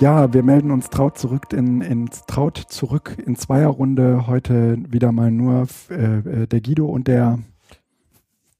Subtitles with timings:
[0.00, 4.28] Ja, wir melden uns traut zurück in, in traut zurück in Zweierrunde.
[4.28, 7.40] Heute wieder mal nur äh, äh, der Guido und der.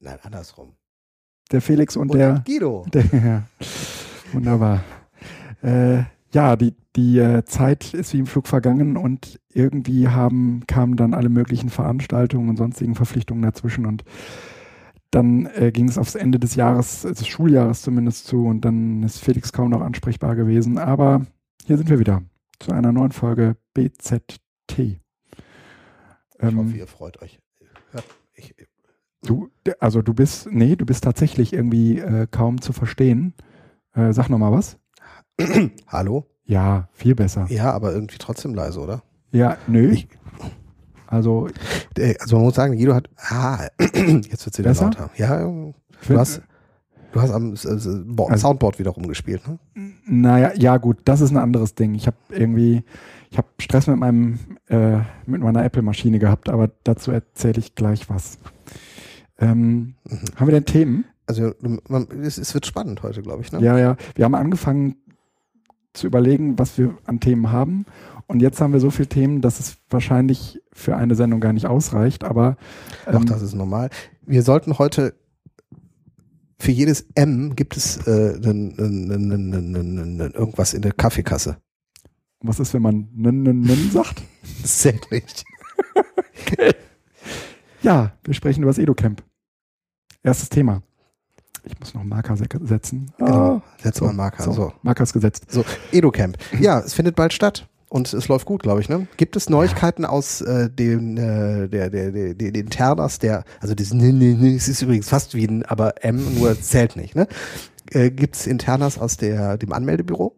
[0.01, 0.73] Nein, andersrum.
[1.49, 2.43] Der Felix und, Und der.
[2.45, 2.85] Guido.
[2.93, 3.43] der ja,
[4.33, 4.83] wunderbar.
[5.61, 10.97] Äh, ja, die, die äh, Zeit ist wie im Flug vergangen und irgendwie haben, kamen
[10.97, 14.03] dann alle möglichen Veranstaltungen und sonstigen Verpflichtungen dazwischen und
[15.11, 19.19] dann äh, ging es aufs Ende des Jahres, des Schuljahres zumindest zu und dann ist
[19.19, 20.77] Felix kaum noch ansprechbar gewesen.
[20.77, 21.25] Aber
[21.69, 22.23] hier sind wir wieder
[22.57, 24.31] zu einer neuen Folge BZT.
[24.79, 24.99] Ich
[26.39, 27.39] Ähm, hoffe, ihr freut euch.
[27.91, 28.55] Hört, ich,
[29.21, 33.35] du, also du bist, nee, du bist tatsächlich irgendwie äh, kaum zu verstehen.
[33.93, 34.79] Äh, sag noch mal was.
[35.87, 36.25] Hallo?
[36.45, 37.45] Ja, viel besser.
[37.51, 39.03] Ja, aber irgendwie trotzdem leise, oder?
[39.31, 39.91] Ja, nö.
[39.91, 40.07] Ich-
[41.05, 41.49] also,
[41.99, 43.11] Äh, Also man muss sagen, Guido hat.
[43.15, 44.85] Ah, jetzt wird's wieder Besser?
[44.85, 45.11] lauter.
[45.17, 45.73] Ja, du
[46.17, 46.41] hast,
[47.11, 49.59] du hast am äh, Bo- Also- Soundboard wieder rumgespielt, ne?
[50.05, 51.93] naja, ja gut, das ist ein anderes Ding.
[51.95, 52.83] Ich habe irgendwie,
[53.31, 58.09] ich habe Stress mit meinem, äh, mit meiner Apple-Maschine gehabt, aber dazu erzähle ich gleich
[58.09, 58.39] was.
[59.39, 60.19] Ähm, Mhm.
[60.35, 61.05] haben wir denn Themen?
[61.27, 61.53] Also
[61.87, 63.61] man, es, es wird spannend heute, glaube ich, ne?
[63.61, 63.97] Ja, ja.
[64.15, 64.95] Wir haben angefangen
[65.93, 67.85] zu überlegen, was wir an Themen haben.
[68.27, 71.65] Und jetzt haben wir so viele Themen, dass es wahrscheinlich für eine Sendung gar nicht
[71.67, 72.23] ausreicht.
[72.23, 72.57] Aber
[73.05, 73.89] Auch ähm, das ist normal.
[74.25, 75.13] Wir sollten heute
[76.59, 81.57] für jedes M gibt es äh, n- n- n- irgendwas in der Kaffeekasse.
[82.41, 84.21] was ist, wenn man nen, nen, nen sagt?
[85.11, 85.43] Nicht.
[87.81, 89.23] Ja, wir sprechen über das Edo-Camp.
[90.21, 90.83] Erstes Thema.
[91.63, 93.11] Ich muss noch einen Marker se- setzen.
[93.17, 93.61] Genau.
[93.81, 94.43] Setz so, mal einen Marker.
[94.43, 94.51] so.
[94.51, 94.73] So.
[94.81, 95.45] Marker ist gesetzt.
[95.49, 96.37] So, Edo-Camp.
[96.59, 97.69] Ja, es findet bald statt.
[97.89, 98.89] Und es läuft gut, glaube ich.
[98.89, 99.07] Ne?
[99.17, 103.91] Gibt es Neuigkeiten aus äh, dem äh, der, der, der, den Ternas, der, also das
[103.91, 107.15] N- N- N- es ist übrigens fast wie ein, aber M, nur zählt nicht.
[107.15, 107.27] Ne?
[107.91, 110.35] Äh, Gibt es Internas aus der, dem Anmeldebüro?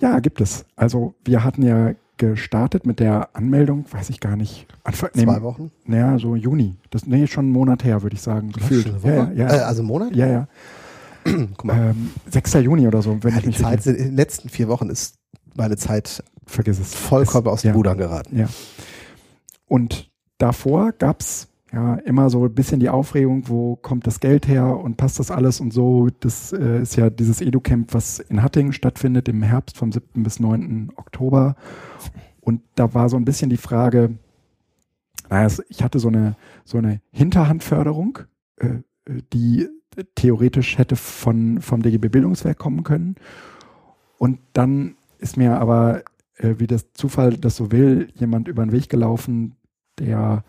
[0.00, 0.64] Ja, gibt es.
[0.76, 4.66] Also wir hatten ja gestartet mit der Anmeldung, weiß ich gar nicht.
[4.82, 5.70] Anfang, nee, Zwei Wochen?
[5.86, 6.74] Naja, so Juni.
[6.90, 8.50] Das nee, schon einen Monat her, würde ich sagen.
[8.50, 8.92] Gefühlt.
[9.04, 9.66] Ja, ja, Äh, ja.
[9.66, 10.16] also Monat?
[10.16, 10.48] ja, ja.
[11.24, 11.90] Guck mal.
[11.90, 12.54] Ähm, 6.
[12.54, 15.14] Juni oder so, wenn Ja, ich mich Zeit in den letzten vier Wochen ist
[15.54, 16.94] meine Zeit vergiss es.
[16.94, 17.74] vollkommen aus den ja.
[17.74, 18.36] Rudern geraten.
[18.38, 18.48] Ja.
[19.66, 24.76] Und davor gab's ja immer so ein bisschen die Aufregung, wo kommt das Geld her
[24.76, 26.08] und passt das alles und so.
[26.20, 30.22] Das äh, ist ja dieses Edu-Camp, was in Hattingen stattfindet im Herbst vom 7.
[30.24, 30.90] bis 9.
[30.96, 31.54] Oktober.
[32.40, 34.18] Und da war so ein bisschen die Frage,
[35.28, 36.34] naja, es- ich hatte so eine,
[36.64, 38.18] so eine Hinterhandförderung,
[38.56, 38.78] äh,
[39.32, 39.68] die
[40.16, 43.14] theoretisch hätte von, vom DGB Bildungswerk kommen können.
[44.18, 46.02] Und dann ist mir aber,
[46.40, 49.56] äh, wie das Zufall das so will, jemand über den Weg gelaufen,
[49.98, 50.44] der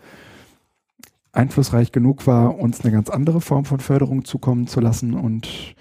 [1.32, 5.14] einflussreich genug war, uns eine ganz andere Form von Förderung zukommen zu lassen.
[5.14, 5.74] Und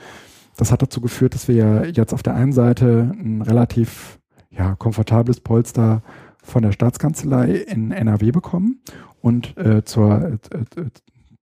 [0.57, 4.75] das hat dazu geführt, dass wir ja jetzt auf der einen Seite ein relativ ja,
[4.75, 6.01] komfortables Polster
[6.43, 8.81] von der Staatskanzlei in NRW bekommen
[9.21, 10.85] und äh, zur, äh, äh,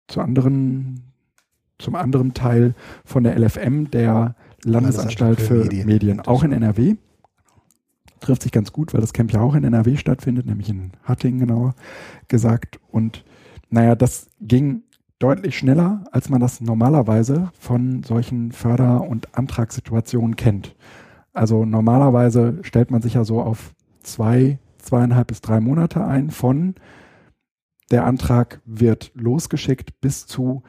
[0.07, 1.13] zur anderen,
[1.77, 2.73] zum anderen Teil
[3.05, 6.19] von der LFM, der Landesanstalt für Medien, Medien.
[6.21, 6.95] auch in NRW.
[8.19, 11.39] Trifft sich ganz gut, weil das Camp ja auch in NRW stattfindet, nämlich in Hattingen
[11.39, 11.75] genauer
[12.27, 12.79] gesagt.
[12.89, 13.23] Und
[13.69, 14.83] naja, das ging
[15.19, 20.75] deutlich schneller, als man das normalerweise von solchen Förder- und Antragssituationen kennt.
[21.33, 26.75] Also normalerweise stellt man sich ja so auf zwei, zweieinhalb bis drei Monate ein von
[27.91, 30.63] der Antrag wird losgeschickt bis zu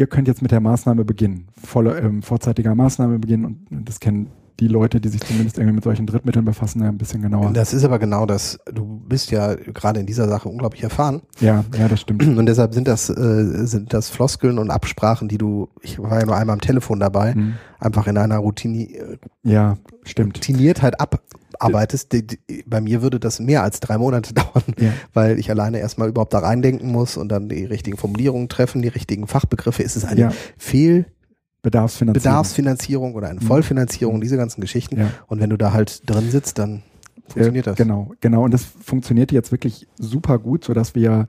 [0.00, 4.30] ihr könnt jetzt mit der Maßnahme beginnen, volle ähm, vorzeitiger Maßnahme beginnen und das kennen
[4.60, 7.52] die Leute, die sich zumindest irgendwie mit solchen Drittmitteln befassen, ein bisschen genauer.
[7.52, 8.58] Das ist aber genau das.
[8.72, 11.22] Du bist ja gerade in dieser Sache unglaublich erfahren.
[11.40, 12.22] ja, ja, das stimmt.
[12.26, 16.26] Und deshalb sind das, äh, sind das Floskeln und Absprachen, die du, ich war ja
[16.26, 17.54] nur einmal am Telefon dabei, Mhm.
[17.78, 18.98] einfach in einer Routini
[19.42, 20.36] Ja, stimmt.
[20.36, 22.12] Routiniertheit abarbeitest.
[22.12, 24.92] Die, die, bei mir würde das mehr als drei Monate dauern, Ja.
[25.14, 28.88] weil ich alleine erstmal überhaupt da reindenken muss und dann die richtigen Formulierungen treffen, die
[28.88, 29.82] richtigen Fachbegriffe.
[29.82, 31.19] Ist es eine Ja, Fehlbedarfsfinanzierung
[31.62, 33.14] Bedarfsfinanzierung.
[33.14, 33.44] oder eine Mhm.
[33.44, 34.98] Vollfinanzierung, diese ganzen Geschichten?
[34.98, 35.10] Ja.
[35.26, 36.82] Und wenn du da halt drin sitzt, dann
[37.28, 37.76] funktioniert äh, das.
[37.76, 38.44] Genau, genau.
[38.44, 41.28] Und das funktioniert jetzt wirklich super gut, sodass wir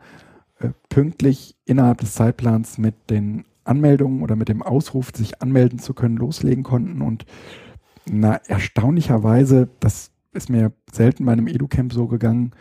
[0.60, 5.94] äh, pünktlich innerhalb des Zeitplans mit den Anmeldungen oder mit dem Ausruf, sich anmelden zu
[5.94, 7.02] können, loslegen konnten.
[7.02, 7.26] Und
[8.10, 12.52] na, erstaunlicherweise, das ist mir selten bei einem Edu-Camp so gegangen,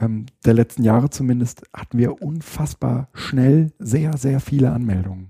[0.00, 5.29] ähm, der letzten Jahre zumindest, hatten wir unfassbar schnell sehr, sehr viele Anmeldungen.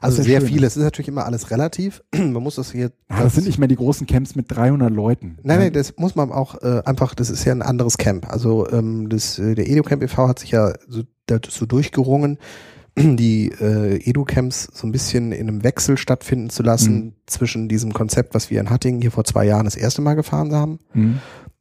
[0.00, 0.66] Also sehr schön viele.
[0.66, 0.72] ist.
[0.72, 2.02] Es ist natürlich immer alles relativ.
[2.14, 2.90] Man muss das hier.
[3.10, 5.38] Ja, das sind nicht mehr die großen Camps mit 300 Leuten.
[5.42, 5.64] Nein, Ja.
[5.64, 8.28] nein, das muss man auch äh, einfach, das ist ja ein anderes Camp.
[8.28, 10.28] Also ähm, das, äh, der EduCamp e.V.
[10.28, 12.38] hat sich ja so, dazu durchgerungen,
[12.96, 17.12] die äh, Edu-Camps so ein bisschen in einem Wechsel stattfinden zu lassen Mhm.
[17.26, 20.52] zwischen diesem Konzept, was wir in Hattingen hier vor zwei Jahren das erste Mal gefahren
[20.52, 21.18] haben, Mhm.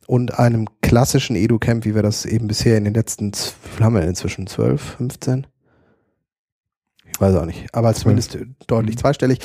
[0.07, 4.01] und einem klassischen Edu-Camp, wie wir das eben bisher in den letzten, viel haben wir
[4.03, 4.47] inzwischen?
[4.47, 5.45] 12, 15?
[7.19, 8.99] Weiß auch nicht, aber zumindest äh, deutlich Mhm.
[8.99, 9.39] zweistellig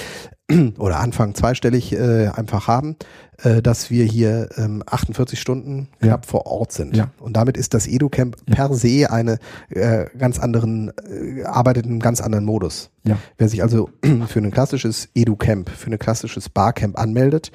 [0.78, 2.96] oder Anfang zweistellig äh, einfach haben,
[3.42, 6.08] äh, dass wir hier ähm, 48 Stunden Ja.
[6.08, 6.96] knapp vor Ort sind.
[6.96, 7.10] Ja.
[7.18, 8.54] Und damit ist das Edu-Camp Ja.
[8.54, 9.38] per se eine
[9.70, 12.90] äh, ganz anderen, äh, arbeitet in einem ganz anderen Modus.
[13.04, 13.16] Ja.
[13.38, 13.88] Wer sich also
[14.28, 17.52] für ein klassisches Edu-Camp, für ein klassisches Barcamp anmeldet,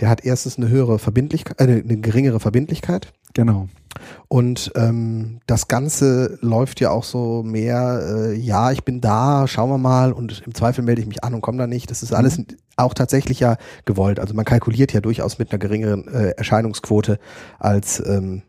[0.00, 3.12] der hat erstens eine höhere Verbindlichkeit, äh, eine geringere Verbindlichkeit.
[3.34, 3.68] Genau.
[4.28, 9.70] Und ähm, das Ganze läuft ja auch so mehr, äh, ja, ich bin da, schauen
[9.70, 11.90] wir mal und im Zweifel melde ich mich an und komme da nicht.
[11.90, 12.40] Das ist alles
[12.76, 14.18] auch tatsächlich ja gewollt.
[14.18, 17.18] Also man kalkuliert ja durchaus mit einer geringeren äh, Erscheinungsquote
[17.58, 18.42] als, ähm,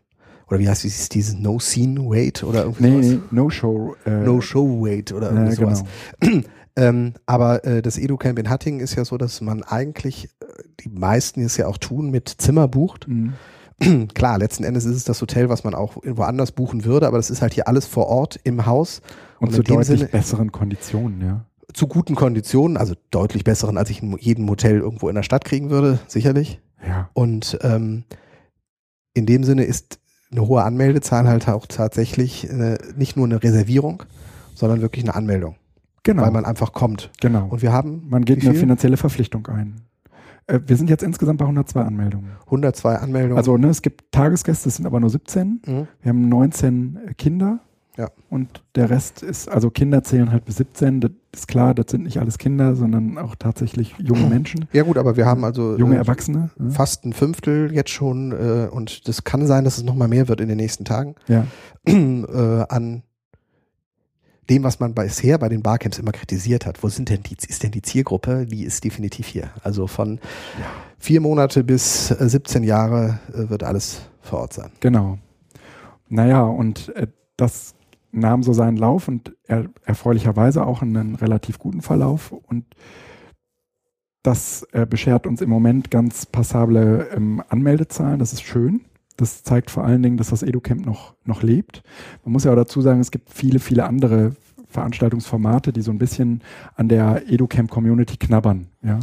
[0.48, 3.06] oder wie heißt dieses, dieses No-Scene-Weight oder irgendwie Nee, sowas?
[3.30, 3.96] nee, No-Show.
[4.04, 5.84] Äh, No-Show-Weight oder irgendwie äh, sowas.
[6.20, 6.42] genau.
[6.78, 10.46] Ähm, aber äh, das Edu-Camp in Hattingen ist ja so, dass man eigentlich, äh,
[10.80, 13.08] die meisten es ja auch tun, mit Zimmer bucht.
[13.08, 13.32] Mhm.
[14.14, 17.18] Klar, letzten Endes ist es das Hotel, was man auch irgendwo anders buchen würde, aber
[17.18, 19.02] das ist halt hier alles vor Ort im Haus
[19.38, 21.44] Und, Und zu deutlich Sinne- besseren Konditionen, ja.
[21.74, 25.44] zu guten Konditionen, also deutlich besseren, als ich in jedem Hotel irgendwo in der Stadt
[25.44, 26.60] kriegen würde, sicherlich.
[26.86, 27.10] Ja.
[27.12, 28.04] Und ähm,
[29.14, 29.98] in dem Sinne ist
[30.30, 34.02] eine hohe Anmeldezahl halt auch tatsächlich äh, nicht nur eine Reservierung,
[34.54, 35.56] sondern wirklich eine Anmeldung,
[36.02, 36.22] Genau.
[36.22, 37.10] weil man einfach kommt.
[37.20, 37.46] genau.
[37.48, 39.82] Und wir haben Man geht eine finanzielle Verpflichtung ein.
[40.46, 42.30] Äh, wir sind jetzt insgesamt bei 102 Anmeldungen.
[42.46, 43.36] 102 Anmeldungen.
[43.36, 45.62] Also ne, es gibt Tagesgäste, es sind aber nur 17.
[45.66, 45.88] Mhm.
[46.02, 47.60] Wir haben 19 Kinder.
[47.96, 48.10] Ja.
[48.28, 51.00] Und der Rest ist, also Kinder zählen halt bis 17.
[51.00, 54.98] Das ist klar, das sind nicht alles Kinder, sondern auch tatsächlich junge Menschen, ja gut,
[54.98, 56.50] aber wir haben also junge äh, Erwachsene.
[56.58, 56.70] ne?
[56.70, 60.28] fast ein Fünftel jetzt schon äh, und das kann sein, dass es noch mal mehr
[60.28, 61.46] wird in den nächsten Tagen Ja.
[61.86, 63.02] äh, an
[64.50, 66.82] dem, was man bisher bei den Barcamps immer kritisiert hat.
[66.82, 68.46] Wo sind denn die, ist denn die Zielgruppe?
[68.46, 69.50] Die ist definitiv hier.
[69.62, 70.20] Also von
[70.98, 74.70] vier Monate bis äh, 17 Jahre äh, wird alles vor Ort sein.
[74.80, 75.18] Genau.
[76.08, 77.74] Naja, und äh, das
[78.12, 82.32] nahm so seinen Lauf und er, erfreulicherweise auch einen relativ guten Verlauf.
[82.32, 82.64] Und
[84.22, 88.18] das äh, beschert uns im Moment ganz passable ähm, Anmeldezahlen.
[88.18, 88.84] Das ist schön.
[89.16, 91.82] Das zeigt vor allen Dingen, dass das EduCamp noch, noch lebt.
[92.24, 94.36] Man muss ja auch dazu sagen, es gibt viele, viele andere
[94.68, 96.42] Veranstaltungsformate, die so ein bisschen
[96.74, 98.66] an der EduCamp-Community knabbern.
[98.82, 99.00] Ja.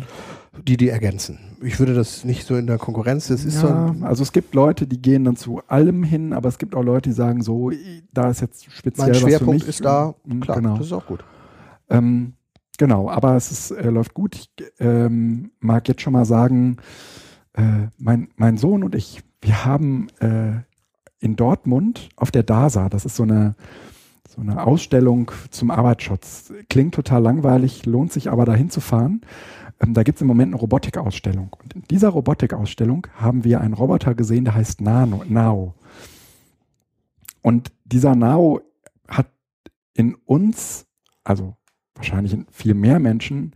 [0.68, 1.39] Die, die ergänzen.
[1.63, 4.31] Ich würde das nicht so in der Konkurrenz, das ist so ja, ein, also es
[4.33, 7.42] gibt Leute, die gehen dann zu allem hin, aber es gibt auch Leute, die sagen
[7.42, 7.71] so,
[8.13, 9.68] da ist jetzt speziell mein was für Schwerpunkt mich.
[9.68, 10.77] ist da, Mhm, klar, Genau.
[10.77, 11.24] das ist auch gut.
[11.89, 12.33] Ähm,
[12.77, 14.36] genau, aber es ist, äh, läuft gut.
[14.36, 16.77] Ich ähm, mag jetzt schon mal sagen,
[17.54, 20.62] äh, mein, mein Sohn und ich, wir haben äh,
[21.19, 23.56] in Dortmund auf der DASA, das ist so eine,
[24.28, 26.54] so eine Ausstellung zum Arbeitsschutz.
[26.69, 29.22] Klingt total langweilig, lohnt sich aber dahin zu fahren.
[29.81, 31.56] Ähm, da gibt es im Moment eine Robotikausstellung.
[31.62, 35.75] Und in dieser Robotikausstellung haben wir einen Roboter gesehen, der heißt Nano, Nao.
[37.42, 38.62] Und dieser Nao
[39.07, 39.28] hat
[39.94, 40.86] in uns,
[41.24, 41.56] also
[41.96, 43.54] wahrscheinlich in viel mehr Menschen,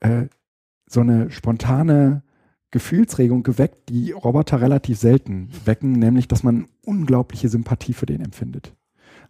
[0.00, 0.26] äh,
[0.86, 2.23] so eine spontane
[2.74, 8.74] Gefühlsregung geweckt, die Roboter relativ selten wecken, nämlich, dass man unglaubliche Sympathie für den empfindet.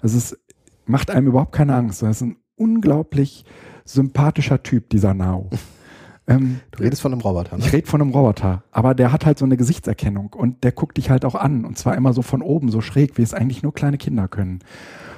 [0.01, 0.39] Also es
[0.87, 2.01] macht einem überhaupt keine Angst.
[2.01, 3.45] Das ist ein unglaublich
[3.85, 5.51] sympathischer Typ, dieser Nao.
[6.27, 7.65] ähm, Du redest von einem Roboter, ne?
[7.67, 10.97] ich rede von einem Roboter, aber der hat halt so eine Gesichtserkennung und der guckt
[10.97, 13.63] dich halt auch an und zwar immer so von oben, so schräg, wie es eigentlich
[13.63, 14.61] nur kleine Kinder können.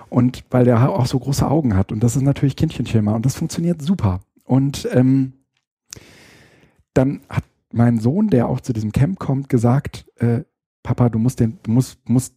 [0.09, 3.37] Und weil der auch so große Augen hat und das ist natürlich Kindchenschema und das
[3.37, 4.19] funktioniert super.
[4.43, 5.35] Und ähm,
[6.93, 7.45] dann hat
[7.77, 10.43] mein Sohn, der auch zu diesem Camp kommt, gesagt, äh,
[10.83, 12.35] Papa, du musst den, du musst, musst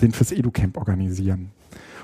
[0.00, 1.50] den fürs Edu-Camp organisieren.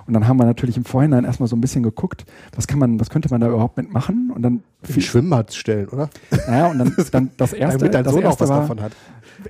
[0.07, 3.01] Und dann haben wir natürlich im Vorhinein erstmal so ein bisschen geguckt, was kann man,
[3.01, 4.31] was könnte man da überhaupt mitmachen?
[4.31, 6.11] Und dann Ein Schwimmbad stellen, oder?
[6.47, 8.83] ja, und dann, dann das erste, Damit dein das Sohn auch erste was war, davon
[8.83, 8.93] hat.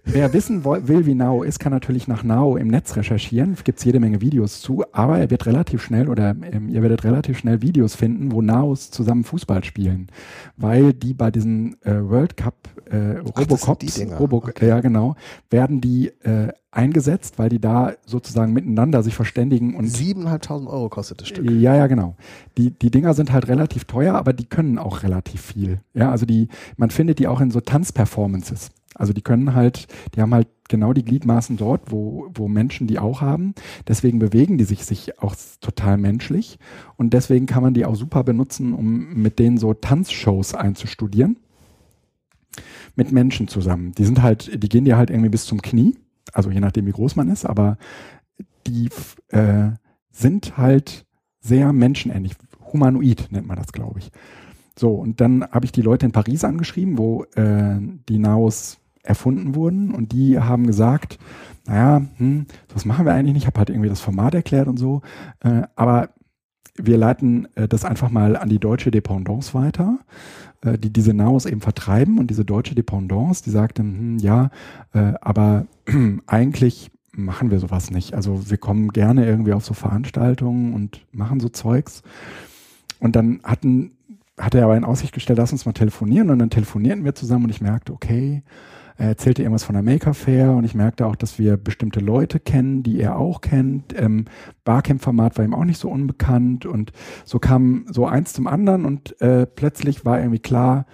[0.04, 3.56] Wer wissen will, wie Nao ist, kann natürlich nach Nao im Netz recherchieren.
[3.64, 7.04] Gibt es jede Menge Videos zu, aber er wird relativ schnell oder ähm, ihr werdet
[7.04, 10.08] relativ schnell Videos finden, wo Naos zusammen Fußball spielen,
[10.56, 12.54] weil die bei diesen äh, World Cup
[12.90, 14.16] äh, Robocops, Dinger.
[14.16, 14.68] Robo Okay.
[14.68, 15.16] ja genau,
[15.50, 21.20] werden die äh, eingesetzt, weil die da sozusagen miteinander sich verständigen und 7.500 Euro kostet
[21.20, 21.48] das Stück.
[21.50, 22.16] ja, ja, genau.
[22.58, 25.80] Die, die Dinger sind halt relativ teuer, aber die können auch relativ viel.
[25.94, 28.70] Ja, also die, man findet die auch in so Tanzperformances.
[28.94, 32.98] Also die können halt, die haben halt genau die Gliedmaßen dort, wo, wo Menschen die
[32.98, 33.54] auch haben.
[33.88, 36.58] Deswegen bewegen die sich, sich auch total menschlich.
[36.96, 41.38] Und deswegen kann man die auch super benutzen, um mit denen so Tanzshows einzustudieren.
[42.94, 43.92] Mit Menschen zusammen.
[43.92, 45.96] Die sind halt, die gehen dir halt irgendwie bis zum Knie.
[46.32, 47.76] Also je nachdem, wie groß man ist, aber
[48.66, 48.88] die
[49.28, 49.70] äh,
[50.10, 51.04] sind halt
[51.40, 52.34] sehr menschenähnlich.
[52.72, 54.10] Humanoid nennt man das, glaube ich.
[54.78, 57.76] So, und dann habe ich die Leute in Paris angeschrieben, wo äh,
[58.08, 61.18] die Naos erfunden wurden und die haben gesagt,
[61.66, 64.78] naja, hm, das machen wir eigentlich nicht, ich habe halt irgendwie das Format erklärt und
[64.78, 65.02] so,
[65.40, 66.10] äh, aber
[66.76, 69.98] wir leiten äh, das einfach mal an die deutsche Dependance weiter,
[70.62, 74.50] äh, die diese Naos eben vertreiben und diese deutsche Dependance, die sagte, hm, ja,
[74.92, 75.66] äh, aber
[76.26, 78.14] eigentlich machen wir sowas nicht.
[78.14, 82.02] Also wir kommen gerne irgendwie auf so Veranstaltungen und machen so Zeugs.
[82.98, 83.92] Und dann hatten,
[84.38, 86.30] hat er aber in Aussicht gestellt, lass uns mal telefonieren.
[86.30, 88.42] Und dann telefonierten wir zusammen und ich merkte, okay,
[88.96, 92.38] er erzählte irgendwas von der Maker Fair und ich merkte auch, dass wir bestimmte Leute
[92.38, 93.98] kennen, die er auch kennt.
[93.98, 94.26] Ähm,
[94.64, 96.92] Barcamp-Format war ihm auch nicht so unbekannt und
[97.24, 100.86] so kam so eins zum anderen und äh, plötzlich war irgendwie klar,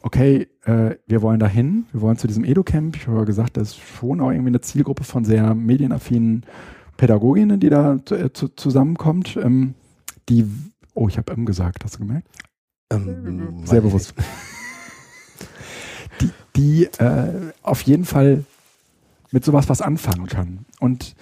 [0.00, 2.96] okay, äh, wir wollen dahin, wir wollen zu diesem Edu-Camp.
[2.96, 6.46] Ich habe gesagt, das ist schon auch irgendwie eine Zielgruppe von sehr medienaffinen
[6.96, 9.38] Pädagoginnen, die da äh, zu, zusammenkommt.
[9.42, 9.74] Ähm,
[10.30, 10.46] die,
[10.94, 12.28] oh, ich habe M gesagt, hast du gemerkt?
[12.90, 14.14] Ähm, sehr bewusst
[16.58, 18.44] die, äh, auf jeden Fall
[19.30, 20.66] mit sowas was anfangen kann.
[20.80, 21.14] Und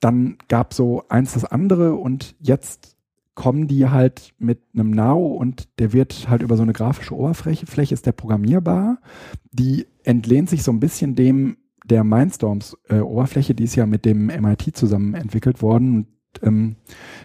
[0.00, 2.96] dann gab so eins das andere und jetzt
[3.34, 7.66] kommen die halt mit einem Now und der wird halt über so eine grafische Oberfläche,
[7.66, 8.98] Fläche ist der programmierbar.
[9.52, 14.04] Die entlehnt sich so ein bisschen dem der Mindstorms äh, Oberfläche, die ist ja mit
[14.04, 15.96] dem MIT zusammen entwickelt worden.
[15.96, 16.06] Und,
[16.42, 16.76] ähm,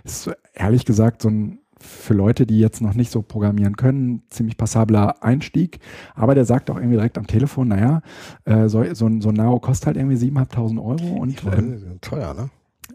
[0.04, 4.58] ist ehrlich gesagt so ein für Leute, die jetzt noch nicht so programmieren können, ziemlich
[4.58, 5.80] passabler Einstieg.
[6.16, 8.02] Aber der sagt auch irgendwie direkt am Telefon, naja,
[8.46, 12.34] äh, so, so, ein, so ein Nao kostet halt irgendwie 7.500 Euro und ähm, teuer,
[12.34, 12.50] ne?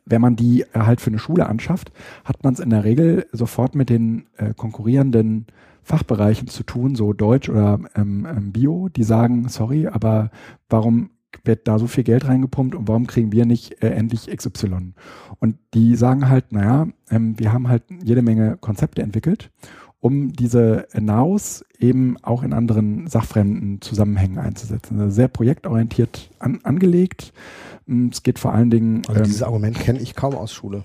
[0.04, 1.90] Wenn man die äh, halt für eine Schule anschafft,
[2.24, 5.46] hat man es in der Regel sofort mit den äh, konkurrierenden
[5.82, 10.30] Fachbereichen zu tun, so Deutsch oder ähm, ähm, Bio, die sagen, sorry, aber
[10.68, 11.10] warum
[11.44, 14.94] wird da so viel Geld reingepumpt und warum kriegen wir nicht äh, endlich XY?
[15.38, 19.50] Und die sagen halt, naja, ähm, wir haben halt jede Menge Konzepte entwickelt,
[20.00, 25.00] um diese Naus eben auch in anderen sachfremden Zusammenhängen einzusetzen.
[25.00, 27.32] Also sehr projektorientiert an, angelegt.
[27.88, 29.02] Ähm, es geht vor allen Dingen.
[29.08, 30.84] Also dieses ähm, Argument kenne ich kaum aus Schule.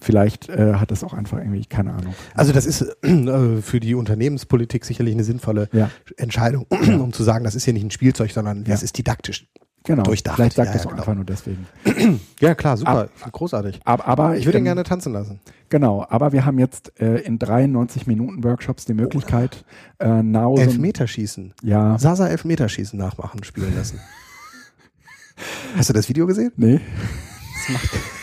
[0.00, 2.14] Vielleicht äh, hat das auch einfach irgendwie keine Ahnung.
[2.34, 5.90] Also das ist äh, für die Unternehmenspolitik sicherlich eine sinnvolle ja.
[6.16, 9.48] Entscheidung, um zu sagen, das ist hier nicht ein Spielzeug, sondern das ist didaktisch
[9.88, 10.02] Genau.
[10.02, 10.36] Durchdacht.
[10.36, 11.02] Vielleicht sagt ja, das ja, auch genau.
[11.02, 11.66] einfach nur deswegen.
[12.40, 13.08] ja, klar, super.
[13.22, 13.80] Ab, großartig.
[13.86, 15.40] Ab, aber ich würde ihn gerne tanzen lassen.
[15.70, 19.64] Genau, aber wir haben jetzt äh, in 93 Minuten Workshops die Möglichkeit,
[19.98, 20.04] oh.
[20.04, 21.54] äh, Now Elfmeterschießen.
[21.62, 21.98] Ja.
[21.98, 23.98] Sasa Elfmeterschießen nachmachen, spielen lassen.
[25.78, 26.52] Hast du das Video gesehen?
[26.58, 26.82] Nee.
[27.66, 28.17] Das macht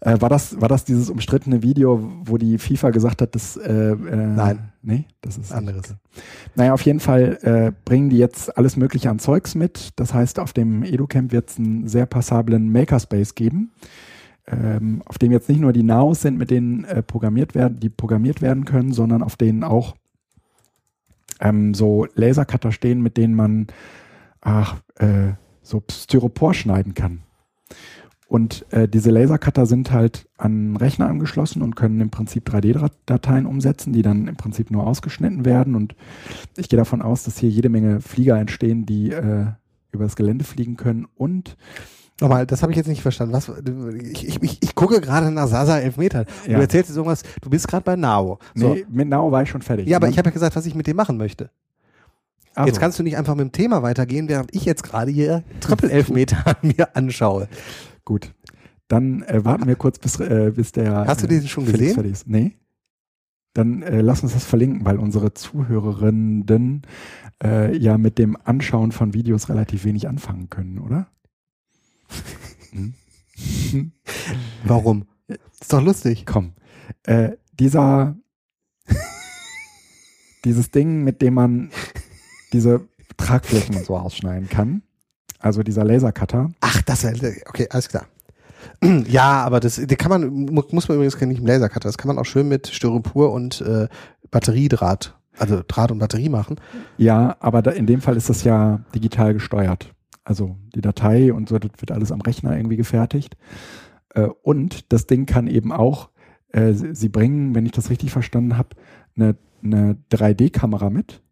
[0.00, 3.56] äh, war, das, war das dieses umstrittene Video, wo die FIFA gesagt hat, dass.
[3.56, 4.72] Äh, äh, Nein.
[4.82, 5.52] Nee, das ist.
[5.52, 5.94] Anderes.
[6.54, 9.90] Naja, auf jeden Fall äh, bringen die jetzt alles Mögliche an Zeugs mit.
[9.96, 13.72] Das heißt, auf dem EduCamp wird es einen sehr passablen Makerspace geben.
[14.46, 17.90] Ähm, auf dem jetzt nicht nur die Naos sind, mit denen äh, programmiert werden, die
[17.90, 19.94] programmiert werden können, sondern auf denen auch
[21.40, 23.66] ähm, so Lasercutter stehen, mit denen man
[24.40, 27.22] ach, äh, so Styropor schneiden kann.
[28.28, 33.94] Und äh, diese Lasercutter sind halt an Rechner angeschlossen und können im Prinzip 3D-Dateien umsetzen,
[33.94, 35.74] die dann im Prinzip nur ausgeschnitten werden.
[35.74, 35.96] Und
[36.58, 39.46] ich gehe davon aus, dass hier jede Menge Flieger entstehen, die äh,
[39.92, 41.06] über das Gelände fliegen können.
[41.16, 41.56] Und
[42.20, 43.32] Nochmal, das habe ich jetzt nicht verstanden.
[43.32, 43.48] Was,
[44.10, 46.26] ich, ich, ich, ich gucke gerade nach Sasa Elfmetern.
[46.46, 46.56] Ja.
[46.56, 48.40] Du erzählst jetzt irgendwas, du bist gerade bei Nao.
[48.54, 48.74] So.
[48.74, 49.86] Nee, mit Nao war ich schon fertig.
[49.86, 51.50] Ja, aber ich habe ja gesagt, was ich mit dem machen möchte.
[52.56, 52.66] Also.
[52.66, 56.56] Jetzt kannst du nicht einfach mit dem Thema weitergehen, während ich jetzt gerade hier Triple-Elfmeter
[56.62, 57.46] mir anschaue.
[58.08, 58.34] Gut.
[58.88, 61.04] Dann äh, warten wir kurz, bis, äh, bis der.
[61.06, 61.92] Hast du den schon gesehen?
[61.92, 62.26] Fertig ist.
[62.26, 62.56] Nee.
[63.52, 66.86] Dann äh, lass uns das verlinken, weil unsere Zuhörerinnen
[67.44, 71.08] äh, ja mit dem Anschauen von Videos relativ wenig anfangen können, oder?
[72.70, 72.94] hm?
[74.64, 75.04] Warum?
[75.26, 76.24] Ist doch lustig.
[76.24, 76.54] Komm.
[77.02, 78.16] Äh, dieser
[80.46, 81.70] dieses Ding, mit dem man
[82.54, 82.88] diese
[83.18, 84.82] Tragflächen und so ausschneiden kann.
[85.38, 86.50] Also dieser Lasercutter.
[86.60, 88.06] Ach, das okay, alles klar.
[89.08, 92.08] Ja, aber das, die kann man, muss man übrigens nicht mit dem Lasercutter, das kann
[92.08, 93.88] man auch schön mit Styropor und äh,
[94.30, 96.56] Batteriedraht, also Draht und Batterie machen.
[96.96, 99.92] Ja, aber da, in dem Fall ist das ja digital gesteuert.
[100.24, 103.36] Also die Datei und so, das wird alles am Rechner irgendwie gefertigt.
[104.14, 106.10] Äh, und das Ding kann eben auch,
[106.52, 108.70] äh, sie bringen, wenn ich das richtig verstanden habe,
[109.16, 111.22] eine, eine 3D-Kamera mit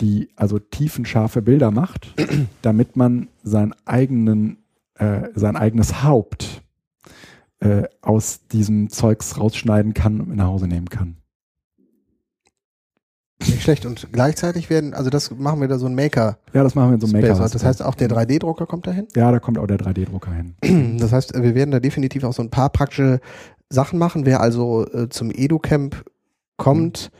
[0.00, 2.14] die also tiefenscharfe Bilder macht,
[2.62, 4.58] damit man sein eigenen,
[4.94, 6.62] äh, sein eigenes Haupt
[7.60, 11.16] äh, aus diesem Zeugs rausschneiden kann und nach Hause nehmen kann.
[13.40, 13.84] Nicht schlecht.
[13.84, 16.38] Und gleichzeitig werden, also das machen wir da so ein Maker.
[16.54, 17.48] Ja, das machen wir in so einem Maker.
[17.48, 19.06] Das heißt, auch der 3D-Drucker kommt dahin?
[19.14, 20.96] Ja, da kommt auch der 3D-Drucker hin.
[20.98, 23.20] Das heißt, wir werden da definitiv auch so ein paar praktische
[23.68, 24.24] Sachen machen.
[24.24, 26.04] Wer also äh, zum EduCamp
[26.56, 27.10] kommt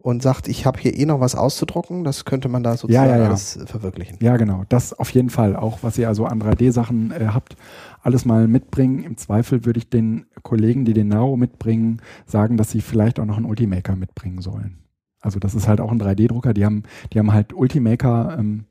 [0.00, 3.16] und sagt, ich habe hier eh noch was auszudrucken, das könnte man da sozusagen Ja,
[3.16, 3.28] ja, ja.
[3.28, 4.18] alles äh, verwirklichen.
[4.20, 4.64] Ja, genau.
[4.68, 5.56] Das auf jeden Fall.
[5.56, 7.56] Auch was ihr also an 3D-Sachen äh, habt,
[8.02, 9.02] alles mal mitbringen.
[9.02, 13.24] Im Zweifel würde ich den Kollegen, die den Nao mitbringen, sagen, dass sie vielleicht auch
[13.26, 14.78] noch einen Ultimaker mitbringen sollen.
[15.20, 16.54] Also das ist halt auch ein 3D-Drucker.
[16.54, 18.36] Die haben, die haben halt Ultimaker.
[18.38, 18.64] Ähm,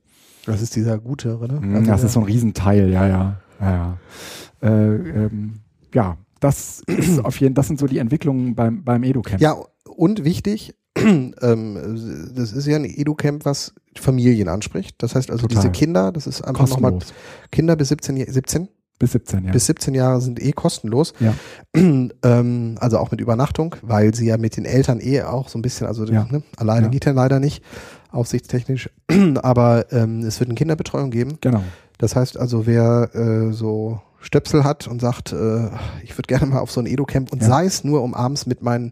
[0.46, 1.60] Das ist dieser gute, oder?
[1.60, 3.41] Mm, Das ist so ein Riesenteil, ja, ja.
[3.60, 3.98] Ja,
[4.62, 4.67] ja.
[4.69, 5.60] Äh, ähm,
[5.93, 9.41] ja das ist auf jeden das sind so die Entwicklungen beim, beim EduCamp.
[9.41, 9.55] Ja,
[9.96, 10.75] und wichtig,
[11.42, 14.96] ähm, das ist ja ein EduCamp, was Familien anspricht.
[15.01, 15.62] Das heißt also Total.
[15.63, 16.98] diese Kinder, das ist einfach nochmal.
[17.51, 18.68] Kinder bis 17, Jahr- 17
[19.00, 19.51] Bis 17, ja.
[19.51, 21.13] bis 17 Jahre sind eh kostenlos.
[21.20, 21.34] Ja.
[21.75, 25.62] ähm, also auch mit Übernachtung, weil sie ja mit den Eltern eh auch so ein
[25.62, 26.25] bisschen, also Ja.
[26.32, 26.92] ne, alleine Ja.
[26.92, 27.63] geht ja leider nicht,
[28.12, 28.89] aufsichtstechnisch.
[29.42, 31.38] Aber ähm, es wird eine Kinderbetreuung geben.
[31.42, 31.63] genau.
[32.00, 35.70] Das heißt also, wer äh, so Stöpsel hat und sagt, äh,
[36.04, 37.48] ich würde gerne mal auf so ein Edo-Camp und Ja.
[37.48, 38.92] sei es nur, um abends mit meinen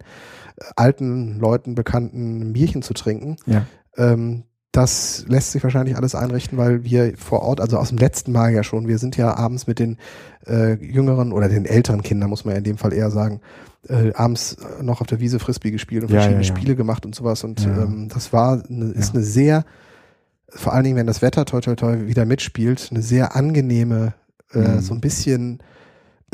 [0.75, 3.65] alten Leuten, Bekannten Bierchen zu trinken, Ja.
[3.97, 8.33] ähm, das lässt sich wahrscheinlich alles einrichten, weil wir vor Ort, also aus dem letzten
[8.33, 9.97] Mal ja schon, wir sind ja abends mit den
[10.47, 13.39] äh, jüngeren oder den älteren Kindern, muss man ja in dem Fall eher sagen,
[13.87, 16.55] äh, abends noch auf der Wiese Frisbee gespielt und Ja, verschiedene ja, ja.
[16.57, 17.45] Spiele gemacht und sowas.
[17.45, 19.63] Und ähm, das war eine, ist eine sehr,
[20.49, 24.13] vor allen Dingen, wenn das Wetter toi toi toi wieder mitspielt, eine sehr angenehme,
[24.53, 24.79] äh, Mhm.
[24.81, 25.59] so ein bisschen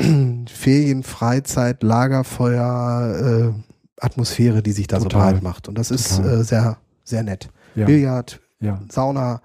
[0.00, 3.71] Ferien, Freizeit, Lagerfeuer, äh,
[4.02, 5.32] Atmosphäre, die sich da so Total.
[5.34, 5.68] breit macht.
[5.68, 7.48] Und das ist äh, sehr, sehr nett.
[7.74, 7.86] Ja.
[7.86, 8.80] Billard, ja.
[8.90, 9.40] Sauna,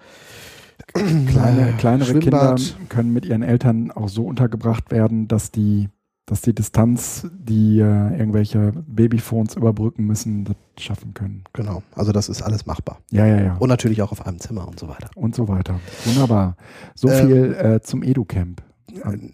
[0.93, 2.89] Kleine, äh, kleinere Kinder Schwimmbad.
[2.89, 5.89] können mit ihren Eltern auch so untergebracht werden, dass die,
[6.25, 11.43] dass die Distanz, die äh, irgendwelche Babyphones überbrücken müssen, das schaffen können.
[11.53, 12.99] Genau, also das ist alles machbar.
[13.11, 13.55] Ja, ja, ja.
[13.57, 15.09] Und natürlich auch auf einem Zimmer und so weiter.
[15.15, 15.79] Und so weiter.
[16.05, 16.55] Wunderbar.
[16.95, 18.61] So Ähm, viel äh, zum Edu-Camp.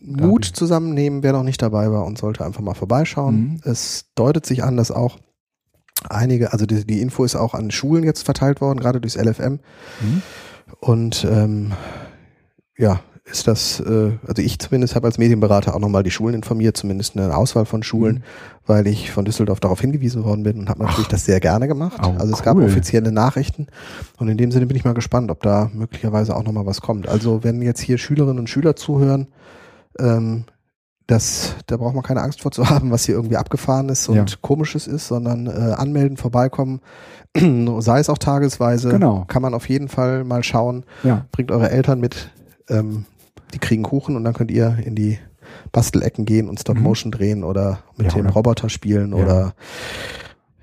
[0.02, 3.36] Mut zusammennehmen, wer noch nicht dabei war und sollte einfach mal vorbeischauen.
[3.36, 3.62] Mhm.
[3.64, 5.20] Es deutet sich an, dass auch
[6.10, 9.60] einige, also die, die Info ist auch an Schulen jetzt verteilt worden, gerade durchs LFM.
[10.02, 10.22] Mhm.
[10.80, 11.74] Und ähm,
[12.78, 16.76] ja, ist das, äh, also ich zumindest habe als Medienberater auch nochmal die Schulen informiert,
[16.76, 18.22] zumindest eine Auswahl von Schulen, Mhm.
[18.68, 21.12] weil ich von Düsseldorf darauf hingewiesen worden bin und habe natürlich Ach.
[21.12, 21.98] das sehr gerne gemacht.
[22.04, 22.66] Oh, also es gab cool.
[22.66, 23.68] offizielle Nachrichten
[24.18, 27.08] und in dem Sinne bin ich mal gespannt, ob da möglicherweise auch nochmal was kommt.
[27.08, 29.28] Also wenn jetzt hier Schülerinnen und Schüler zuhören,
[30.00, 30.44] ähm,
[31.08, 34.16] das, da braucht man keine Angst vor zu haben, was hier irgendwie abgefahren ist und
[34.16, 34.26] Ja.
[34.42, 36.82] komisches ist, sondern äh, anmelden, vorbeikommen,
[37.80, 39.24] sei es auch tagesweise, Genau.
[39.28, 40.84] kann man auf jeden Fall mal schauen.
[41.04, 42.30] Ja, Bringt eure Eltern mit,
[42.70, 43.06] ähm,
[43.54, 45.20] die kriegen Kuchen und dann könnt ihr in die
[45.72, 46.84] Bastelecken gehen und Stop Mhm.
[46.84, 49.18] Motion drehen oder mit Ja, dem oder- Roboter spielen Ja.
[49.24, 49.54] oder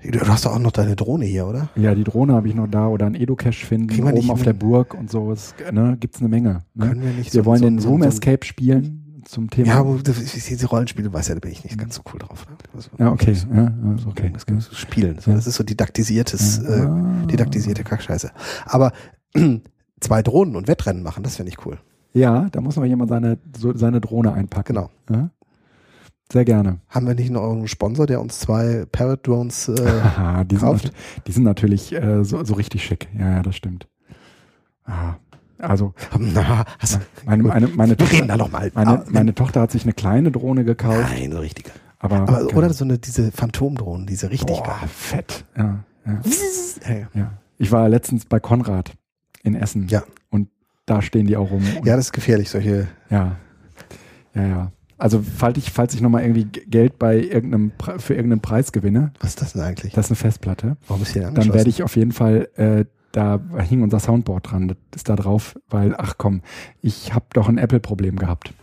[0.03, 1.69] du hast doch auch noch deine Drohne hier, oder?
[1.75, 4.29] ja, die Drohne habe ich noch da oder ein Edu-Cache finden, Kriegen wir oben nicht
[4.31, 5.31] auf der Burg und so.
[5.31, 6.63] Es ne, gibt es eine Menge.
[6.73, 6.87] Ne?
[6.87, 9.67] Können wir nicht Wir so- wollen so- den Room so- Escape spielen zum Thema.
[9.67, 12.47] Ja, aber diese Rollenspiele, weiß ja, da bin ich nicht ganz so cool drauf.
[12.49, 12.55] Ne?
[12.75, 13.33] Also, Ja, okay.
[13.53, 14.31] Ja, also okay.
[14.33, 15.19] Das, das Spielen.
[15.25, 15.35] Ja.
[15.35, 17.21] Das ist so didaktisiertes, Ja.
[17.23, 18.31] äh, didaktisierte Kackscheiße.
[18.65, 18.91] Aber
[20.01, 21.77] zwei Drohnen und Wettrennen machen, das finde ich cool.
[22.13, 24.75] Ja, da muss noch jemand seine, so, seine Drohne einpacken.
[24.75, 24.89] Genau.
[25.09, 25.29] Ja?
[26.31, 26.79] Sehr gerne.
[26.89, 30.65] Haben wir nicht noch einen Sponsor, der uns zwei Parrot Drones äh, Aha, die, sind,
[30.67, 30.85] kauft?
[30.85, 30.93] nat-
[31.27, 33.07] die sind natürlich äh, so, so richtig schick.
[33.17, 33.87] Ja, ja, das stimmt.
[34.85, 35.15] Ah,
[35.57, 38.71] also, Na, hast, meine, meine, meine, Tochter, da noch mal.
[38.73, 41.09] meine, Ah, meine Tochter hat sich eine kleine Drohne gekauft.
[41.11, 41.71] Nein, so richtige.
[41.99, 42.55] Aber, Aber, okay.
[42.55, 44.89] oder so eine, diese Phantomdrohnen, diese richtig Boah, geil.
[44.89, 45.45] fett.
[45.55, 47.31] Ja, ja, ja.
[47.59, 48.93] Ich war letztens bei Konrad
[49.43, 49.87] in Essen.
[49.87, 50.01] Ja.
[50.85, 51.63] Da stehen die auch rum.
[51.83, 52.87] Ja, das ist gefährlich, solche.
[53.09, 53.37] Ja,
[54.33, 54.71] ja, ja.
[54.97, 59.31] Also falls ich, falls ich nochmal irgendwie Geld bei irgendeinem für irgendeinen Preis gewinne, Was
[59.31, 59.93] ist das denn eigentlich?
[59.93, 63.39] das ist eine Festplatte, Warum ist hier dann werde ich auf jeden Fall, äh, da
[63.57, 66.41] hing unser Soundboard dran, das ist da drauf, weil, ach komm,
[66.81, 68.53] ich habe doch ein Apple-Problem gehabt.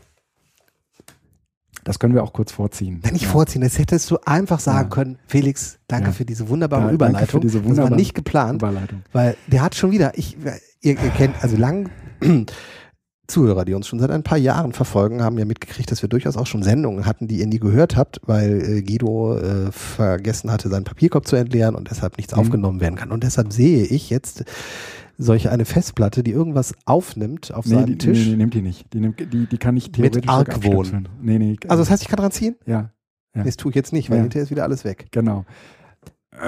[1.84, 3.00] Das können wir auch kurz vorziehen.
[3.02, 3.28] Wenn ich ja.
[3.30, 4.94] vorziehen, das hättest du einfach sagen Ja.
[4.94, 6.12] können, Felix, danke Ja.
[6.12, 7.40] für diese wunderbare danke für Überleitung.
[7.40, 8.62] diese das war wunderbare nicht geplant.
[8.62, 9.02] Überleitung.
[9.12, 10.36] Weil der hat schon wieder, ich,
[10.82, 11.90] ihr, ihr kennt, also lang,
[13.26, 16.38] Zuhörer, die uns schon seit ein paar Jahren verfolgen, haben ja mitgekriegt, dass wir durchaus
[16.38, 20.70] auch schon Sendungen hatten, die ihr nie gehört habt, weil äh, Guido äh, vergessen hatte,
[20.70, 22.40] seinen Papierkorb zu entleeren und deshalb nichts Mhm.
[22.40, 23.10] aufgenommen werden kann.
[23.10, 24.44] Und deshalb sehe ich jetzt
[25.18, 28.18] solche eine Festplatte, die irgendwas aufnimmt auf Nee, seinem die, Tisch.
[28.24, 28.92] nee, nee, nimmt die nicht.
[28.94, 31.08] Die, nimmt, die, die kann ich theoretisch sogar Argwohn.
[31.20, 31.56] Nee, nee.
[31.68, 32.56] Also das heißt, ich kann dran ziehen?
[32.64, 32.92] ja,
[33.36, 33.42] Ja.
[33.44, 34.22] Das tue ich jetzt nicht, weil Ja.
[34.22, 35.08] hinterher ist wieder alles weg.
[35.10, 35.44] genau.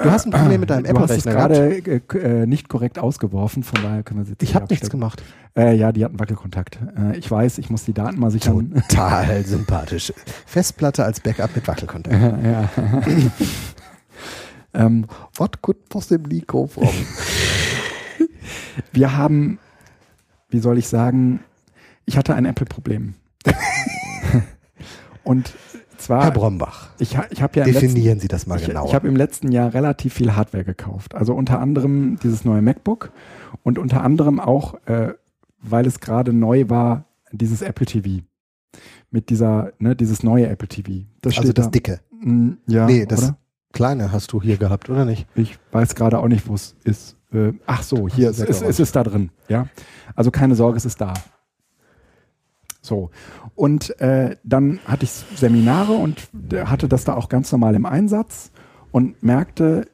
[0.03, 3.63] Du hast ein Problem mit deinem Du hast es gerade äh, äh, nicht korrekt ausgeworfen,
[3.63, 5.21] von daher können wir sie jetzt Ich habe nichts gemacht.
[5.55, 6.79] Äh, ja, die hatten Wackelkontakt.
[6.97, 8.83] Äh, ich weiß, ich muss die Daten mal sichern.
[8.87, 10.13] Total sympathisch.
[10.45, 12.43] Festplatte als Backup mit Wackelkontakt.
[12.43, 12.69] ja.
[14.85, 16.93] ähm, What could possibly go wrong?
[18.93, 19.59] wir haben,
[20.49, 21.41] wie soll ich sagen,
[22.05, 23.15] ich hatte ein Apple-Problem.
[25.23, 25.53] Und
[26.01, 28.87] zwar, Herr Brombach, ich, ich habe ja im letzten, definieren Sie das mal ich, genauer.
[28.87, 31.15] ich habe im letzten Jahr relativ viel Hardware gekauft.
[31.15, 33.11] Also unter anderem dieses neue MacBook
[33.63, 35.13] und unter anderem auch, äh,
[35.61, 38.23] weil es gerade neu war, dieses Apple TV.
[39.09, 41.05] Mit dieser, ne, dieses neue Apple TV.
[41.21, 41.71] Das also das da.
[41.71, 41.99] dicke.
[42.21, 43.37] Mm, ja, Nee, das oder?
[43.73, 45.27] kleine hast du hier gehabt, oder nicht?
[45.35, 47.17] Ich weiß gerade auch nicht, wo es ist.
[47.33, 49.29] Äh, ach so, hier Das ist, ist ist, es da drin.
[49.49, 49.67] Ja,
[50.15, 51.13] also keine Sorge, es ist da.
[52.81, 53.11] So
[53.55, 56.29] und äh, dann hatte ich Seminare und
[56.65, 58.51] hatte das da auch ganz normal im Einsatz
[58.91, 59.87] und merkte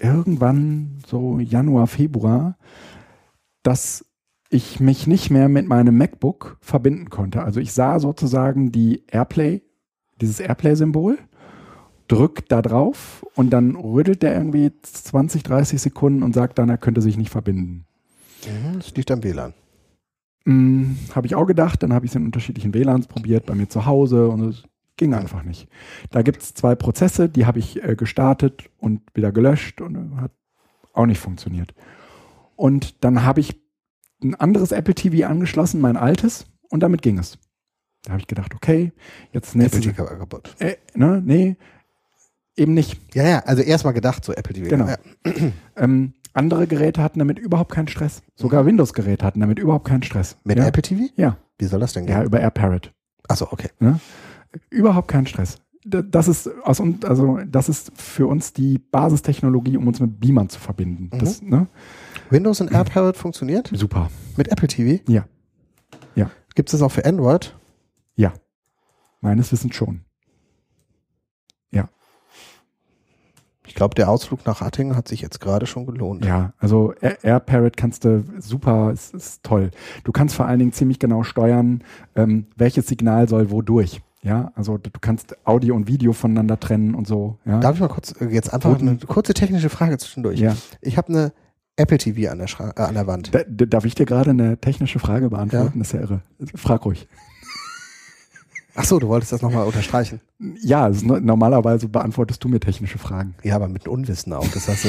[0.00, 2.56] irgendwann so Januar, Februar,
[3.62, 4.04] dass
[4.50, 7.42] ich mich nicht mehr mit meinem MacBook verbinden konnte.
[7.42, 9.62] Also ich sah sozusagen die Airplay,
[10.20, 11.18] dieses Airplay-Symbol,
[12.08, 16.76] drückt da drauf und dann rüttelt der irgendwie 20, 30 Sekunden und sagt dann, er
[16.76, 17.86] könnte sich nicht verbinden.
[18.46, 19.54] Mhm, Das liegt am WLAN.
[20.44, 23.68] Hm, habe ich auch gedacht, dann habe ich es in unterschiedlichen WLANs probiert, bei mir
[23.68, 24.64] zu Hause und es
[24.96, 25.68] ging einfach nicht.
[26.10, 30.20] Da gibt es zwei Prozesse, die habe ich äh, gestartet und wieder gelöscht und äh,
[30.20, 30.32] hat
[30.92, 31.74] auch nicht funktioniert.
[32.56, 33.60] Und dann habe ich
[34.22, 37.38] ein anderes Apple TV angeschlossen, mein altes, und damit ging es.
[38.04, 38.92] Da habe ich gedacht, okay,
[39.32, 39.80] jetzt Apple nächste.
[39.80, 40.54] TV war kaputt.
[40.58, 41.56] Äh, ne, nee,
[42.56, 43.14] eben nicht.
[43.14, 44.68] Ja, ja, also erstmal gedacht, so Apple TV.
[44.68, 44.88] Genau.
[44.88, 44.98] Ja.
[45.76, 48.22] Ähm, andere Geräte hatten damit überhaupt keinen Stress.
[48.34, 50.36] Sogar Windows-Geräte hatten damit überhaupt keinen Stress.
[50.44, 50.66] Mit ja?
[50.66, 51.12] Apple TV?
[51.16, 52.14] Ja, Wie soll das denn gehen?
[52.16, 52.92] ja, über AirParrot.
[53.28, 53.68] Achso, okay.
[54.70, 55.58] Überhaupt keinen Stress.
[55.84, 60.60] Das ist aus also das ist für uns die Basistechnologie, um uns mit Beamern zu
[60.60, 61.10] verbinden.
[61.12, 61.18] Mhm.
[61.18, 61.66] Das, ne?
[62.30, 63.70] Windows und AirParrot funktioniert?
[63.74, 64.10] Super.
[64.36, 65.02] Mit Apple TV?
[65.10, 65.24] Ja.
[66.54, 67.54] Gibt es das auch für Android?
[68.14, 68.32] Ja.
[69.20, 70.02] Meines Wissens schon.
[73.72, 76.26] Ich glaube, der Ausflug nach Hattingen hat sich jetzt gerade schon gelohnt.
[76.26, 79.70] Ja, also Air- AirParrot kannst du super, es ist toll.
[80.04, 81.82] Du kannst vor allen Dingen ziemlich genau steuern,
[82.14, 84.02] ähm, welches Signal soll wodurch.
[84.22, 87.38] Ja, also du kannst Audio und Video voneinander trennen und so.
[87.46, 90.38] Ja, Darf ich mal kurz, äh, jetzt einfach eine kurze technische Frage zwischendurch.
[90.38, 90.54] ja.
[90.82, 91.32] Ich habe eine
[91.76, 93.34] Apple TV an der, Schra äh, an der Wand.
[93.34, 95.78] Da, da- darf ich dir gerade eine technische Frage beantworten?
[95.78, 96.20] Das ist ja irre.
[96.54, 97.08] Frag ruhig.
[98.74, 100.20] Ach so, du wolltest das nochmal unterstreichen.
[100.62, 103.34] Ja, es ist no- normalerweise beantwortest du mir technische Fragen.
[103.42, 104.88] Ja, aber mit Unwissen auch, das hast du.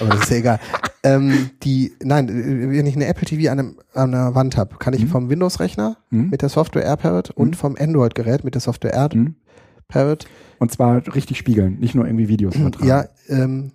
[0.00, 0.60] aber das ist ja egal.
[1.02, 4.76] Ähm, die, nein, äh, wenn ich eine Apple TV an, einem, an der Wand habe,
[4.76, 5.08] kann ich Mhm.
[5.08, 6.30] vom Windows-Rechner Hm?
[6.30, 7.54] mit der Software AirParrot und Mhm.
[7.54, 8.94] vom Android-Gerät mit der Software?
[8.94, 10.26] AirParrot
[10.58, 12.86] Und zwar richtig spiegeln, nicht nur irgendwie Videos übertragen.
[12.88, 13.72] ja, ähm,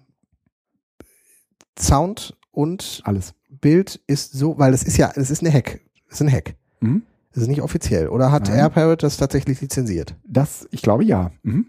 [1.80, 3.34] Sound und Alles.
[3.50, 5.80] Bild ist so, weil das ist ja, es ist eine Hack.
[6.08, 6.56] Es ist ein Hack.
[6.82, 7.04] Mhm.
[7.34, 8.08] Das ist nicht offiziell.
[8.08, 8.58] Oder hat Nein.
[8.58, 10.16] AirParrot das tatsächlich lizenziert?
[10.26, 11.32] Das, ich glaube ja.
[11.44, 11.68] Mhm.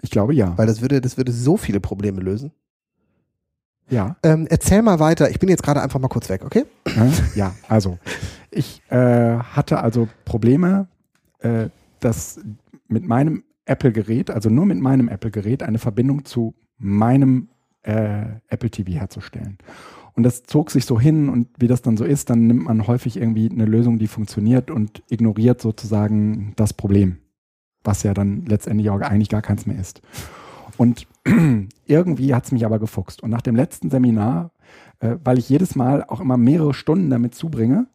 [0.00, 0.56] Ich glaube ja.
[0.58, 2.52] Weil das würde, das würde so viele Probleme lösen.
[3.88, 4.16] Ja.
[4.22, 5.30] Ähm, erzähl mal weiter.
[5.30, 6.64] Ich bin jetzt gerade einfach mal kurz weg, okay?
[7.34, 7.98] Ja, also
[8.50, 10.88] ich äh, hatte also Probleme,
[11.40, 11.68] äh,
[12.00, 12.40] dass
[12.88, 17.48] mit meinem Apple-Gerät, also nur mit meinem Apple-Gerät, eine Verbindung zu meinem
[17.82, 19.58] äh, Apple TV herzustellen.
[20.14, 22.86] Und das zog sich so hin und wie das dann so ist, dann nimmt man
[22.86, 27.16] häufig irgendwie eine Lösung, die funktioniert und ignoriert sozusagen das Problem,
[27.82, 30.02] was ja dann letztendlich auch eigentlich gar keins mehr ist.
[30.76, 31.06] Und
[31.86, 33.22] irgendwie hat es mich aber gefuchst.
[33.22, 34.50] Und nach dem letzten Seminar
[35.02, 37.86] äh, weil ich jedes Mal auch immer mehrere Stunden damit zubringe,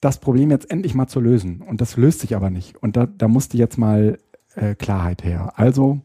[0.00, 1.60] das Problem jetzt endlich mal zu lösen.
[1.60, 2.80] Und das löst sich aber nicht.
[2.80, 4.18] Und da, da musste jetzt mal
[4.54, 5.52] äh, Klarheit her.
[5.56, 6.00] Also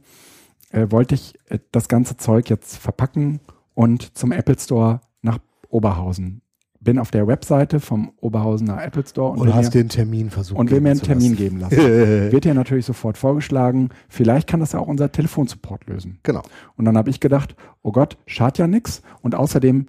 [0.72, 3.40] äh, wollte ich äh, das ganze Zeug jetzt verpacken
[3.74, 6.42] und zum Apple Store nach Oberhausen.
[6.80, 10.30] Bin auf der Webseite vom Oberhausener Apple Store und, Oder hast mir, du den Termin
[10.30, 10.60] versucht?
[10.60, 11.78] und will mir einen Termin geben lassen.
[11.78, 11.88] lassen?
[12.34, 13.90] Wird hier natürlich sofort vorgeschlagen.
[14.10, 16.20] Vielleicht kann das ja auch unser Telefonsupport lösen.
[16.24, 16.42] genau.
[16.76, 19.02] Und dann habe ich gedacht, oh Gott, schadet ja nix.
[19.22, 19.88] Und außerdem,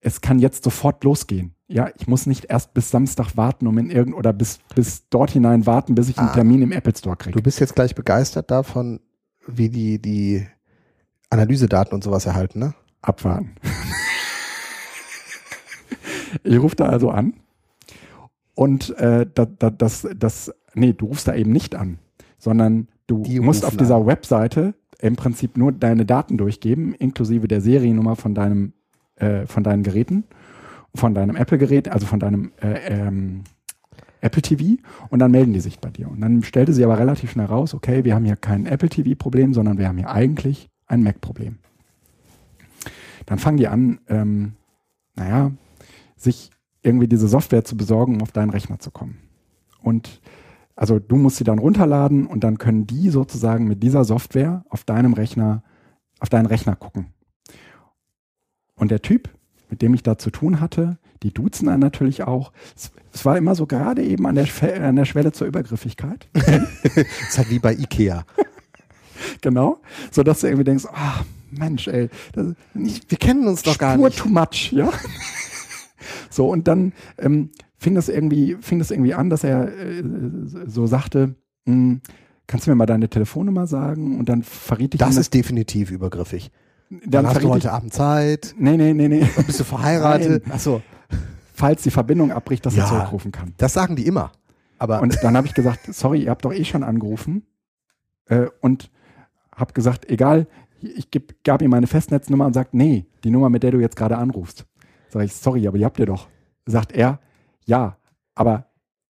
[0.00, 1.54] es kann jetzt sofort losgehen.
[1.68, 5.30] Ja, ich muss nicht erst bis Samstag warten, um in irgend oder bis, bis dort
[5.32, 6.32] hinein warten, bis ich einen Ah.
[6.32, 7.42] Termin im Apple Store Du kriege.
[7.42, 8.98] bist jetzt gleich begeistert davon,
[9.46, 10.46] wie die, die
[11.28, 12.74] Analysedaten und sowas erhalten, ne?
[13.02, 13.52] Abwarten.
[16.44, 17.34] ich rufe da also an
[18.54, 21.98] und äh, da, da, das, das, nee, du rufst da eben nicht an,
[22.38, 24.06] sondern du Die musst auf dieser an.
[24.06, 28.74] Webseite im Prinzip nur deine Daten durchgeben, inklusive der Seriennummer von deinem,
[29.16, 30.24] äh, von deinen Geräten,
[30.94, 33.44] von deinem Apple-Gerät, also von deinem äh, ähm,
[34.20, 36.10] Apple TV und dann melden die sich bei dir.
[36.10, 39.54] Und dann stellte sie aber relativ schnell raus, okay, wir haben hier kein Apple TV-Problem,
[39.54, 41.58] sondern wir haben hier eigentlich ein Mac-Problem.
[43.26, 44.52] Dann fangen die an, ähm,
[45.14, 45.52] naja,
[46.16, 46.50] sich
[46.82, 49.18] irgendwie diese Software zu besorgen, um auf deinen Rechner zu kommen.
[49.82, 50.20] Und
[50.76, 54.84] also du musst sie dann runterladen und dann können die sozusagen mit dieser Software auf
[54.84, 55.62] deinem Rechner,
[56.20, 57.08] auf deinen Rechner gucken.
[58.76, 59.28] Und der Typ,
[59.68, 62.52] mit dem ich da zu tun hatte, die duzen dann natürlich auch.
[62.74, 64.46] Es, es war immer so gerade eben an der,
[64.82, 66.28] an der Schwelle zur Übergriffigkeit.
[66.94, 68.24] ist halt wie bei Ikea.
[69.40, 69.80] genau.
[70.10, 74.08] So dass du irgendwie denkst, ah, Mensch, ey, das, Wir kennen uns doch gar Spur
[74.08, 74.18] nicht.
[74.18, 74.90] too much, ja.
[76.30, 80.02] so, und dann ähm, fing das irgendwie, fing das irgendwie an, dass er äh,
[80.66, 81.34] so sagte,
[81.66, 82.00] hm,
[82.46, 84.18] kannst du mir mal deine Telefonnummer sagen?
[84.18, 86.50] Und dann verriet ich Das ist definitiv übergriffig.
[86.90, 88.54] dann Dann hast du heute ich, Abend Zeit.
[88.58, 89.26] Nee, nee, nee, nee.
[89.46, 90.44] Bist du verheiratet?
[90.50, 90.82] Achso.
[91.54, 92.84] Falls die Verbindung abbricht, dass Ja.
[92.84, 93.52] er zurückrufen kann.
[93.58, 94.32] Das sagen die immer.
[94.78, 97.44] Aber Und dann habe ich gesagt, sorry, ihr habt doch eh schon angerufen.
[98.26, 98.90] Äh, und
[99.54, 100.46] habe gesagt, egal,
[100.80, 103.96] ich geb, gab ihm meine Festnetznummer und sagt, nee, die Nummer, mit der du jetzt
[103.96, 104.66] gerade anrufst.
[105.08, 106.28] Sag ich, sorry, aber die habt ihr doch.
[106.66, 107.18] Sagt er,
[107.66, 107.96] ja,
[108.34, 108.66] aber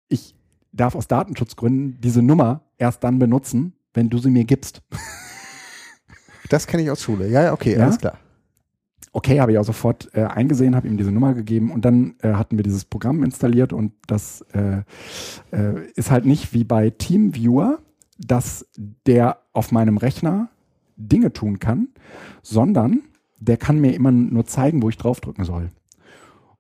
[0.09, 0.35] ich
[0.73, 4.83] darf aus Datenschutzgründen diese Nummer erst dann benutzen, wenn du sie mir gibst.
[6.51, 7.29] das kenne ich aus Schule.
[7.29, 7.85] Ja, ja, okay, Ja?
[7.85, 8.19] alles klar.
[9.13, 12.35] Okay, habe ich auch sofort äh, eingesehen, habe ihm diese Nummer gegeben und dann äh,
[12.35, 14.83] hatten wir dieses Programm installiert und das äh,
[15.53, 17.79] äh, ist halt nicht wie bei TeamViewer,
[18.19, 18.67] dass
[19.07, 20.49] der auf meinem Rechner
[20.97, 21.89] Dinge tun kann,
[22.43, 23.03] sondern
[23.39, 25.71] der kann mir immer nur zeigen, wo ich draufdrücken soll.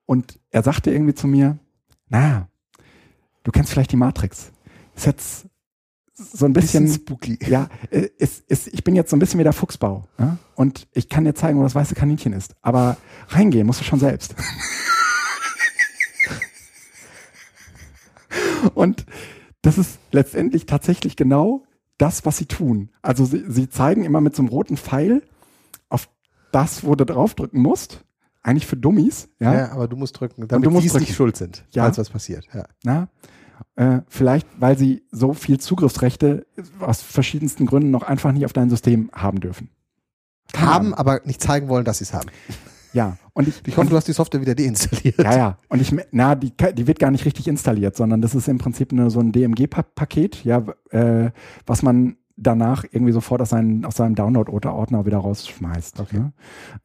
[0.04, 1.58] Und er sagte irgendwie zu mir,
[2.08, 2.48] na,
[3.44, 4.52] du kennst vielleicht die Matrix.
[4.94, 5.46] Ist jetzt
[6.14, 7.38] so ein bisschen, Bisschen spooky.
[7.46, 10.06] ja, ist, ist, ich bin jetzt so ein bisschen wie der Fuchsbau.
[10.18, 10.38] Ja?
[10.54, 12.54] Und ich kann dir zeigen, wo das weiße Kaninchen ist.
[12.62, 12.96] Aber
[13.28, 14.34] reingehen musst du schon selbst.
[18.74, 19.06] Und
[19.66, 21.64] das ist letztendlich tatsächlich genau
[21.98, 22.90] das, was sie tun.
[23.02, 25.22] Also sie, sie zeigen immer mit so einem roten Pfeil
[25.88, 26.09] auf
[26.52, 28.05] das, wo du draufdrücken musst.
[28.42, 29.29] Eigentlich für Dummies.
[29.40, 29.52] Ja.
[29.55, 30.98] Ja, aber du musst drücken, damit drücken.
[31.00, 31.83] nicht schuld sind, Ja.
[31.85, 32.46] falls was passiert.
[32.55, 32.64] Ja.
[32.85, 33.09] Na?
[33.74, 36.46] Äh, vielleicht, weil sie so viel Zugriffsrechte
[36.81, 39.70] aus verschiedensten Gründen noch einfach nicht auf dein System haben dürfen.
[40.52, 42.29] Keine Haben, aber nicht zeigen wollen, dass sie es haben.
[42.96, 45.18] Ja, und ich, Ich hoffe, du hast die Software wieder deinstalliert.
[45.18, 48.48] ja, ja, und ich, na, die, die wird gar nicht richtig installiert, sondern das ist
[48.48, 51.30] im Prinzip eine, so ein DMG-Paket, ja, äh,
[51.66, 56.00] was man danach irgendwie sofort aus, seinen, aus seinem Download-Ordner wieder rausschmeißt.
[56.00, 56.18] Okay.
[56.18, 56.32] Ne?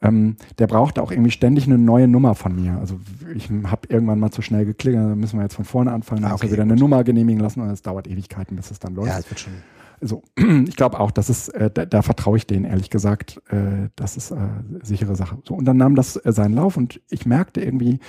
[0.01, 2.77] Ähm, der braucht auch irgendwie ständig eine neue Nummer von mir.
[2.79, 2.99] Also
[3.35, 6.31] ich habe irgendwann mal zu schnell geklickt, da müssen wir jetzt von vorne anfangen, dann
[6.31, 6.81] Ah, muss er okay, wieder eine gut.
[6.81, 9.09] Nummer genehmigen lassen und es dauert Ewigkeiten, bis es dann läuft.
[9.09, 9.53] Ja, es wird schon.
[10.01, 13.89] So, ich glaube auch, das ist, äh, da, da vertraue ich denen ehrlich gesagt, äh,
[13.95, 14.37] das ist äh,
[14.81, 15.37] sichere Sache.
[15.47, 17.99] So, und dann nahm das äh, seinen Lauf und ich merkte irgendwie,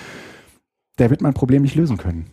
[0.99, 2.27] der wird mein Problem nicht lösen können.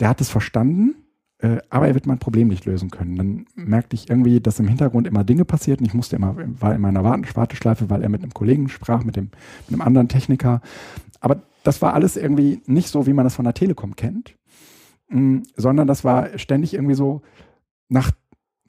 [0.00, 0.94] Der hat es verstanden,
[1.38, 3.16] äh, aber er wird mein Problem nicht lösen können.
[3.16, 5.84] Dann merkte ich irgendwie, dass im Hintergrund immer Dinge passierten.
[5.84, 9.30] Ich musste immer, war in meiner Warteschleife, weil er mit einem Kollegen sprach, mit dem,
[9.68, 10.62] mit einem anderen Techniker.
[11.20, 14.36] Aber das war alles irgendwie nicht so, wie man das von der Telekom kennt,
[15.08, 17.22] mh, sondern das war ständig irgendwie so
[17.88, 18.10] nach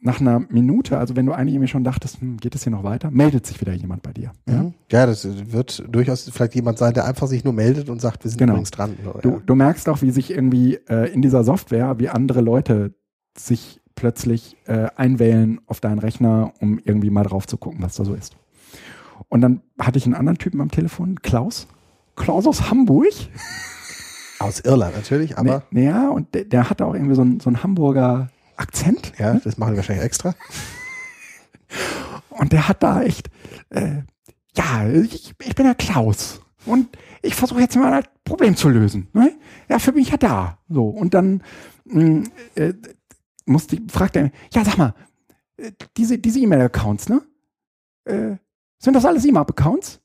[0.06, 2.84] nach einer Minute, also wenn du eigentlich irgendwie schon dachtest, hm, geht es hier noch
[2.84, 4.32] weiter, meldet sich wieder jemand bei dir.
[4.48, 4.54] Ja?
[4.54, 4.72] Ja?
[4.91, 8.30] ja, das wird durchaus vielleicht jemand sein, der einfach sich nur meldet und sagt, wir
[8.30, 8.54] sind Genau.
[8.54, 8.96] übrigens dran.
[9.24, 12.94] Du, du merkst auch, wie sich irgendwie äh, in dieser Software, wie andere Leute
[13.36, 18.06] sich plötzlich äh, einwählen auf deinen Rechner, um irgendwie mal drauf zu gucken, was da
[18.06, 18.38] so ist.
[19.30, 21.68] Und dann hatte ich einen anderen Typen am Telefon, Klaus.
[22.15, 23.08] Klaus aus Hamburg.
[24.38, 27.50] Aus Irland natürlich, aber Nee, ja, und der, der hatte auch irgendwie so einen, so
[27.50, 29.13] einen Hamburger Akzent.
[29.18, 30.36] ja, das machen wir wahrscheinlich extra.
[32.30, 33.30] Und der hat da echt,
[33.70, 34.04] äh,
[34.56, 36.41] ja, ich, ich bin der Klaus.
[36.65, 39.08] Und ich versuche jetzt mal das Problem zu lösen.
[39.13, 39.34] Ne?
[39.70, 40.58] Ja, für mich ja da.
[40.68, 41.44] So, und dann
[41.86, 42.24] mh,
[42.56, 42.74] äh,
[43.46, 44.94] musste, fragt er, ja, sag mal,
[45.58, 47.22] äh, diese diese E-Mail-Accounts, ne?
[48.06, 48.38] Äh,
[48.80, 50.02] sind das alles E-Mail-Accounts?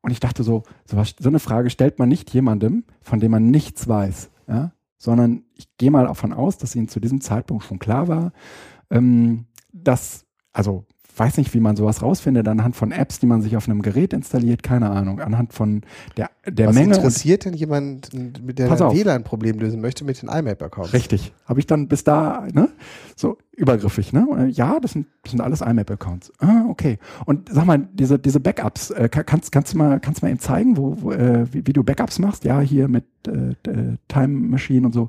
[0.00, 3.30] Und ich dachte so, so, was, so eine Frage stellt man nicht jemandem, von dem
[3.30, 4.72] man nichts weiß, ja?
[4.98, 8.32] sondern ich gehe mal davon aus, dass ihnen zu diesem Zeitpunkt schon klar war,
[8.90, 10.84] ähm, dass, also
[11.16, 14.12] weiß nicht, wie man sowas rausfindet, anhand von Apps, die man sich auf einem Gerät
[14.12, 15.82] installiert, keine Ahnung, anhand von
[16.16, 16.94] der, der Was Menge.
[16.94, 18.10] interessiert denn jemand,
[18.42, 18.78] mit der ein.
[18.78, 20.92] WLAN-Problem lösen möchte mit den IMAP-Accounts?
[20.92, 21.32] Richtig.
[21.46, 22.68] Habe ich dann bis da, ne?
[23.16, 24.48] So übergriffig, ne?
[24.52, 26.32] Ja, das sind, das sind alles IMAP-Accounts.
[26.40, 26.98] Ah, okay.
[27.26, 30.30] Und sag mal, diese, diese Backups, äh, ka- kannst, kannst du mal, kannst du mal
[30.30, 32.44] eben zeigen, wo, wo, äh, wie, wie du Backups machst?
[32.44, 35.08] Ja, hier mit äh, äh, Time Machine und so.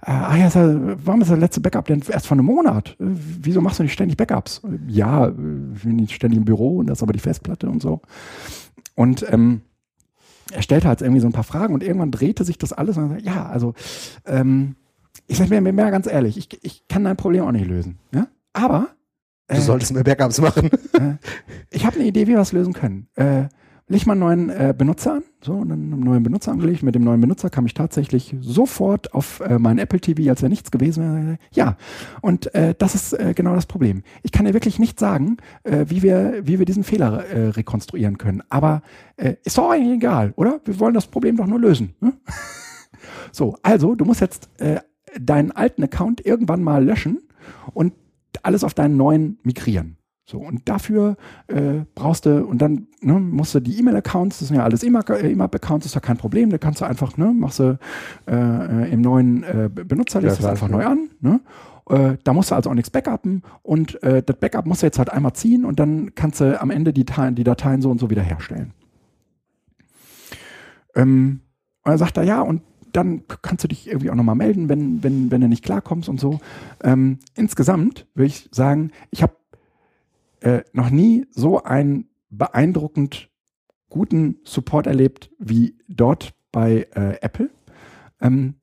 [0.00, 2.94] Ah ja, ist ja, warum ist der letzte Backup denn erst vor einem Monat?
[2.98, 4.62] Wieso machst du nicht ständig Backups?
[4.86, 5.32] Ja, äh,
[5.74, 8.00] ich bin nicht ständig im Büro und das ist aber die Festplatte und so.
[8.94, 9.62] Und ähm,
[10.52, 13.04] er stellte halt irgendwie so ein paar Fragen und irgendwann drehte sich das alles und
[13.04, 13.74] er sagte, ja, also
[14.26, 14.76] ähm,
[15.26, 17.98] ich sage mir, mir mal ganz ehrlich, ich, ich kann dein Problem auch nicht lösen.
[18.12, 18.28] Ja?
[18.52, 18.88] Aber
[19.48, 20.70] Du äh, solltest mehr Backups machen.
[21.70, 23.08] ich habe eine Idee, wie wir es lösen können.
[23.14, 23.44] Äh,
[23.88, 25.22] leg mal einen neuen äh, Benutzer an.
[25.42, 26.82] So, einen neuen Benutzer angelegt.
[26.82, 30.50] Mit dem neuen Benutzer kam ich tatsächlich sofort auf äh, mein Apple TV, als wäre
[30.50, 31.38] nichts gewesen wäre.
[31.52, 31.76] Ja,
[32.20, 34.02] und äh, das ist äh, genau das Problem.
[34.22, 38.18] Ich kann dir wirklich nicht sagen, äh, wie, wir, wie wir diesen Fehler äh, rekonstruieren
[38.18, 38.42] können.
[38.48, 38.82] Aber
[39.16, 40.60] äh, ist doch eigentlich egal, oder?
[40.64, 41.94] Wir wollen das Problem doch nur lösen.
[42.00, 42.12] Ne?
[43.32, 44.80] so, also, du musst jetzt äh,
[45.18, 47.20] deinen alten Account irgendwann mal löschen
[47.72, 47.94] und
[48.42, 49.97] alles auf deinen neuen migrieren.
[50.30, 54.58] So, und dafür äh, brauchst du, und dann ne, musst du die E-Mail-Accounts, das sind
[54.58, 57.78] ja alles IMAP-Accounts, ist ja kein Problem, da kannst du einfach, ne, machst du
[58.26, 61.40] äh, im neuen äh, Benutzer, lässt ja, das einfach neu an, ne?
[61.88, 64.98] Äh, da musst du also auch nichts backuppen und äh, das Backup musst du jetzt
[64.98, 68.10] halt einmal ziehen und dann kannst du am Ende die, die Dateien so und so
[68.10, 68.74] wiederherstellen.
[70.94, 71.40] Ähm,
[71.84, 72.60] und dann sagt er, ja, und
[72.92, 76.20] dann kannst du dich irgendwie auch nochmal melden, wenn, wenn, wenn du nicht klarkommst und
[76.20, 76.38] so.
[76.84, 79.32] Ähm, insgesamt würde ich sagen, ich habe
[80.40, 83.30] äh, noch nie so einen beeindruckend
[83.88, 87.50] guten Support erlebt wie dort bei äh, Apple.
[88.20, 88.54] Ähm,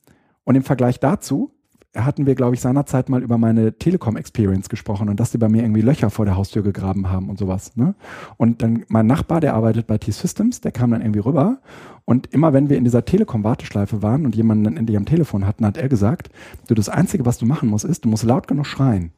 [0.44, 1.52] und im Vergleich dazu
[1.96, 5.64] hatten wir, glaube ich, seinerzeit mal über meine Telekom-Experience gesprochen und dass die bei mir
[5.64, 7.76] irgendwie Löcher vor der Haustür gegraben haben und sowas.
[7.76, 7.96] Ne?
[8.38, 11.62] Und dann mein Nachbar, der arbeitet bei T-Systems, der kam dann irgendwie rüber
[12.04, 15.66] und immer wenn wir in dieser Telekom-Warteschleife waren und jemanden dann endlich am Telefon hatten,
[15.66, 16.30] hat er gesagt,
[16.68, 19.12] du, das Einzige, was du machen musst, ist, du musst laut genug schreien.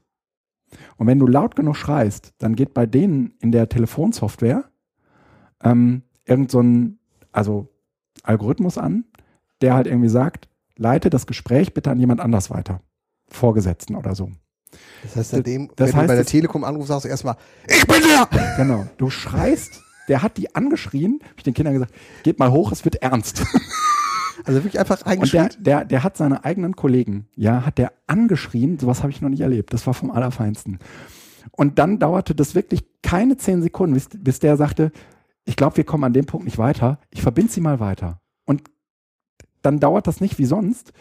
[0.97, 4.65] Und wenn du laut genug schreist, dann geht bei denen in der Telefonsoftware
[5.63, 6.99] ähm, irgend so ein,
[7.31, 7.69] also
[8.23, 9.05] Algorithmus an,
[9.61, 12.81] der halt irgendwie sagt, leite das Gespräch bitte an jemand anders weiter.
[13.27, 14.31] Vorgesetzten oder so.
[15.03, 17.87] Das heißt, seitdem, das wenn heißt, du bei der Telekom anrufst, sagst du erstmal, ich
[17.87, 18.27] bin der!
[18.57, 18.85] Genau.
[18.97, 22.85] Du schreist, der hat die angeschrien, hab ich den Kindern gesagt, geht mal hoch, es
[22.85, 23.43] wird ernst.
[24.47, 25.43] Also wirklich einfach eingeschrien.
[25.43, 29.21] Und der, der, der hat seine eigenen Kollegen, ja, hat der angeschrien, sowas habe ich
[29.21, 29.73] noch nicht erlebt.
[29.73, 30.79] Das war vom Allerfeinsten.
[31.51, 34.91] Und dann dauerte das wirklich keine zehn Sekunden, bis, bis der sagte,
[35.43, 36.99] ich glaube, wir kommen an dem Punkt nicht weiter.
[37.09, 38.21] Ich verbinde sie mal weiter.
[38.45, 38.63] Und
[39.61, 40.93] dann dauert das nicht wie sonst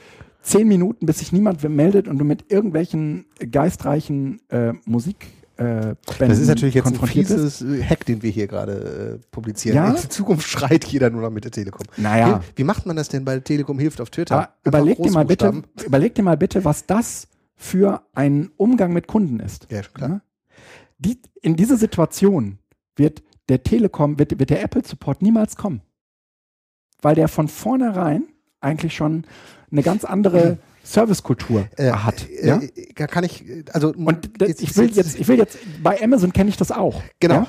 [0.43, 6.39] zehn Minuten, bis sich niemand meldet und du mit irgendwelchen geistreichen äh, Musik äh, Das
[6.39, 7.89] ist natürlich jetzt ein fieses ist.
[7.89, 9.77] Hack, den wir hier gerade äh, publizieren.
[9.77, 9.91] Ja?
[9.91, 11.87] In Zukunft schreit jeder nur noch mit der Telekom.
[11.97, 12.43] Naja.
[12.55, 14.51] Wie, wie macht man das denn bei Telekom hilft auf Twitter?
[14.65, 19.41] überleg dir mal bitte, überleg dir mal bitte, was das für ein Umgang mit Kunden
[19.41, 19.67] ist.
[19.71, 20.11] Ja, klar.
[20.11, 20.21] Ja?
[20.99, 22.59] Die, in diese Situation
[22.97, 25.81] wird der Telekom, wird, wird der Apple Support niemals kommen.
[27.01, 28.25] Weil der von vornherein
[28.61, 29.25] eigentlich schon
[29.71, 32.29] eine ganz andere Servicekultur äh, hat.
[32.29, 32.61] Äh, ja?
[32.61, 36.49] Äh, kann ich, also und jetzt, ich will jetzt, ich will jetzt, bei Amazon kenne
[36.49, 37.03] ich das auch.
[37.21, 37.35] Genau.
[37.35, 37.47] Ja?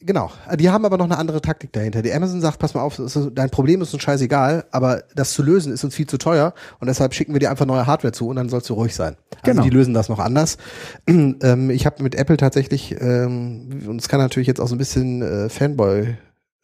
[0.00, 0.30] Genau.
[0.56, 2.00] Die haben aber noch eine andere Taktik dahinter.
[2.00, 3.00] Die Amazon sagt, pass mal auf,
[3.32, 6.86] dein Problem ist uns scheißegal, aber das zu lösen ist uns viel zu teuer und
[6.86, 9.16] deshalb schicken wir dir einfach neue Hardware zu und dann sollst du ruhig sein.
[9.42, 9.62] Also genau.
[9.62, 10.58] die lösen das noch anders.
[11.08, 14.78] ähm, ich habe mit Apple tatsächlich, ähm, und es kann natürlich jetzt auch so ein
[14.78, 16.16] bisschen äh, Fanboy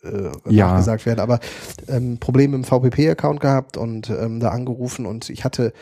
[0.05, 0.77] äh, ja.
[0.77, 1.41] gesagt werden, aber
[1.89, 5.73] ähm, Probleme im VPP-Account gehabt und ähm, da angerufen und ich hatte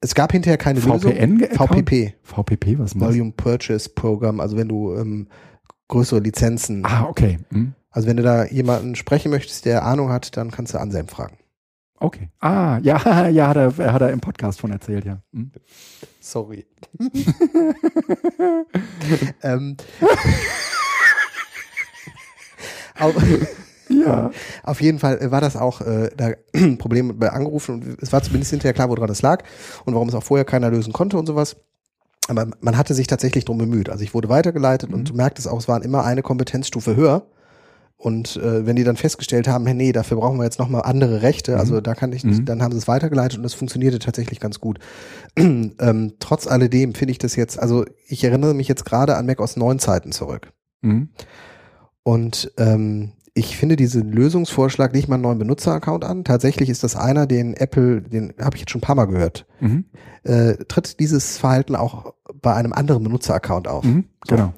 [0.00, 1.56] es gab hinterher keine VPN Lösung.
[1.56, 2.14] VPP.
[2.22, 5.28] VPP, was ist Volume Purchase Program, also wenn du ähm,
[5.88, 6.84] größere Lizenzen.
[6.84, 7.38] Ah, okay.
[7.50, 7.74] Hm.
[7.90, 11.38] Also wenn du da jemanden sprechen möchtest, der Ahnung hat, dann kannst du Anselm fragen.
[11.96, 12.30] Okay.
[12.40, 15.22] Ah, ja, ja, hat er, hat er im Podcast von erzählt, ja.
[15.32, 15.50] Hm.
[16.20, 16.66] Sorry.
[19.42, 19.76] ähm,
[23.90, 24.30] Ja.
[24.62, 26.30] Auf jeden Fall äh, war das auch äh, da
[26.78, 29.42] Problem bei angerufen und es war zumindest hinterher klar, woran es lag
[29.84, 31.56] und warum es auch vorher keiner lösen konnte und sowas.
[32.28, 33.90] Aber man hatte sich tatsächlich drum bemüht.
[33.90, 34.96] Also ich wurde weitergeleitet mhm.
[34.96, 37.26] und du merktest auch, es waren immer eine Kompetenzstufe höher.
[37.96, 41.20] Und äh, wenn die dann festgestellt haben, hey, nee, dafür brauchen wir jetzt nochmal andere
[41.20, 41.82] Rechte, also mhm.
[41.82, 42.46] da kann ich, mhm.
[42.46, 44.78] dann haben sie es weitergeleitet und es funktionierte tatsächlich ganz gut.
[45.36, 49.38] ähm, trotz alledem finde ich das jetzt, also ich erinnere mich jetzt gerade an Mac
[49.38, 50.50] aus neun Zeiten zurück.
[50.80, 51.10] Mhm.
[52.02, 56.24] Und ähm, ich finde diesen Lösungsvorschlag nicht mal einen neuen Benutzeraccount an.
[56.24, 59.46] Tatsächlich ist das einer, den Apple, den habe ich jetzt schon ein paar Mal gehört.
[59.60, 59.86] Mhm.
[60.24, 63.84] Äh, tritt dieses Verhalten auch bei einem anderen Benutzeraccount auf.
[63.84, 64.52] Mhm, genau.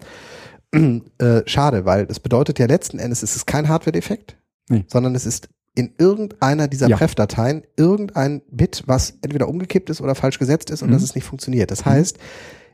[1.18, 4.38] Äh, schade, weil das bedeutet ja letzten Endes, es ist kein Hardware-Defekt,
[4.71, 4.85] nee.
[4.88, 6.97] sondern es ist in irgendeiner dieser ja.
[6.97, 10.95] Pref-Dateien irgendein Bit, was entweder umgekippt ist oder falsch gesetzt ist und mhm.
[10.95, 11.71] dass es nicht funktioniert.
[11.71, 11.90] Das mhm.
[11.90, 12.18] heißt,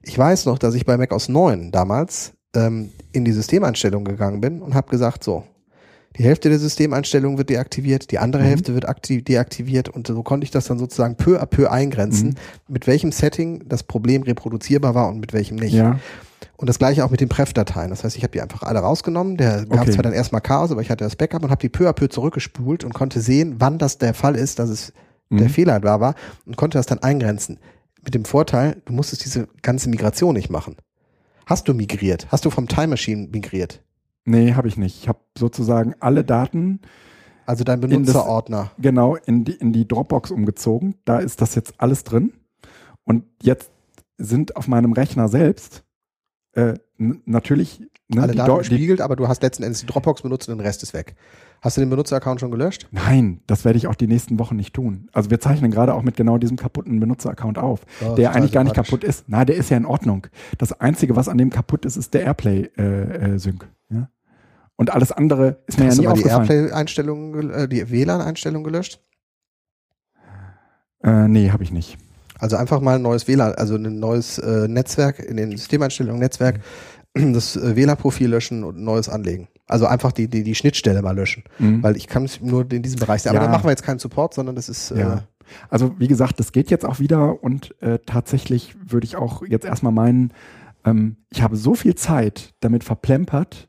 [0.03, 4.40] ich weiß noch, dass ich bei Mac OS 9 damals ähm, in die Systemeinstellung gegangen
[4.40, 5.42] bin und habe gesagt, so,
[6.17, 8.46] die Hälfte der Systemeinstellungen wird deaktiviert, die andere mhm.
[8.46, 8.87] Hälfte wird
[9.29, 12.35] deaktiviert und so konnte ich das dann sozusagen peu à peu eingrenzen, mhm.
[12.69, 15.75] mit welchem Setting das Problem reproduzierbar war und mit welchem nicht.
[15.75, 16.00] Ja.
[16.56, 17.90] Und das gleiche auch mit den Pref-Dateien.
[17.90, 19.37] Das heißt, ich habe die einfach alle rausgenommen.
[19.37, 19.92] Der gab okay.
[19.92, 22.09] zwar dann erstmal Chaos, aber ich hatte das Backup und habe die peu à peu
[22.09, 24.92] zurückgespult und konnte sehen, wann das der Fall ist, dass es
[25.29, 25.38] mhm.
[25.38, 26.15] der Fehler war, war
[26.46, 27.59] und konnte das dann eingrenzen.
[28.04, 30.77] Mit dem Vorteil, du musstest diese ganze Migration nicht machen.
[31.46, 32.27] Hast du migriert?
[32.31, 33.81] Hast du vom Time Machine migriert?
[34.29, 35.02] Nee, habe ich nicht.
[35.02, 36.81] Ich habe sozusagen alle Daten
[37.46, 38.70] Also dein In das- Benutzerordner.
[38.79, 40.96] genau in die, in die Dropbox umgezogen.
[41.04, 42.33] Da ist das jetzt alles drin.
[43.04, 43.70] Und jetzt
[44.18, 45.85] sind auf meinem Rechner selbst
[46.52, 50.58] äh, natürlich ne, Alle Daten gespiegelt, aber du hast letzten Endes die Dropbox benutzt und
[50.58, 51.14] den Rest ist weg.
[51.60, 52.87] Hast du den Benutzeraccount schon gelöscht?
[52.90, 55.08] Nein, das werde ich auch die nächsten Wochen nicht tun.
[55.12, 58.62] Also wir zeichnen gerade auch mit genau diesem kaputten Benutzeraccount auf, Ja, der eigentlich gar
[58.64, 59.24] nicht kaputt ist.
[59.26, 60.26] Na, der ist ja in Ordnung.
[60.58, 63.22] Das Einzige, was an dem kaputt ist, ist der Airplay-Sync.
[63.22, 64.08] Äh, Sync, ja?
[64.81, 66.48] Und alles andere ist mir Hast ja du nie mal die aufgefallen.
[66.62, 69.00] Airplay-Einstellungen, gel- äh, die WLAN-Einstellungen gelöscht?
[71.02, 71.98] Äh, nee, habe ich nicht.
[72.38, 76.60] Also einfach mal ein neues WLAN, also ein neues äh, Netzwerk, in den Systemeinstellungen Netzwerk,
[77.14, 79.48] das äh, WLAN-Profil löschen und ein neues anlegen.
[79.66, 81.42] Also einfach die, die, die Schnittstelle mal löschen.
[81.58, 81.83] Mhm.
[81.83, 83.31] Weil ich kann es nur in diesem Bereich sehen.
[83.31, 83.46] Aber Ja.
[83.46, 85.22] da machen wir jetzt keinen Support, sondern das ist äh, Ja.
[85.70, 89.64] Also wie gesagt, das geht jetzt auch wieder und äh, tatsächlich würde ich auch jetzt
[89.64, 90.33] erstmal meinen,
[90.85, 93.68] ähm, ich habe so viel Zeit damit verplempert,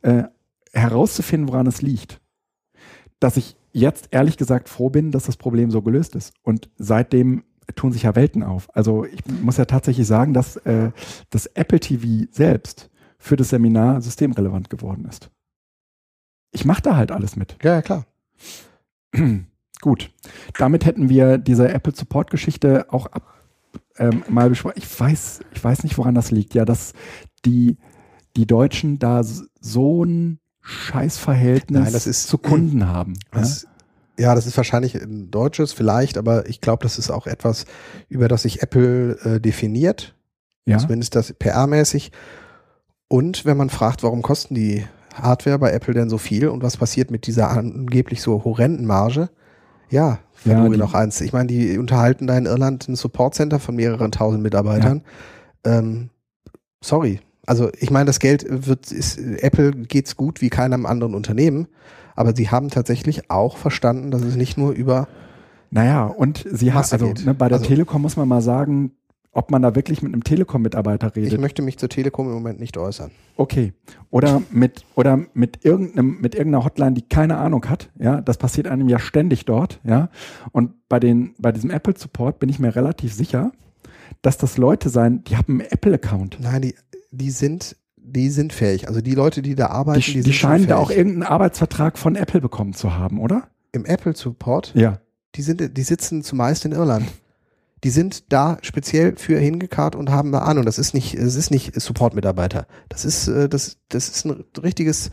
[0.00, 0.24] äh,
[0.72, 2.20] herauszufinden, woran es liegt,
[3.20, 6.32] dass ich jetzt ehrlich gesagt froh bin, dass das Problem so gelöst ist.
[6.42, 7.44] Und seitdem
[7.74, 8.74] tun sich ja Welten auf.
[8.74, 10.90] Also ich muss ja tatsächlich sagen, dass äh,
[11.30, 15.30] das Apple TV selbst für das Seminar systemrelevant geworden ist.
[16.50, 17.56] Ich mache da halt alles mit.
[17.62, 18.06] ja, ja, klar.
[19.80, 20.10] Gut,
[20.58, 23.22] damit hätten wir diese Apple Support Geschichte auch ab,
[23.96, 24.74] ähm, mal besprochen.
[24.76, 26.54] Ich weiß, ich weiß nicht, woran das liegt.
[26.54, 26.94] Ja, dass
[27.44, 27.76] die,
[28.36, 33.14] die Deutschen da so ein Scheißverhältnis Nein, das ist- zu Kunden haben.
[33.34, 33.40] Ja?
[33.40, 33.66] Das,
[34.18, 37.64] ja, das ist wahrscheinlich ein deutsches vielleicht, aber ich glaube, das ist auch etwas,
[38.08, 40.14] über das sich Apple äh, definiert.
[40.66, 40.78] ja?
[40.78, 42.10] Zumindest das PR-mäßig.
[43.08, 46.76] Und wenn man fragt, warum kosten die Hardware bei Apple denn so viel und was
[46.76, 49.30] passiert mit dieser angeblich so horrenden Marge?
[49.90, 51.20] Ja, Ja, verloren die- noch eins.
[51.22, 55.02] Ich meine, die unterhalten da in Irland ein Support-Center von mehreren tausend Mitarbeitern.
[55.64, 56.10] Ähm,
[56.84, 57.20] sorry.
[57.48, 61.66] Also ich meine, das Geld wird, ist, Apple geht's gut wie keinem anderen Unternehmen,
[62.14, 65.08] aber sie haben tatsächlich auch verstanden, dass es nicht nur über
[65.70, 68.92] Naja, und sie hat, also ne, bei der Also- Telekom muss man mal sagen,
[69.32, 71.40] ob man da wirklich mit einem Telekom-Mitarbeiter ich redet.
[71.40, 73.10] möchte mich zur Telekom im Moment nicht äußern.
[73.36, 73.72] Okay.
[74.10, 77.90] Oder mit, oder mit irgendeinem, mit irgendeiner Hotline, die keine Ahnung hat.
[77.98, 79.80] Ja, das passiert einem ja ständig dort.
[79.84, 80.08] Ja.
[80.52, 83.52] Und bei den, bei diesem Apple Support bin ich mir relativ sicher,
[84.22, 86.38] dass das Leute sein, die haben einen Apple-Account.
[86.40, 86.74] Nein, die,
[87.10, 88.88] die sind, die sind fähig.
[88.88, 92.16] Also die Leute, die da arbeiten, Die, die, die, scheinen da auch irgendeinen Arbeitsvertrag von
[92.16, 93.48] Apple bekommen zu haben, oder?
[93.72, 94.72] im Apple Support.
[94.74, 95.00] Ja.
[95.34, 97.06] Die sind, die sitzen zumeist in Irland.
[97.84, 100.64] Die sind da speziell für hingekarrt und haben da Ahnung.
[100.64, 102.66] Das ist nicht, es ist nicht Support-Mitarbeiter.
[102.88, 105.10] Das ist, äh, das, das ist ein richtiges,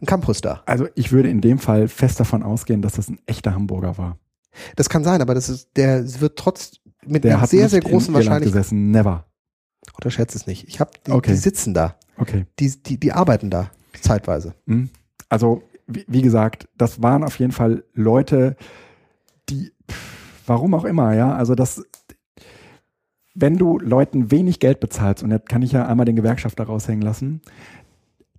[0.00, 0.62] ein Campus da.
[0.66, 4.18] Also ich würde in dem Fall fest davon ausgehen, dass das ein echter Hamburger war.
[4.74, 8.12] Das kann sein, aber das ist, der wird trotz mit Der einer sehr, sehr großen
[8.14, 8.52] Wahrscheinlichkeit.
[8.54, 8.90] gesessen.
[8.90, 9.26] Never.
[9.94, 10.68] Unterschätze es nicht.
[10.68, 11.30] Ich habe, die, Okay.
[11.32, 11.96] die sitzen da.
[12.16, 12.46] Okay.
[12.58, 13.70] Die, die, die arbeiten da.
[14.00, 14.54] Zeitweise.
[14.66, 14.90] Hm.
[15.28, 18.56] Also, wie, wie gesagt, das waren auf jeden Fall Leute,
[19.48, 19.72] die,
[20.46, 21.82] warum auch immer, ja, also das,
[23.34, 27.02] wenn du Leuten wenig Geld bezahlst, und jetzt kann ich ja einmal den Gewerkschafter raushängen
[27.02, 27.40] lassen,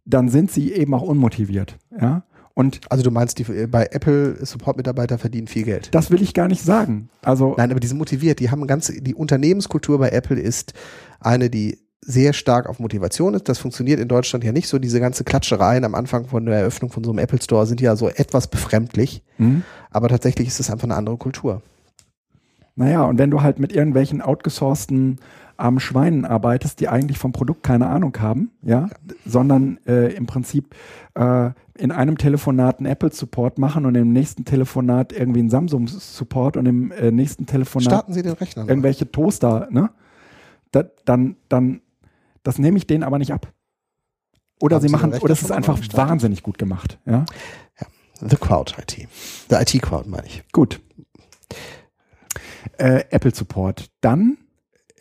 [0.06, 2.24] dann sind sie eben auch unmotiviert, ja.
[2.54, 5.93] Und Also du meinst, die äh, bei Apple Support-Mitarbeiter verdienen viel Geld.
[5.95, 7.10] das will ich gar nicht sagen.
[7.22, 8.39] Also, Nein, aber die sind motiviert.
[8.39, 10.74] Die haben ganz, die Unternehmenskultur bei Apple ist
[11.20, 13.47] eine, die sehr stark auf Motivation ist.
[13.50, 14.80] Das funktioniert in Deutschland ja nicht so.
[14.80, 17.95] Diese ganze Klatschereien am Anfang von der Eröffnung von so einem Apple Store sind ja
[17.95, 19.22] so etwas befremdlich.
[19.38, 19.64] hm?
[19.91, 21.62] Aber tatsächlich ist es einfach eine andere Kultur.
[22.76, 25.20] Naja, und wenn du halt mit irgendwelchen outgesourcten
[25.60, 28.89] armen Schweinen arbeitest, die eigentlich vom Produkt keine Ahnung haben, ja,
[29.26, 30.76] sondern äh, im Prinzip
[31.16, 36.66] äh, in einem Telefonat einen Apple-Support machen und im nächsten Telefonat irgendwie einen Samsung-Support und
[36.66, 38.64] im äh, nächsten Telefonat Starten Sie den Rechner.
[38.64, 38.70] mal.
[38.70, 39.89] irgendwelche Toaster, ne?
[40.72, 41.82] Da, dann, dann,
[42.43, 43.51] das nehme ich denen aber nicht ab.
[44.62, 47.26] Oder Haben sie machen, oder es ist einfach wahnsinnig gut gemacht, ja.
[48.22, 49.07] The Crowd IT.
[49.49, 50.43] The IT Crowd meine ich.
[50.51, 50.82] Gut.
[52.78, 53.89] Äh, Apple Support.
[54.01, 54.38] Dann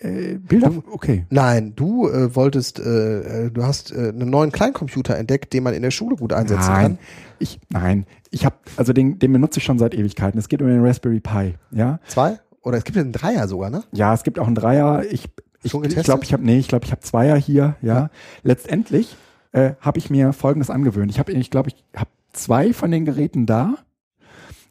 [0.01, 0.73] äh, Bilder.
[0.91, 1.27] Okay.
[1.31, 5.75] Nein, du äh, wolltest, äh, äh, du hast äh, einen neuen Kleincomputer entdeckt, den man
[5.75, 6.99] in der Schule gut einsetzen nein, kann.
[7.39, 10.39] ich nein, ich habe also den, den benutze ich schon seit Ewigkeiten.
[10.39, 11.55] Es geht um den Raspberry Pi.
[11.71, 12.39] Ja, Zwei?
[12.63, 13.85] Oder es gibt ja einen Dreier sogar, ne?
[13.93, 15.05] ja, es gibt auch einen Dreier.
[15.11, 15.29] Ich
[15.63, 17.77] ich ich glaube, ich habe nee, ich glaube, ich habe Zweier hier.
[17.83, 18.11] Ja,
[18.43, 19.17] letztendlich
[19.53, 21.11] äh, habe ich mir Folgendes angewöhnt.
[21.11, 23.75] Ich habe, ich glaube, ich habe zwei von den Geräten da,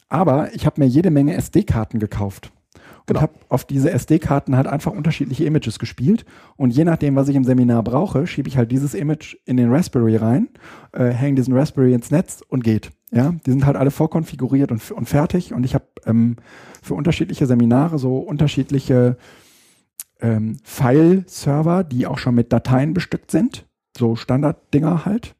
[0.09, 2.51] aber ich habe mir jede Menge SD-Karten gekauft.
[3.09, 3.21] Und Genau.
[3.21, 6.25] habe auf diese SD-Karten halt einfach unterschiedliche Images gespielt.
[6.57, 9.71] Und je nachdem, was ich im Seminar brauche, schiebe ich halt dieses Image in den
[9.73, 10.49] Raspberry rein,
[10.91, 12.91] äh, hänge diesen Raspberry ins Netz und geht.
[13.11, 15.53] Ja, die sind halt alle vorkonfiguriert und, und fertig.
[15.53, 16.35] Und ich habe ähm,
[16.81, 19.15] für unterschiedliche Seminare so unterschiedliche
[20.19, 23.65] ähm, File-Server, die auch schon mit Dateien bestückt sind.
[23.97, 25.35] So Standarddinger halt.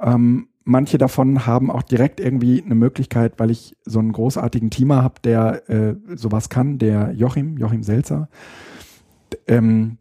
[0.00, 5.02] Ähm, manche davon haben auch direkt irgendwie eine Möglichkeit, weil ich so einen großartigen Teamer
[5.02, 8.28] habe, der äh, sowas kann, der Joachim, Joachim Selzer.
[9.46, 9.98] Ähm,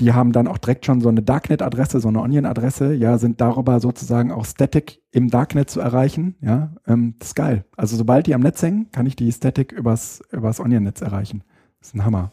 [0.00, 3.80] die haben dann auch direkt schon so eine Darknet-Adresse, so eine Onion-Adresse, ja, sind darüber
[3.80, 7.64] sozusagen auch Static im Darknet zu erreichen, ja, ähm, das ist geil.
[7.76, 11.44] Also sobald die am Netz hängen, kann ich die Static übers, übers Onion-Netz erreichen.
[11.80, 12.32] Das ist ein Hammer.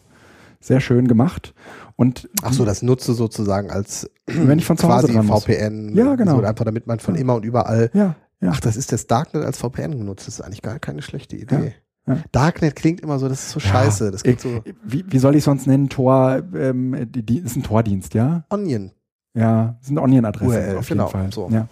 [0.61, 1.53] Sehr schön gemacht.
[1.95, 5.43] Und Ach so, das nutze sozusagen als wenn ich von zu Hause quasi dran muss.
[5.43, 5.95] VPN.
[5.95, 6.37] Ja, genau.
[6.37, 7.89] So, einfach damit man von immer und überall.
[7.93, 8.51] Ja, ja.
[8.53, 10.27] Ach, das ist das Darknet als VPN genutzt.
[10.27, 11.73] Das ist eigentlich gar keine schlechte Idee.
[12.07, 12.17] Ja.
[12.31, 14.09] Darknet klingt immer so, das ist so scheiße.
[14.11, 15.89] Das klingt so Wie, wie soll ich sonst nennen?
[15.89, 18.45] Tor, ähm, die, die ist ein Tordienst, ja?
[18.49, 18.91] Onion.
[19.33, 21.31] Ja, ist eine Onion-Adresse URL, auf genau, jeden Fall.
[21.31, 21.49] so.
[21.51, 21.67] Ja.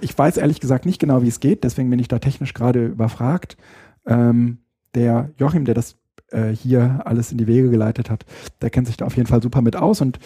[0.00, 2.84] Ich weiß ehrlich gesagt nicht genau, wie es geht, deswegen bin ich da technisch gerade
[2.86, 3.56] überfragt.
[4.06, 4.58] Ähm,
[4.94, 5.96] der Joachim, der das
[6.30, 8.24] äh, hier alles in die Wege geleitet hat,
[8.60, 10.00] der kennt sich da auf jeden Fall super mit aus.
[10.00, 10.18] Und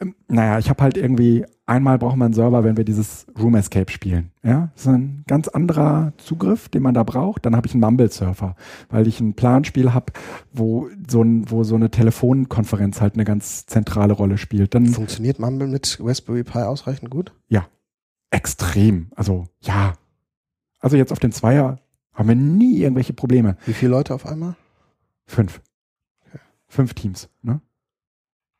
[0.00, 3.54] ähm, naja, ich habe halt irgendwie, einmal braucht man einen Server, wenn wir dieses Room
[3.54, 4.30] Escape spielen.
[4.42, 7.46] Ja, das ist ein ganz anderer Zugriff, den man da braucht.
[7.46, 8.56] Dann habe ich einen Mumble-Surfer,
[8.88, 10.12] weil ich ein Planspiel habe,
[10.52, 14.74] wo so ein, wo so eine Telefonkonferenz halt eine ganz zentrale Rolle spielt.
[14.74, 17.32] Dann Funktioniert Mumble mit Raspberry Pi ausreichend gut?
[18.30, 19.08] extrem.
[19.14, 19.94] Also ja.
[20.80, 21.80] Also jetzt auf den Zweier
[22.12, 23.56] haben wir nie irgendwelche Probleme.
[23.66, 24.54] Wie viele Leute auf einmal?
[25.28, 25.60] Fünf.
[26.66, 27.28] Fünf Teams.
[27.42, 27.60] Ne?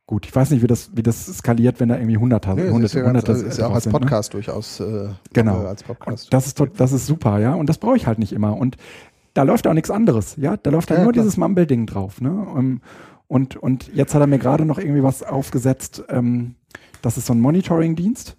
[0.06, 2.94] Gut, ich weiß nicht, wie das, wie das skaliert, wenn da irgendwie hunderttausend, Nee, das
[2.94, 3.98] hundert, ist ja, ganz, ist ja auch als sind, ne?
[3.98, 5.52] Podcast durchaus äh, Genau.
[5.54, 6.24] Mumble als Podcast.
[6.26, 7.54] Und das ist, das ist super, ja.
[7.54, 8.56] Und das brauche ich halt nicht immer.
[8.56, 8.76] Und
[9.34, 10.56] da läuft auch nichts anderes, ja.
[10.56, 11.24] Da läuft halt Ja, nur klar.
[11.24, 12.46] dieses Mumble-Ding drauf, ne?
[12.56, 12.80] Ähm,
[13.26, 16.02] Und, und jetzt hat er mir gerade noch irgendwie was aufgesetzt.
[16.08, 16.54] Ähm,
[17.02, 18.38] das ist so ein Monitoring-Dienst,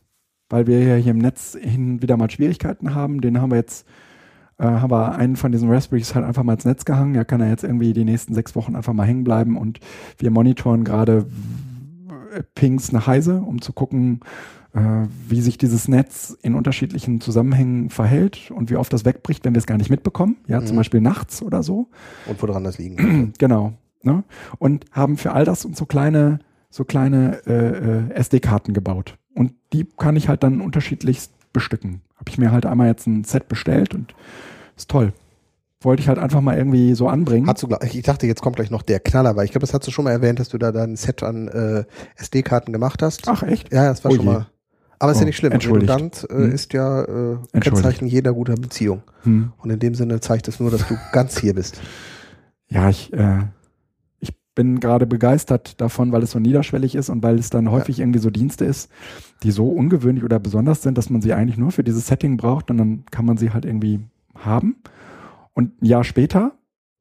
[0.49, 3.21] weil wir ja hier im Netz hin wieder mal Schwierigkeiten haben.
[3.21, 3.85] Den haben wir jetzt,
[4.59, 7.13] äh, haben wir einen von diesen Raspberries halt einfach mal ins Netz gehangen.
[7.15, 9.79] Da kann er jetzt irgendwie die nächsten sechs Wochen einfach mal hängen bleiben und
[10.19, 11.25] wir monitoren gerade
[12.55, 14.19] Pings nach Heise, um zu gucken,
[14.73, 14.79] äh,
[15.27, 19.59] wie sich dieses Netz in unterschiedlichen Zusammenhängen verhält und wie oft das wegbricht, wenn wir
[19.59, 20.37] es gar nicht mitbekommen.
[20.47, 20.79] Ja, zum Mhm.
[20.79, 21.87] Beispiel nachts oder so.
[22.27, 23.33] Und woran das liegen.
[23.39, 23.73] Genau.
[24.03, 24.23] Ne?
[24.59, 26.39] Und haben für all das uns so kleine,
[26.69, 29.17] so kleine äh, äh, SD-Karten gebaut.
[29.35, 32.01] Und die kann ich halt dann unterschiedlichst bestücken.
[32.15, 34.13] Habe ich mir halt einmal jetzt ein Set bestellt und
[34.77, 35.13] ist toll.
[35.81, 37.47] Wollte ich halt einfach mal irgendwie so anbringen.
[37.47, 39.87] Hast du, ich dachte, jetzt kommt gleich noch der Knaller, weil ich glaube, das hast
[39.87, 41.85] du schon mal erwähnt, dass du da dein Set an äh,
[42.17, 43.27] SD-Karten gemacht hast.
[43.29, 43.71] Ach, echt?
[43.71, 44.31] Ja, das war Oh schon je.
[44.33, 44.47] mal.
[45.01, 45.53] Aber ist ja Oh, nicht schlimm.
[45.53, 45.89] entschuldigt.
[45.89, 46.51] Redundant äh, Hm.
[46.51, 47.37] ist ja äh.
[47.61, 49.03] Kennzeichen jeder guter Beziehung.
[49.23, 49.53] Hm.
[49.57, 51.79] Und in dem Sinne zeigt es nur, dass du ganz hier bist.
[52.67, 53.58] Ja, ich, äh, ich
[54.55, 58.19] bin gerade begeistert davon, weil es so niederschwellig ist und weil es dann häufig irgendwie
[58.19, 58.91] so Dienste ist,
[59.43, 62.69] die so ungewöhnlich oder besonders sind, dass man sie eigentlich nur für dieses Setting braucht
[62.69, 64.01] und dann kann man sie halt irgendwie
[64.35, 64.77] haben.
[65.53, 66.53] Und ein Jahr später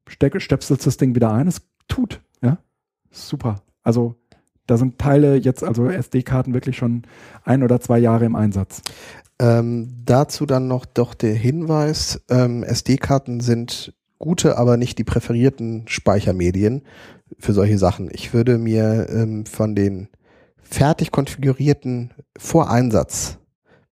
[0.06, 2.58] steck, das Ding wieder ein, es tut, ja.
[3.10, 3.62] Super.
[3.82, 4.16] Also
[4.66, 7.02] da sind Teile jetzt, also SD-Karten wirklich schon
[7.44, 8.82] ein oder zwei Jahre im Einsatz.
[9.40, 15.84] Ähm, dazu dann noch doch der Hinweis, ähm, SD-Karten sind gute, aber nicht die präferierten
[15.86, 16.82] Speichermedien
[17.38, 18.08] für solche Sachen.
[18.12, 20.08] Ich würde mir ähm, von den
[20.62, 23.38] fertig konfigurierten vor Einsatz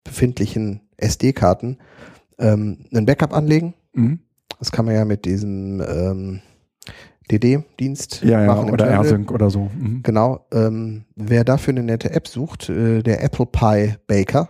[0.03, 1.77] befindlichen SD-Karten
[2.39, 3.73] ähm, einen Backup anlegen.
[3.93, 4.19] Mhm.
[4.59, 6.41] Das kann man ja mit diesem ähm,
[7.31, 8.67] DD-Dienst Ja, ja, machen.
[8.67, 8.87] im oder.
[8.87, 9.69] AirSync oder so.
[9.77, 10.03] Mhm.
[10.03, 10.45] Genau.
[10.51, 14.49] Ähm, wer dafür eine nette App sucht, äh, der Apple Pie Baker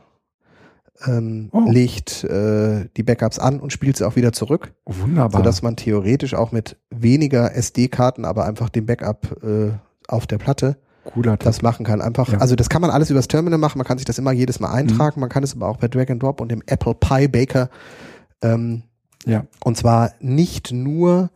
[1.08, 1.70] ähm, Oh.
[1.70, 5.40] legt äh, die Backups an und spielt sie auch wieder zurück, wunderbar.
[5.42, 9.72] sodass man theoretisch auch mit weniger SD-Karten, aber einfach dem Backup äh,
[10.08, 11.46] auf der Platte Cooler Tipp.
[11.46, 12.02] das machen kann.
[12.02, 12.38] Einfach, Ja.
[12.40, 14.72] also das kann man alles übers Terminal machen, man kann sich das immer jedes Mal
[14.72, 17.70] eintragen, man kann es aber auch per Drag and Drop und dem Apple Pie Baker
[18.44, 18.84] ähm,
[19.26, 19.46] Ja.
[19.64, 21.30] und zwar nicht nur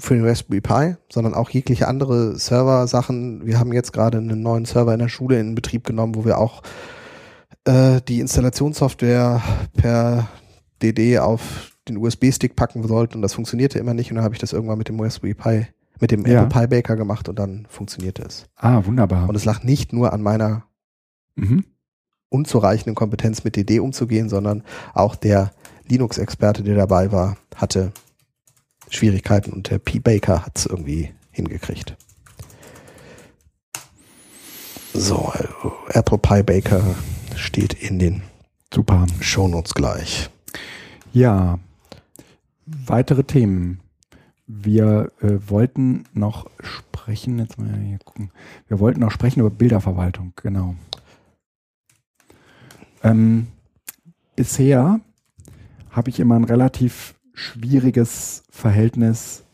[0.00, 3.44] für den Raspberry Pi, sondern auch jegliche andere Server-Sachen.
[3.44, 6.38] Wir haben jetzt gerade einen neuen Server in der Schule in Betrieb genommen, wo wir
[6.38, 6.62] auch
[7.68, 9.42] äh, die Installationssoftware
[9.76, 10.28] per
[10.82, 14.40] DD auf den USB-Stick packen sollten und das funktionierte immer nicht und dann habe ich
[14.40, 15.66] das irgendwann mit dem Raspberry Pi,
[16.00, 16.42] mit dem Ja.
[16.44, 18.46] Apple Pi Baker gemacht und dann funktionierte es.
[18.56, 19.28] Ah, wunderbar.
[19.28, 20.64] Und es lag nicht nur an meiner
[21.36, 21.64] Mhm.
[22.30, 24.62] unzureichenden Kompetenz mit DD umzugehen, sondern
[24.92, 25.52] auch der
[25.88, 27.92] Linux-Experte, der dabei war, hatte
[28.90, 29.98] Schwierigkeiten und der P.
[30.00, 31.96] Baker hat es irgendwie hingekriegt.
[34.94, 36.82] So, also Apple Pie Baker
[37.38, 38.22] steht in den
[38.72, 39.06] Super.
[39.20, 40.30] Shownotes gleich.
[41.12, 41.58] Ja.
[42.66, 43.80] Weitere Themen.
[44.46, 48.30] Wir äh, wollten noch sprechen, jetzt mal hier gucken.
[48.66, 50.74] Wir wollten noch sprechen über Bilderverwaltung, genau.
[53.02, 53.48] Ähm,
[54.36, 55.00] bisher
[55.90, 59.44] habe ich immer ein relativ schwieriges Verhältnis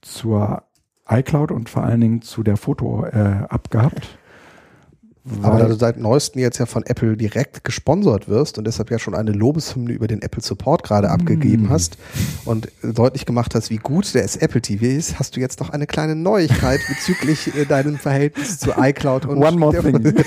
[0.00, 0.62] zur
[1.08, 4.18] iCloud und vor allen Dingen zu der Foto-App gehabt,
[5.42, 8.98] Aber da du seit neuestem jetzt ja von Apple direkt gesponsert wirst und deshalb ja
[8.98, 11.70] schon eine Lobeshymne über den Apple Support gerade abgegeben Mm.
[11.70, 11.96] hast
[12.44, 15.86] und deutlich gemacht hast, wie gut der Apple TV ist, hast du jetzt noch eine
[15.86, 20.14] kleine Neuigkeit bezüglich äh, deinem Verhältnis zu iCloud und One more thing.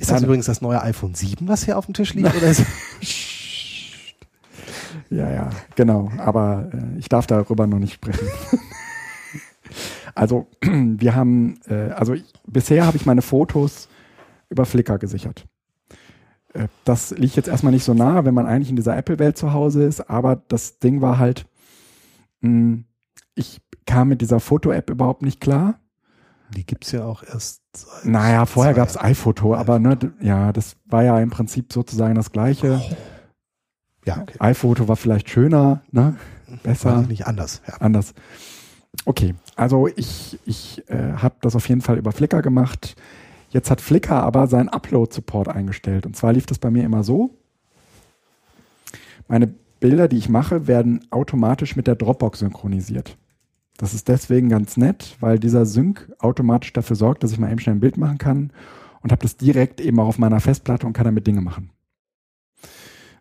[0.00, 2.34] Ist das übrigens das neue iPhone 7, was hier auf dem Tisch liegt?
[2.34, 2.62] Oder ist
[5.10, 6.10] Ja, ja, genau.
[6.18, 8.28] Aber äh, ich darf darüber noch nicht sprechen.
[10.18, 13.88] Also wir haben, äh, also ich, bisher habe ich meine Fotos
[14.50, 15.46] über Flickr gesichert.
[16.52, 19.52] Äh, das liegt jetzt erstmal nicht so nah, wenn man eigentlich in dieser Apple-Welt zu
[19.52, 21.46] Hause ist, aber das Ding war halt,
[22.40, 22.82] mh,
[23.34, 25.80] ich kam mit dieser Foto-App überhaupt nicht klar.
[26.54, 30.76] Die gibt's ja auch erst seit Naja, vorher gab es iPhoto, aber ne, ja, das
[30.86, 32.80] war ja im Prinzip sozusagen das Gleiche.
[34.04, 34.36] Ja, okay.
[34.38, 36.16] iPhoto war vielleicht schöner, ne?
[36.62, 37.00] besser.
[37.02, 37.60] Ich nicht anders.
[37.68, 37.74] Ja.
[37.80, 38.14] anders.
[39.04, 42.96] Okay, also ich, ich äh, habe das auf jeden Fall über Flickr gemacht.
[43.50, 46.06] Jetzt hat Flickr aber seinen Upload-Support eingestellt.
[46.06, 47.30] Und zwar lief das bei mir immer so.
[49.26, 53.16] Meine Bilder, die ich mache, werden automatisch mit der Dropbox synchronisiert.
[53.76, 57.60] Das ist deswegen ganz nett, weil dieser Sync automatisch dafür sorgt, dass ich mal eben
[57.60, 58.52] schnell ein Bild machen kann
[59.02, 61.70] und habe das direkt eben auch auf meiner Festplatte und kann damit Dinge machen.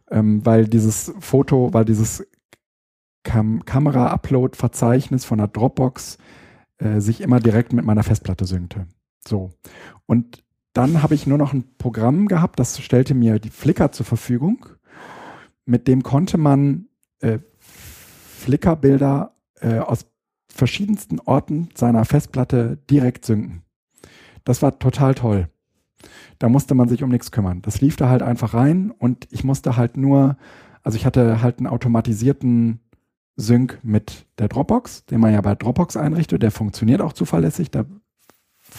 [0.09, 2.25] Ähm, weil dieses Foto, weil dieses
[3.27, 6.17] Kam Kamera-Upload-Verzeichnis von der Dropbox
[6.77, 8.87] äh, sich immer direkt mit meiner Festplatte synkte.
[9.27, 9.51] So.
[10.05, 14.05] Und dann habe ich nur noch ein Programm gehabt, das stellte mir die Flickr zur
[14.05, 14.65] Verfügung.
[15.65, 16.87] Mit dem konnte man
[17.19, 20.05] äh, Flickr-Bilder äh, aus
[20.47, 23.63] verschiedensten Orten seiner Festplatte direkt synken.
[24.45, 25.49] Das war total toll.
[26.39, 27.61] Da musste man sich um nichts kümmern.
[27.61, 30.37] Das lief da halt einfach rein und ich musste halt nur,
[30.81, 32.79] also ich hatte halt einen automatisierten
[33.37, 36.41] Sync mit der Dropbox, den man ja bei Dropbox einrichtet.
[36.43, 37.71] Der funktioniert auch zuverlässig.
[37.71, 37.85] Da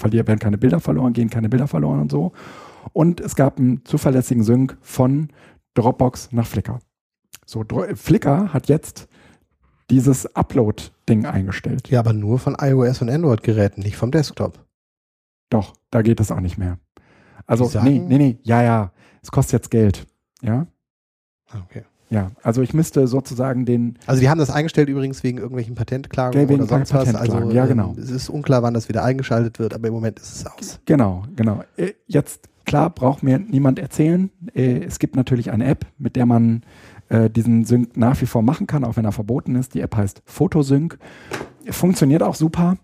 [0.02, 2.32] werden keine Bilder verloren, gehen keine Bilder verloren und so.
[2.92, 5.28] Und es gab einen zuverlässigen Sync von
[5.74, 6.80] Dropbox nach Flickr.
[7.46, 9.08] So, Flickr hat jetzt
[9.90, 11.88] dieses Upload-Ding eingestellt.
[11.88, 14.64] ja, aber nur von iOS und Android-Geräten, nicht vom Desktop.
[15.50, 16.78] Doch, da geht es auch nicht mehr.
[17.46, 18.92] Also, sagen- nee, nee, nee, ja, ja,
[19.22, 20.06] es kostet jetzt Geld.
[20.42, 20.66] Ja,
[21.50, 21.84] Ah, Okay.
[22.10, 22.30] Ja.
[22.42, 26.60] Also ich müsste sozusagen den, Also die haben das eingestellt übrigens wegen irgendwelchen Patentklagen wegen
[26.60, 27.14] oder sonst was.
[27.14, 27.94] Also ja, ähm, genau.
[27.98, 30.80] es ist unklar, wann das wieder eingeschaltet wird, aber im Moment ist es aus.
[30.86, 31.62] genau, genau.
[31.76, 34.30] Äh, Jetzt, klar, braucht mir niemand erzählen.
[34.54, 36.62] Äh, Es gibt natürlich eine App, mit der man
[37.10, 39.74] äh, diesen Sync nach wie vor machen kann, auch wenn er verboten ist.
[39.74, 40.98] Die App heißt Photosync.
[41.70, 42.78] Funktioniert auch super.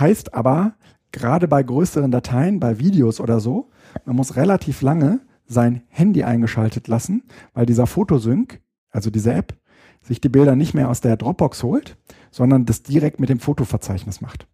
[0.00, 0.72] Heißt aber,
[1.12, 3.68] gerade bei größeren Dateien, bei Videos oder so,
[4.06, 9.54] man muss relativ lange sein Handy eingeschaltet lassen, weil dieser Photosync, also diese App,
[10.02, 11.96] sich die Bilder nicht mehr aus der Dropbox holt,
[12.30, 14.46] sondern das direkt mit dem Fotoverzeichnis macht.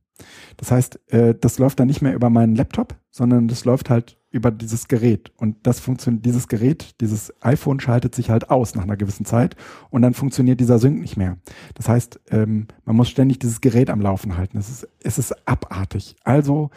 [0.56, 4.18] Das heißt, äh, das läuft dann nicht mehr über meinen Laptop, sondern das läuft halt
[4.30, 5.30] über dieses Gerät.
[5.36, 9.56] Und das funktioniert, dieses Gerät, dieses iPhone schaltet sich halt aus nach einer gewissen Zeit
[9.90, 11.36] und dann funktioniert dieser Sync nicht mehr.
[11.74, 14.58] Das heißt, ähm, man muss ständig dieses Gerät am Laufen halten.
[14.58, 16.16] Es ist, es ist abartig.
[16.24, 16.70] Also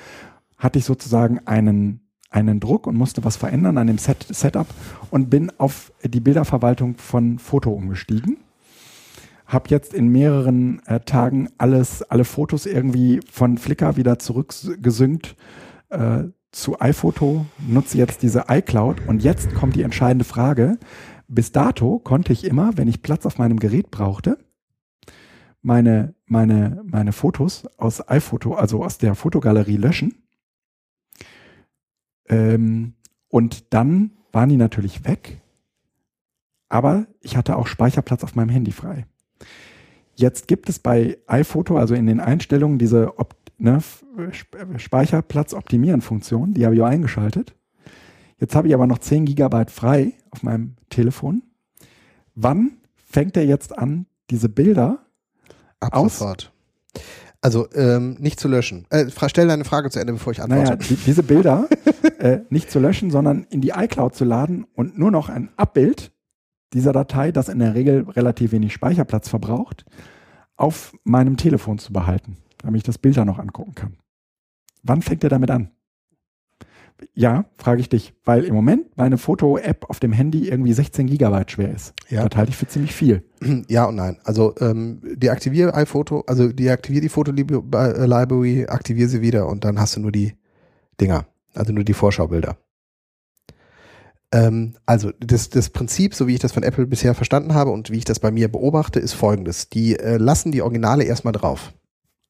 [0.57, 4.68] hatte ich sozusagen einen, einen Druck und musste was verändern an dem Set, Setup
[5.10, 8.38] und bin auf die Bilderverwaltung von Foto umgestiegen.
[9.48, 15.36] Hab jetzt in mehreren äh, Tagen alles, alle Fotos irgendwie von Flickr wieder zurückgesynkt
[15.90, 20.78] äh, zu iPhoto, nutze jetzt diese iCloud und jetzt kommt die entscheidende Frage.
[21.28, 24.38] Bis dato konnte ich immer, wenn ich Platz auf meinem Gerät brauchte,
[25.62, 30.16] meine, meine, meine Fotos aus iPhoto, also aus der Fotogalerie löschen.
[32.30, 32.94] Ähm,
[33.30, 35.42] und dann waren die natürlich weg.
[36.70, 39.06] Aber ich hatte auch Speicherplatz auf meinem Handy frei.
[40.16, 43.80] Jetzt gibt es bei iPhoto, also in den Einstellungen, diese Op ne,
[44.78, 47.56] Speicherplatz optimieren Funktion, die habe ich auch eingeschaltet.
[48.40, 51.44] Jetzt habe ich aber noch 10 Gigabyte frei auf meinem Telefon.
[52.36, 55.00] Wann fängt er jetzt an, diese Bilder
[55.80, 56.20] Ab Aus?
[56.20, 56.52] sofort.
[57.42, 58.86] Also ähm, nicht zu löschen.
[58.90, 60.64] Äh, stell deine Frage zu Ende, bevor ich antworte.
[60.64, 61.70] Naja, die, diese Bilder
[62.20, 66.11] äh, nicht zu löschen, sondern in die iCloud zu laden und nur noch ein Abbild
[66.74, 69.86] dieser Datei, das in der Regel relativ wenig Speicherplatz verbraucht,
[70.55, 73.97] auf meinem Telefon zu behalten, damit ich das Bild dann noch angucken kann.
[74.84, 75.72] Wann fängt er damit an?
[77.13, 81.51] Ja, frage ich dich, weil im Moment meine Foto-App auf dem Handy irgendwie 16 Gigabyte
[81.51, 81.93] schwer ist.
[82.09, 82.28] Ja.
[82.28, 83.24] Das halte ich für ziemlich viel.
[83.70, 84.17] Ja und nein.
[84.26, 90.01] Also ähm, deaktiviere iPhoto, also deaktiviere die Foto-Library, aktiviere sie wieder und dann hast du
[90.01, 90.34] nur die
[90.99, 92.58] Dinger, also nur die Vorschaubilder.
[94.32, 97.89] Ähm, also das, das Prinzip, so wie ich das von Apple bisher verstanden habe und
[97.89, 99.70] wie ich das bei mir beobachte, ist folgendes.
[99.70, 101.74] Die äh, lassen die Originale erstmal drauf.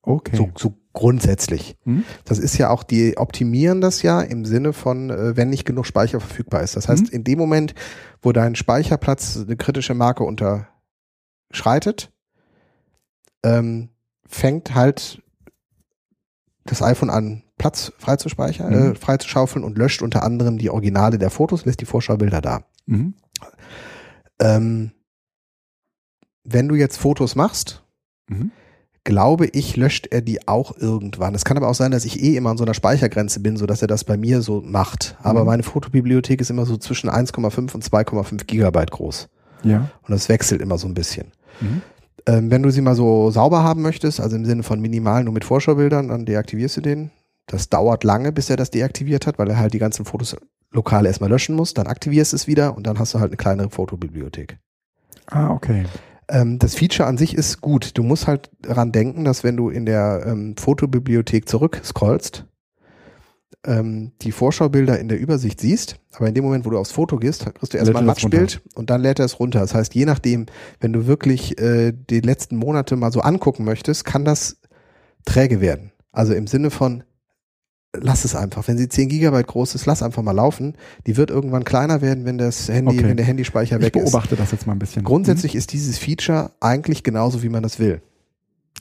[0.01, 0.37] Okay.
[0.37, 1.75] So, so grundsätzlich.
[1.83, 2.03] Hm?
[2.23, 5.85] Das ist ja auch, die optimieren das ja im Sinne von, äh, wenn nicht genug
[5.85, 6.77] Speicher verfügbar ist.
[6.77, 7.09] Das heißt, Mhm.
[7.11, 7.75] in dem Moment,
[8.21, 12.11] wo dein Speicherplatz eine kritische Marke unterschreitet,
[13.43, 13.89] ähm,
[14.25, 15.21] fängt halt
[16.63, 18.91] das iPhone an, Platz freizuspeichern, Mhm.
[18.93, 22.61] äh, freizuschaufeln und löscht unter anderem die Originale der Fotos, lässt die Vorschaubilder da.
[22.87, 23.13] Mhm.
[24.39, 24.91] Ähm,
[26.43, 27.83] wenn du jetzt Fotos machst,
[28.29, 28.51] Mhm.
[29.03, 31.35] glaube ich, löscht er die auch irgendwann.
[31.35, 33.81] Es kann aber auch sein, dass ich eh immer an so einer Speichergrenze bin, sodass
[33.81, 35.17] er das bei mir so macht.
[35.21, 35.45] Aber Mhm.
[35.47, 39.29] meine Fotobibliothek ist immer so zwischen 1,5 und 2,5 Gigabyte groß.
[39.63, 39.89] Ja.
[40.03, 41.27] Und das wechselt immer so ein bisschen.
[41.59, 41.81] Mhm.
[42.25, 45.33] Ähm, wenn du sie mal so sauber haben möchtest, also im Sinne von minimal nur
[45.33, 47.11] mit Vorschaubildern, dann deaktivierst du den.
[47.49, 50.35] Das dauert lange, bis er das deaktiviert hat, weil er halt die ganzen Fotos
[50.71, 51.73] lokal erstmal löschen muss.
[51.73, 54.59] Dann aktivierst du es wieder und dann hast du halt eine kleinere Fotobibliothek.
[55.25, 55.85] Ah, okay.
[56.27, 57.97] Ähm, das Feature an sich ist gut.
[57.97, 62.45] Du musst halt daran denken, dass wenn du in der ähm, Fotobibliothek zurückscrollst,
[63.65, 67.17] ähm, die Vorschaubilder in der Übersicht siehst, aber in dem Moment, wo du aufs Foto
[67.17, 69.59] gehst, kriegst du erstmal ein Matschbild und dann lädt er es runter.
[69.59, 70.45] Das heißt, je nachdem,
[70.79, 74.57] wenn du wirklich äh, die letzten Monate mal so angucken möchtest, kann das
[75.25, 75.91] träge werden.
[76.11, 77.03] Also im Sinne von,
[77.97, 78.67] lass es einfach.
[78.67, 80.75] Wenn sie 10 Gigabyte groß ist, lass einfach mal laufen.
[81.07, 83.07] Die wird irgendwann kleiner werden, wenn das Handy, Okay.
[83.09, 84.03] wenn der Handyspeicher Ich weg ist.
[84.03, 85.03] beobachte das jetzt mal ein bisschen.
[85.03, 88.01] Grundsätzlich ist dieses Feature eigentlich genauso, wie man das will.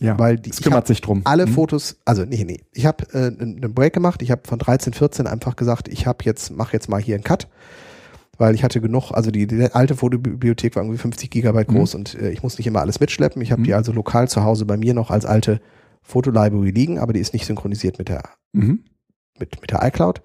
[0.01, 0.07] Mhm.
[0.07, 0.19] ja.
[0.19, 1.23] Weil die, es ich kümmert sich drum.
[1.25, 1.53] alle Mhm.
[1.53, 4.21] Fotos, also nee, nee, ich habe äh, einen Break gemacht.
[4.23, 7.25] Ich habe von 13, 14 einfach gesagt, ich habe jetzt, mach jetzt mal hier einen
[7.25, 7.49] Cut,
[8.37, 11.77] weil ich hatte genug, also die, die alte Fotobibliothek war irgendwie 50 Gigabyte Mhm.
[11.77, 13.41] groß und äh, ich muss nicht immer alles mitschleppen.
[13.43, 13.65] Ich habe Mhm.
[13.65, 15.61] die also lokal zu Hause bei mir noch als alte
[16.03, 18.85] Fotolibrary liegen, aber die ist nicht synchronisiert mit der Mhm.
[19.41, 20.21] Mit, mit der iCloud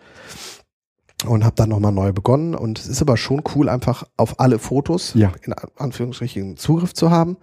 [1.25, 2.55] und habe dann nochmal neu begonnen.
[2.55, 5.31] Und es ist aber schon cool, einfach auf alle Fotos Ja.
[5.43, 7.37] in Anführungsstrichen Zugriff zu haben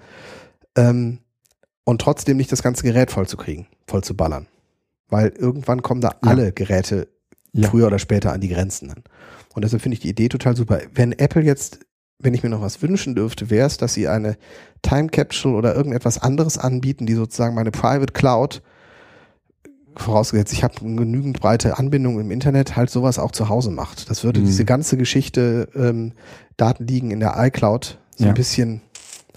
[0.76, 1.18] ähm,
[1.84, 4.46] und trotzdem nicht das ganze Gerät voll zu kriegen, voll zu ballern.
[5.08, 6.16] Weil irgendwann kommen da Ja.
[6.30, 7.08] alle Geräte
[7.52, 7.68] Ja.
[7.68, 9.02] früher oder später an die Grenzen dann.
[9.54, 10.78] Und deshalb finde ich die Idee total super.
[10.94, 11.80] Wenn Apple jetzt,
[12.20, 14.36] wenn ich mir noch was wünschen dürfte, wäre es, dass sie eine
[14.82, 18.62] Time Capsule oder irgendetwas anderes anbieten, die sozusagen meine Private Cloud
[19.96, 24.08] vorausgesetzt, ich habe eine genügend breite Anbindung im Internet, halt sowas auch zu Hause macht.
[24.10, 24.46] Das würde Mhm.
[24.46, 26.12] diese ganze Geschichte, ähm,
[26.56, 28.30] Daten liegen in der iCloud, so Ja.
[28.30, 28.82] ein bisschen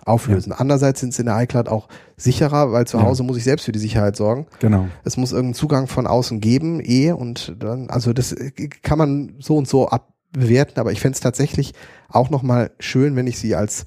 [0.05, 0.51] auflösen.
[0.51, 1.87] Andererseits sind sie in der iCloud auch
[2.17, 3.03] sicherer, weil zu Ja.
[3.03, 4.47] Hause muss ich selbst für die Sicherheit sorgen.
[4.59, 4.87] Genau.
[5.05, 8.51] Es muss irgendeinen Zugang von außen geben, eh, und dann, also das äh,
[8.81, 11.73] kann man so und so abbewerten, aber ich fände es tatsächlich
[12.09, 13.85] auch nochmal schön, wenn ich sie als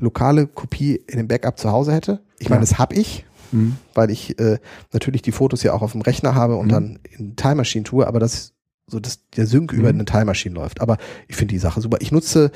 [0.00, 2.20] lokale Kopie in dem Backup zu Hause hätte.
[2.38, 2.70] Ich meine, Ja.
[2.70, 3.76] das habe ich, Mhm.
[3.94, 4.58] weil ich äh,
[4.92, 6.70] natürlich die Fotos ja auch auf dem Rechner habe und Mhm.
[6.70, 8.52] dann in Time Machine tue, aber das
[8.90, 9.96] so dass der Sync über Mhm.
[10.00, 10.80] eine Time Machine läuft.
[10.80, 10.96] Aber
[11.28, 11.98] ich finde die Sache super.
[12.00, 12.50] Ich nutze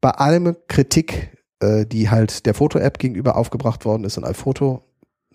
[0.00, 4.82] bei allem Kritik, äh, die halt der Foto-App gegenüber aufgebracht worden ist und iPhoto,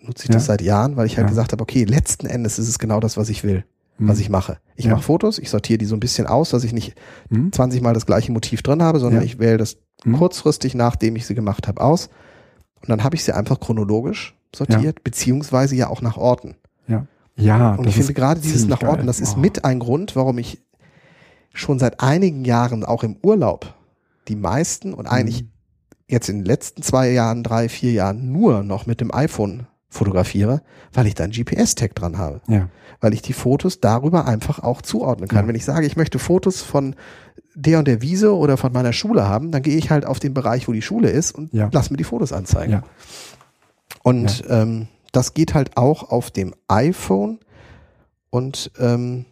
[0.00, 0.34] nutze ich Ja.
[0.34, 1.28] das seit Jahren, weil ich halt Ja.
[1.28, 3.64] gesagt habe, okay, letzten Endes ist es genau das, was ich will,
[3.98, 4.22] was Mhm.
[4.22, 4.58] ich mache.
[4.74, 4.92] Ich Ja.
[4.92, 6.96] mache Fotos, ich sortiere die so ein bisschen aus, dass ich nicht
[7.28, 7.52] Mhm.
[7.52, 10.14] 20 Mal das gleiche Motiv drin habe, sondern ich wähle das Mhm.
[10.16, 12.08] kurzfristig, nachdem ich sie gemacht habe, aus.
[12.82, 16.54] Und dann habe ich sie einfach chronologisch sortiert, beziehungsweise ja auch nach Orten.
[17.38, 19.06] Ja, Und das ich finde ist gerade dieses nach Orten, geil.
[19.06, 19.40] das ist Oh.
[19.40, 20.62] mit ein Grund, warum ich
[21.52, 23.74] schon seit einigen Jahren auch im Urlaub
[24.28, 25.48] die meisten und eigentlich Mhm.
[26.08, 30.62] jetzt in den letzten zwei Jahren, drei, vier Jahren nur noch mit dem iPhone fotografiere,
[30.94, 32.40] weil ich da einen GPS-Tag dran habe.
[32.48, 32.70] Ja.
[33.02, 35.44] Weil ich die Fotos darüber einfach auch zuordnen kann.
[35.44, 35.48] Ja.
[35.48, 36.94] Wenn ich sage, ich möchte Fotos von
[37.54, 40.32] der und der Wiese oder von meiner Schule haben, dann gehe ich halt auf den
[40.32, 41.68] Bereich, wo die Schule ist und Ja.
[41.72, 42.72] lass mir die Fotos anzeigen.
[42.72, 42.82] Ja.
[44.06, 47.40] Und ähm, das geht halt auch auf dem iPhone.
[48.30, 49.24] Und ähm,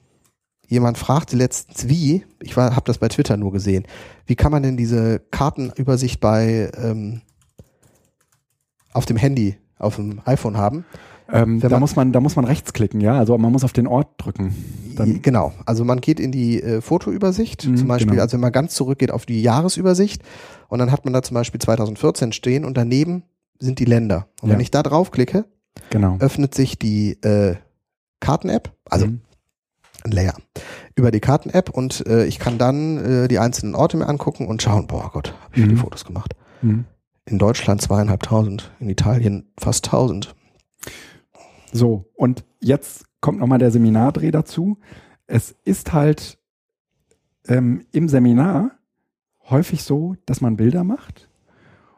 [0.66, 3.84] jemand fragte letztens, wie, ich habe das bei Twitter nur gesehen,
[4.26, 7.20] wie kann man denn diese Kartenübersicht bei ähm,
[8.92, 10.84] auf dem Handy, auf dem iPhone haben?
[11.32, 13.16] Ähm, da man- muss man, da muss man rechtsklicken, ja.
[13.16, 14.54] Also man muss auf den Ort drücken.
[14.96, 18.22] Dann, genau, also man geht in die äh, Fotoübersicht, Mhm, zum Beispiel, genau.
[18.22, 20.22] also wenn man ganz zurückgeht auf die Jahresübersicht
[20.68, 23.22] und dann hat man da zum Beispiel 2014 stehen und daneben
[23.59, 24.28] sind die Länder.
[24.42, 24.55] Und Ja.
[24.55, 25.44] wenn ich da draufklicke,
[25.90, 26.16] genau.
[26.18, 27.57] öffnet sich die äh,
[28.20, 29.20] Karten-App, also Mhm.
[30.05, 30.34] ein Layer,
[30.96, 34.62] über die Karten-App und äh, ich kann dann äh, die einzelnen Orte mir angucken und
[34.62, 35.78] schauen, boah Gott, hab ich viele Mhm.
[35.78, 36.34] Fotos gemacht.
[36.62, 36.84] Mhm.
[37.26, 40.34] In Deutschland zweieinhalbtausend, in Italien fast tausend.
[41.72, 44.78] So, und jetzt kommt nochmal der Seminardreh dazu.
[45.26, 46.38] Es ist halt
[47.48, 48.72] ähm, im Seminar
[49.48, 51.28] häufig so, dass man Bilder macht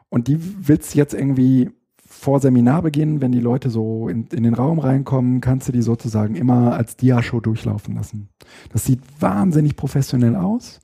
[0.09, 1.69] und die willst jetzt irgendwie
[2.05, 6.35] vor Seminarbeginn, wenn die Leute so in, in den Raum reinkommen, kannst du die sozusagen
[6.35, 8.29] immer als Dia-Show durchlaufen lassen.
[8.71, 10.79] Das sieht wahnsinnig professionell aus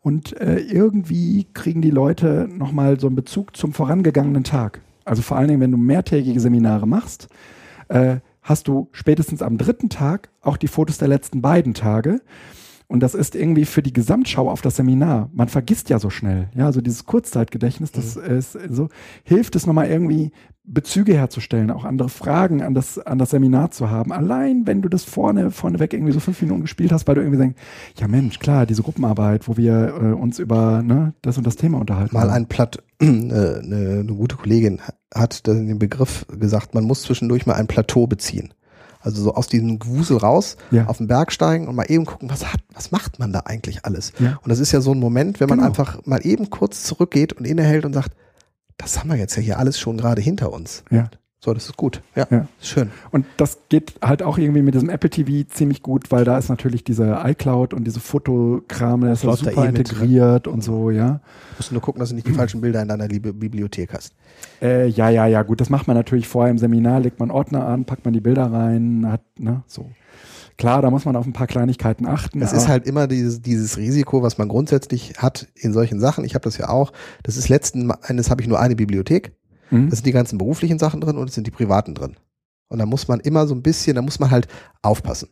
[0.00, 4.80] und äh, irgendwie kriegen die Leute nochmal so einen Bezug zum vorangegangenen Tag.
[5.04, 7.28] Also vor allen Dingen, wenn du mehrtägige Seminare machst,
[7.88, 12.20] äh, hast du spätestens am dritten Tag auch die Fotos der letzten beiden Tage.
[12.90, 15.30] Und das ist irgendwie für die Gesamtschau auf das Seminar.
[15.32, 16.48] Man vergisst ja so schnell.
[16.56, 18.24] Ja, also dieses Kurzzeitgedächtnis, das mhm.
[18.24, 18.88] ist so,
[19.22, 20.32] hilft es nochmal irgendwie
[20.64, 24.12] Bezüge herzustellen, auch andere Fragen an das, an das Seminar zu haben.
[24.12, 27.38] Allein, wenn du das vorne, vorneweg irgendwie so fünf Minuten gespielt hast, weil du irgendwie
[27.38, 27.60] denkst,
[27.96, 31.78] ja Mensch, klar, diese Gruppenarbeit, wo wir äh, uns über ne, das und das Thema
[31.78, 32.12] unterhalten.
[32.12, 34.80] Mal ein Platt, äh, eine, eine gute Kollegin
[35.14, 38.52] hat den Begriff gesagt, man muss zwischendurch mal ein Plateau beziehen.
[39.00, 40.86] Also so aus diesem Gewusel raus, ja.
[40.86, 43.84] auf den Berg steigen und mal eben gucken, was hat, was macht man da eigentlich
[43.84, 44.12] alles?
[44.18, 44.38] Ja.
[44.42, 45.68] Und das ist ja so ein Moment, wenn man genau.
[45.68, 48.12] einfach mal eben kurz zurückgeht und innehält und sagt,
[48.76, 50.84] das haben wir jetzt ja hier alles schon gerade hinter uns.
[50.90, 51.10] Ja.
[51.42, 52.02] So, das ist gut.
[52.14, 52.46] Ja, ja.
[52.60, 52.90] schön.
[53.10, 56.50] Und das geht halt auch irgendwie mit diesem Apple TV ziemlich gut, weil da ist
[56.50, 60.62] natürlich diese iCloud und diese Fotokram, das, das ist super da eh integriert mit, und
[60.62, 61.20] so, ja.
[61.56, 64.12] Musst nur gucken, dass du nicht die falschen Bilder in deiner Bibliothek hast.
[64.60, 65.62] Äh, ja, ja, ja, gut.
[65.62, 68.52] Das macht man natürlich vorher im Seminar, legt man Ordner an, packt man die Bilder
[68.52, 69.90] rein, hat, ne, so.
[70.58, 72.42] Klar, da muss man auf ein paar Kleinigkeiten achten.
[72.42, 76.22] Es ist halt immer dieses, dieses Risiko, was man grundsätzlich hat in solchen Sachen.
[76.22, 76.92] Ich habe das ja auch.
[77.22, 79.32] Das ist letzten Endes habe ich nur eine Bibliothek.
[79.70, 79.90] Mhm.
[79.90, 82.16] Das sind die ganzen beruflichen Sachen drin und es sind die privaten drin.
[82.68, 84.46] Und da muss man immer so ein bisschen, da muss man halt
[84.82, 85.28] aufpassen.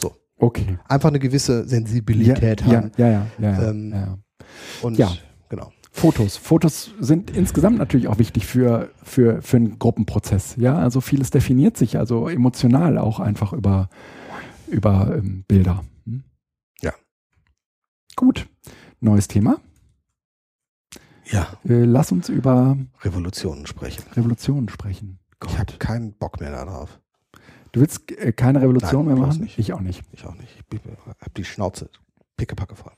[0.00, 0.14] So.
[0.38, 0.78] Okay.
[0.88, 2.92] Einfach eine gewisse Sensibilität ja, haben.
[2.96, 3.50] Ja, ja, ja.
[3.50, 4.18] ja, ähm, ja.
[4.82, 5.12] Und ja.
[5.48, 5.72] genau.
[5.92, 6.36] Fotos.
[6.36, 10.54] Fotos sind insgesamt natürlich auch wichtig für, für, für einen Gruppenprozess.
[10.56, 13.90] Ja, also vieles definiert sich also emotional auch einfach über,
[14.68, 15.84] über ähm, Bilder.
[16.06, 16.22] Hm?
[16.80, 16.92] Ja.
[18.16, 18.46] Gut.
[19.00, 19.58] Neues Thema.
[21.30, 21.48] Ja.
[21.64, 24.04] Äh, lass uns über Revolutionen sprechen.
[24.14, 25.18] Revolutionen sprechen.
[25.38, 25.52] Gott.
[25.52, 27.00] Ich habe keinen Bock mehr darauf.
[27.72, 29.42] Du willst äh, keine Revolution Nein, mehr machen?
[29.42, 29.58] Nicht.
[29.58, 30.02] Ich auch nicht.
[30.12, 30.56] Ich auch nicht.
[30.72, 30.80] Ich
[31.20, 31.88] habe die Schnauze
[32.36, 32.92] pickepacke voll.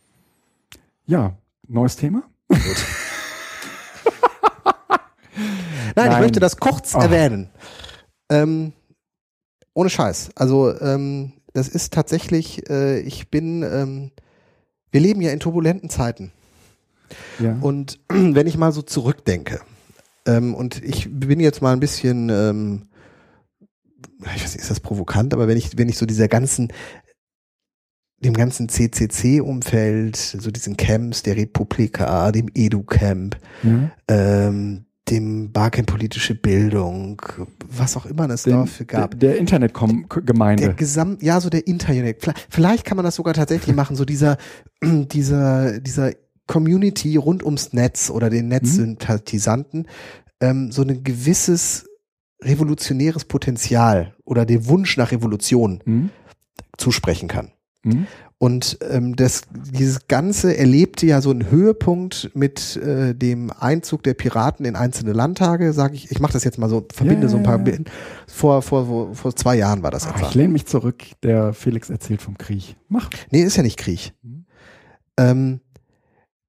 [1.04, 1.36] Ja,
[1.68, 2.22] neues Thema?
[2.48, 2.60] Gut.
[4.88, 4.98] Nein,
[5.96, 7.00] Nein, ich möchte das kurz oh.
[7.00, 7.50] erwähnen.
[8.30, 8.72] Ähm,
[9.74, 10.30] ohne Scheiß.
[10.36, 14.10] Also ähm, das ist tatsächlich, äh, ich bin, ähm,
[14.90, 16.32] wir leben ja in turbulenten Zeiten.
[17.38, 17.56] Ja.
[17.60, 19.60] Und wenn ich mal so zurückdenke,
[20.26, 22.82] ähm, und ich bin jetzt mal ein bisschen, ähm,
[24.20, 26.68] ich weiß nicht, ist das provokant, aber wenn ich, wenn ich so dieser ganzen,
[28.20, 33.90] dem ganzen CCC-Umfeld, so diesen Camps der Republika, dem Edu-Camp, ja.
[34.06, 37.20] ähm, dem Barcamp politische Bildung,
[37.68, 39.18] was auch immer es dafür gab.
[39.18, 40.62] Der, der Internetgemeinde.
[40.62, 42.22] Der Gesamt, ja, so der Internet.
[42.22, 44.38] Vielleicht, vielleicht kann man das sogar tatsächlich machen, so dieser,
[44.82, 46.12] dieser, dieser
[46.46, 49.86] Community rund ums Netz oder den Netzsympathisanten
[50.40, 51.86] ähm, so ein gewisses
[52.42, 56.10] revolutionäres Potenzial oder den Wunsch nach Revolution mhm.
[56.76, 57.52] zusprechen kann.
[57.84, 58.06] Mhm.
[58.38, 64.14] Und ähm, das, dieses Ganze erlebte ja so einen Höhepunkt mit äh, dem Einzug der
[64.14, 66.10] Piraten in einzelne Landtage, sage ich.
[66.10, 67.74] Ich mache das jetzt mal so, verbinde ja, so ein paar ja.
[68.26, 70.26] Vor, vor, vor, vor zwei Jahren war das etwa.
[70.26, 72.74] Ich lehne mich zurück, der Felix erzählt vom Krieg.
[72.88, 73.10] Mach.
[73.30, 74.12] Nee, ist ja nicht Krieg.
[74.22, 74.44] Mhm.
[75.16, 75.60] Ähm,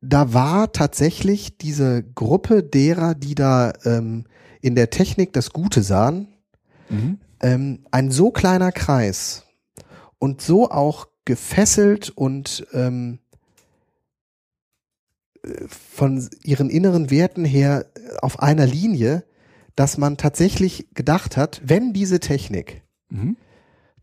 [0.03, 4.25] da war tatsächlich diese Gruppe derer, die da ähm,
[4.61, 6.27] in der Technik das Gute sahen,
[6.89, 7.19] mhm.
[7.41, 9.45] ähm, ein so kleiner Kreis
[10.19, 13.19] und so auch gefesselt und ähm,
[15.67, 17.85] von ihren inneren Werten her
[18.21, 19.23] auf einer Linie,
[19.75, 23.37] dass man tatsächlich gedacht hat, wenn diese Technik mhm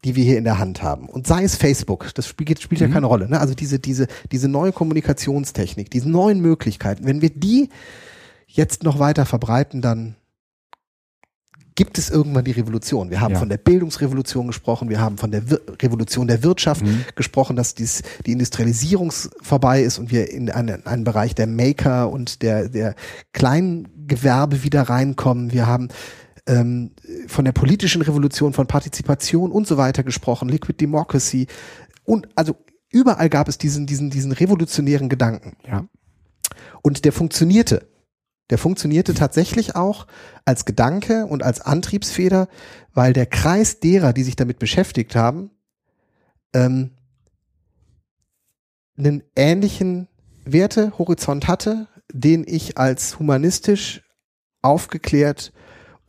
[0.04, 1.08] die wir hier in der Hand haben.
[1.08, 2.86] Und sei es Facebook, das spielt, spielt mhm.
[2.88, 3.28] ja keine Rolle.
[3.28, 3.40] Ne?
[3.40, 7.68] Also diese, diese, diese neue Kommunikationstechnik, diese neuen Möglichkeiten, wenn wir die
[8.46, 10.16] jetzt noch weiter verbreiten, dann
[11.80, 13.10] gibt es irgendwann die Revolution.
[13.10, 13.38] Wir haben ja.
[13.38, 17.04] von der Bildungsrevolution gesprochen, wir haben von der Wir Revolution der Wirtschaft mhm.
[17.14, 22.10] gesprochen, dass dies, die Industrialisierung vorbei ist und wir in einen, einen Bereich der Maker
[22.10, 22.94] und der, der
[23.32, 25.52] Kleingewerbe wieder reinkommen.
[25.52, 25.88] Wir haben
[26.46, 26.92] ähm,
[27.26, 31.46] von der politischen Revolution, von Partizipation und so weiter gesprochen, Liquid Democracy
[32.04, 32.56] und also
[32.90, 35.56] überall gab es diesen, diesen, diesen revolutionären Gedanken.
[35.66, 35.86] Ja.
[36.82, 37.88] Und der funktionierte.
[38.50, 40.08] Der funktionierte tatsächlich auch
[40.44, 42.48] als Gedanke und als Antriebsfeder,
[42.92, 45.52] weil der Kreis derer, die sich damit beschäftigt haben,
[46.52, 46.96] ähm,
[48.98, 50.08] einen ähnlichen
[50.44, 54.02] Wertehorizont hatte, den ich als humanistisch
[54.62, 55.52] aufgeklärt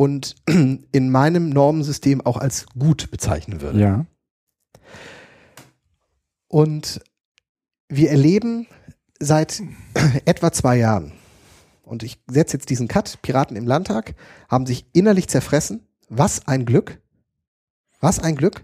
[0.02, 3.80] und in meinem Normensystem auch als gut bezeichnen würde.
[3.80, 4.06] Ja.
[6.48, 7.02] Und
[7.88, 8.66] wir erleben
[9.20, 9.62] seit
[10.26, 11.12] etwa zwei Jahren,
[11.84, 14.16] und ich setze jetzt diesen Cut, Piraten im Landtag
[14.50, 15.86] haben sich innerlich zerfressen.
[16.10, 17.00] Was ein Glück.
[18.00, 18.64] Was ein Glück,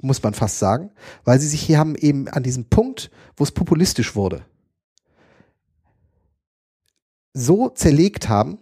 [0.00, 0.90] muss man fast sagen,
[1.22, 4.44] weil sie sich hier haben eben an diesem Punkt, wo es populistisch wurde,
[7.32, 8.58] so zerlegt haben,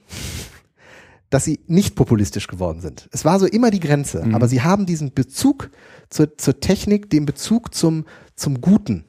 [1.33, 3.09] dass sie nicht populistisch geworden sind.
[3.11, 4.35] Es war so immer die Grenze, mhm.
[4.35, 5.71] aber sie haben diesen Bezug
[6.11, 8.05] zur, zur Technik, den Bezug zum,
[8.37, 9.07] zum Guten,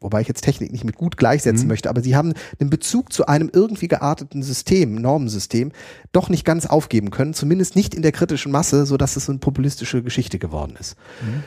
[0.00, 1.68] wobei ich jetzt Technik nicht mit gut gleichsetzen mhm.
[1.68, 5.70] möchte, aber sie haben den Bezug zu einem irgendwie gearteten System, Normensystem,
[6.10, 9.38] doch nicht ganz aufgeben können, zumindest nicht in der kritischen Masse, so dass es eine
[9.38, 10.96] populistische Geschichte geworden ist.
[11.20, 11.42] Mhm.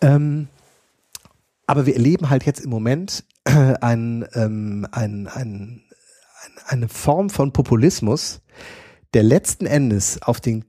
[0.00, 0.48] Ähm,
[1.66, 5.82] aber wir erleben halt jetzt im Moment äh, ein, ähm, ein, ein,
[6.66, 8.40] eine Form von Populismus,
[9.14, 10.64] der letzten Endes auf den,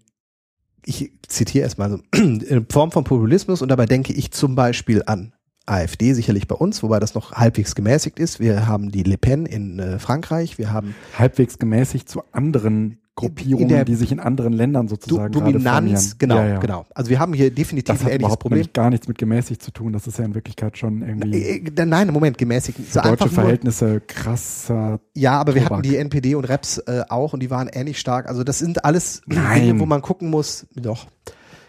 [0.85, 5.33] ich zitiere erstmal so, eine Form von Populismus und dabei denke ich zum Beispiel an
[5.65, 8.39] AfD, sicherlich bei uns, wobei das noch halbwegs gemäßigt ist.
[8.39, 13.67] Wir haben die Le Pen in äh, Frankreich, wir haben halbwegs gemäßigt zu anderen Gruppierungen,
[13.67, 16.59] der, die sich in anderen Ländern sozusagen Dominanz, genau, ja, ja.
[16.59, 16.85] genau.
[16.95, 18.65] Also wir haben hier definitiv das ein ähnliches Problem.
[18.73, 19.91] gar nichts mit gemäßigt zu tun.
[19.91, 21.41] Das ist ja in Wirklichkeit schon irgendwie.
[21.41, 22.79] Äh, nein, Moment, gemäßigt.
[22.79, 25.01] Für so deutsche Verhältnisse krasser.
[25.13, 28.29] Ja, aber wir hatten die NPD und Reps äh, auch und die waren ähnlich stark.
[28.29, 29.61] Also das sind alles Nein.
[29.61, 30.67] Dinge, wo man gucken muss.
[30.75, 31.07] Doch,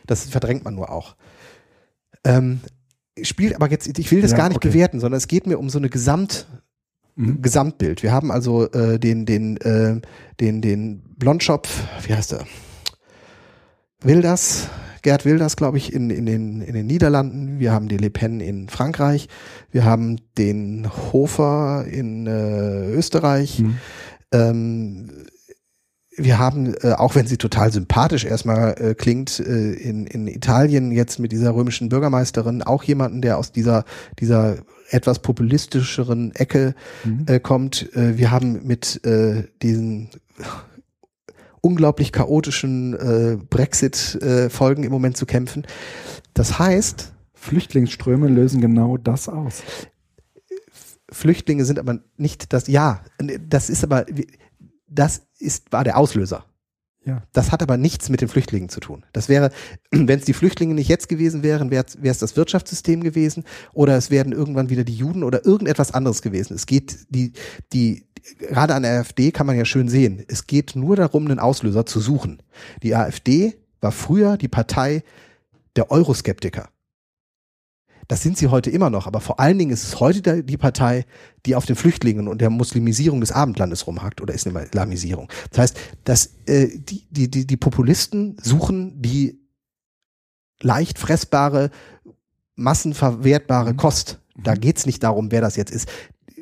[0.07, 1.17] das verdrängt man nur auch.
[2.25, 2.61] Ähm,
[3.21, 4.69] spielt aber jetzt, ich will das ja, gar nicht okay.
[4.69, 6.47] bewerten, sondern es geht mir um so eine Gesamt,
[7.17, 7.43] mhm.
[7.43, 8.03] Gesamtbild.
[8.03, 10.01] Wir haben also äh, den, den, äh,
[10.41, 12.47] den, den Blondschopf, wie heißt er?
[14.03, 14.69] Wilders,
[15.03, 17.59] Gerd Wilders, glaube ich, in, in, den, in den Niederlanden.
[17.59, 19.29] Wir haben die Le Pen in Frankreich.
[19.71, 23.61] Wir haben den Hofer in äh, Österreich.
[23.61, 23.79] Mhm.
[24.33, 25.11] Ähm,
[26.17, 30.93] wir haben, äh, auch wenn sie total sympathisch erstmal äh, klingt, äh, in, in Italien
[30.93, 33.85] jetzt mit dieser römischen Bürgermeisterin auch jemanden, der aus dieser,
[34.19, 34.59] dieser
[34.91, 37.25] etwas populistischeren Ecke mhm.
[37.27, 37.95] äh, kommt.
[37.97, 40.11] Äh, wir haben mit äh, diesen
[41.63, 45.67] unglaublich chaotischen äh, Brexit-Folgen äh, im Moment zu kämpfen.
[46.35, 49.63] Das heißt, Flüchtlingsströme lösen genau das aus.
[51.11, 54.07] Flüchtlinge sind aber nicht das, ja, das ist aber,
[54.95, 56.45] das ist, war der Auslöser.
[57.05, 57.23] Ja.
[57.33, 59.05] Das hat aber nichts mit den Flüchtlingen zu tun.
[59.13, 59.51] Das wäre,
[59.91, 64.11] wenn es die Flüchtlinge nicht jetzt gewesen wären, wäre es das Wirtschaftssystem gewesen oder es
[64.11, 66.55] wären irgendwann wieder die Juden oder irgendetwas anderes gewesen.
[66.55, 67.33] Es geht, die,
[67.73, 68.07] die,
[68.39, 71.87] gerade an der AfD kann man ja schön sehen, es geht nur darum, einen Auslöser
[71.87, 72.43] zu suchen.
[72.83, 75.03] Die AfD war früher die Partei
[75.75, 76.69] der Euroskeptiker.
[78.13, 81.07] Das sind sie heute immer noch, aber vor allen Dingen ist es heute die Partei,
[81.47, 85.31] die auf den Flüchtlingen und der Muslimisierung des Abendlandes rumhackt oder ist eine Islamisierung.
[85.49, 89.41] Das heißt, dass äh, die, die, die, die Populisten suchen die
[90.61, 91.71] leicht fressbare,
[92.55, 93.77] massenverwertbare mhm.
[93.79, 94.21] Kost.
[94.37, 94.61] Da mhm.
[94.61, 95.89] geht's nicht darum, wer das jetzt ist.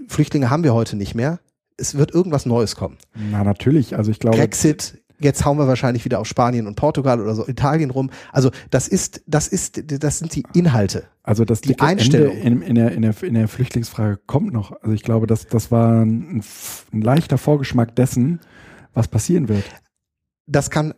[0.09, 1.39] Flüchtlinge haben wir heute nicht mehr.
[1.77, 2.99] Es wird irgendwas Neues kommen.
[3.15, 3.97] Na, natürlich.
[3.97, 4.39] Also ich glaube.
[4.39, 8.11] Brexit, Jetzt hauen wir wahrscheinlich wieder auf Spanien und Portugal oder so Italien rum.
[8.33, 11.05] Also das ist, das ist, das sind die Inhalte.
[11.23, 14.73] Also das die Einstellung in, in, der, in, der, in der Flüchtlingsfrage kommt noch.
[14.83, 16.43] Also ich glaube, das, das war ein,
[16.93, 18.41] ein leichter Vorgeschmack dessen,
[18.95, 19.65] was passieren wird.
[20.47, 20.95] Das kann,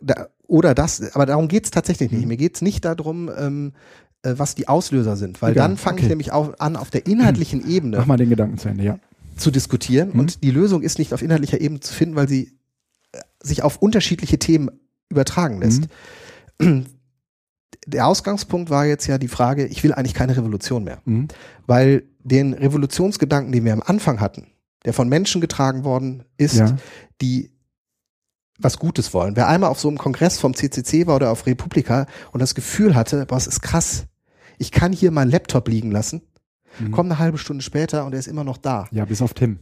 [0.47, 2.23] oder das, aber darum geht's tatsächlich nicht.
[2.23, 2.27] Mhm.
[2.29, 3.73] Mir geht's nicht darum, ähm,
[4.23, 5.67] äh, was die Auslöser sind, weil Egal.
[5.67, 6.03] dann fange okay.
[6.03, 7.97] ich nämlich auch an, auf der inhaltlichen Ebene.
[7.97, 8.99] Mach mal den Gedanken zu Ende, ja.
[9.35, 10.11] Zu diskutieren.
[10.13, 10.19] Mhm.
[10.19, 12.53] Und die Lösung ist nicht auf inhaltlicher Ebene zu finden, weil sie
[13.43, 14.71] sich auf unterschiedliche Themen
[15.09, 15.87] übertragen lässt.
[16.59, 16.85] Mhm.
[17.85, 21.01] Der Ausgangspunkt war jetzt ja die Frage, ich will eigentlich keine Revolution mehr.
[21.03, 21.27] Mhm.
[21.67, 24.47] Weil den Revolutionsgedanken, den wir am Anfang hatten,
[24.85, 26.77] der von Menschen getragen worden ist, ja.
[27.19, 27.51] die
[28.57, 29.35] was Gutes wollen.
[29.35, 32.95] Wer einmal auf so einem Kongress vom CCC war oder auf Republika und das Gefühl
[32.95, 34.05] hatte, boah, es ist krass,
[34.57, 36.21] ich kann hier meinen Laptop liegen lassen,
[36.79, 36.91] mhm.
[36.91, 38.87] komm eine halbe Stunde später und er ist immer noch da.
[38.91, 39.59] Ja, bis auf Tim.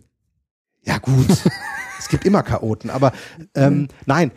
[0.83, 1.27] Ja, gut.
[2.01, 3.11] es gibt immer Chaoten, aber
[3.53, 4.31] ähm, nein,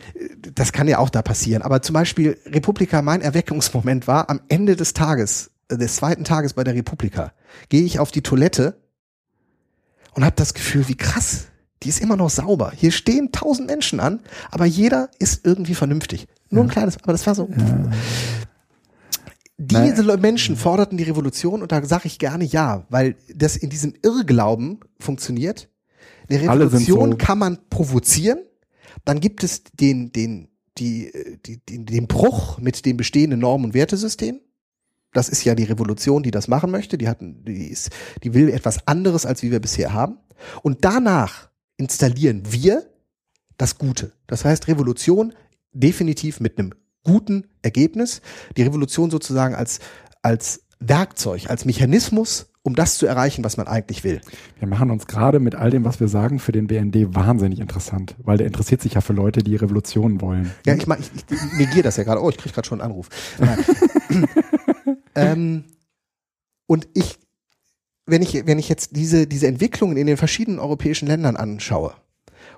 [0.53, 1.63] das kann ja auch da passieren.
[1.63, 6.53] Aber zum Beispiel Republika, mein Erweckungsmoment war am Ende des Tages, äh, des zweiten Tages
[6.53, 7.33] bei der Republika,
[7.69, 8.77] gehe ich auf die Toilette
[10.13, 11.47] und habe das Gefühl, wie krass,
[11.81, 12.71] die ist immer noch sauber.
[12.75, 16.27] Hier stehen tausend Menschen an, aber jeder ist irgendwie vernünftig.
[16.51, 17.49] Nur ein kleines, aber das war so.
[17.49, 17.91] Ja.
[19.57, 20.21] Diese Nein.
[20.21, 24.81] Menschen forderten die Revolution und da sage ich gerne ja, weil das in diesem Irrglauben
[24.99, 25.69] funktioniert
[26.29, 28.39] eine Revolution so kann man provozieren,
[29.03, 31.11] dann gibt es den, den, die,
[31.45, 34.39] die, den, den Bruch mit dem bestehenden Norm- und Wertesystem.
[35.13, 36.97] Das ist ja die Revolution, die das machen möchte.
[36.97, 37.89] Die hatten, die ist,
[38.23, 40.17] die will etwas anderes, als wie wir bisher haben.
[40.61, 42.85] Und danach installieren wir
[43.57, 44.11] das Gute.
[44.27, 45.33] Das heißt, Revolution
[45.71, 46.73] definitiv mit einem
[47.03, 48.21] guten Ergebnis.
[48.57, 49.79] Die Revolution sozusagen als,
[50.21, 54.21] als Werkzeug, als Mechanismus, um das zu erreichen, was man eigentlich will.
[54.57, 58.15] Wir machen uns gerade mit all dem, was wir sagen, für den BND wahnsinnig interessant,
[58.23, 60.51] weil der interessiert sich ja für Leute, die Revolutionen wollen.
[60.65, 62.23] Ja, ich, mein, ich, ich negiere das ja gerade.
[62.23, 63.09] Oh, ich kriege gerade schon einen Anruf.
[65.15, 65.65] ähm,
[66.65, 67.19] und ich,
[68.07, 71.93] wenn ich, wenn ich jetzt diese, diese Entwicklungen in den verschiedenen europäischen Ländern anschaue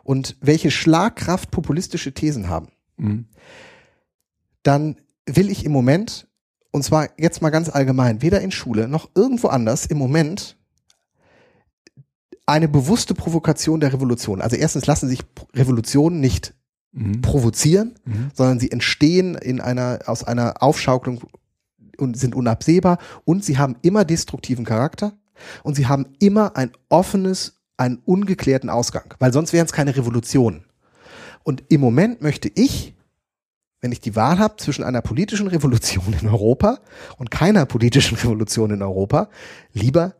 [0.04, 3.26] und welche Schlagkraft populistische Thesen haben, Mhm.
[4.64, 4.96] dann
[5.28, 6.28] will ich im Moment,
[6.72, 10.58] und zwar jetzt mal ganz allgemein, weder in Schule noch irgendwo anders im Moment
[12.46, 14.42] eine bewusste Provokation der Revolution.
[14.42, 15.22] Also erstens lassen sich
[15.54, 16.54] Revolutionen nicht
[16.94, 17.22] Mhm.
[17.22, 18.32] provozieren, Mhm.
[18.34, 21.22] sondern sie entstehen in einer, aus einer Aufschaukelung
[21.98, 25.14] und sind unabsehbar und sie haben immer destruktiven Charakter
[25.64, 30.64] und sie haben immer ein offenes, einen ungeklärten Ausgang, weil sonst wären es keine Revolutionen.
[31.44, 32.96] Und im Moment möchte ich,
[33.82, 36.80] wenn ich die Wahl habe zwischen einer politischen Revolution in Europa
[37.18, 39.30] und keiner politischen Revolution in Europa,
[39.74, 40.16] lieber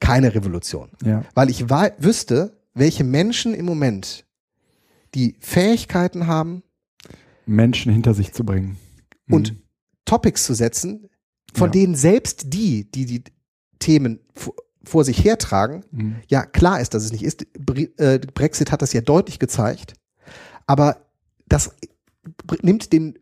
[0.00, 1.24] keine Revolution Ja.
[1.34, 4.24] weil ich wüsste, welche Menschen im Moment
[5.14, 6.62] die Fähigkeiten haben
[7.46, 8.76] Menschen hinter sich zu bringen.
[9.26, 9.34] Mhm.
[9.34, 9.54] und
[10.04, 11.08] Topics zu setzen,
[11.54, 11.72] von Ja.
[11.72, 13.24] denen selbst die, die die
[13.78, 14.20] Themen
[14.84, 16.16] vor, sich hertragen, Mhm.
[16.28, 17.42] ja klar ist, dass es nicht ist.
[17.98, 19.94] Äh, Brexit hat das ja deutlich gezeigt,
[20.66, 20.96] aber
[21.48, 21.74] das
[22.62, 23.18] nimmt den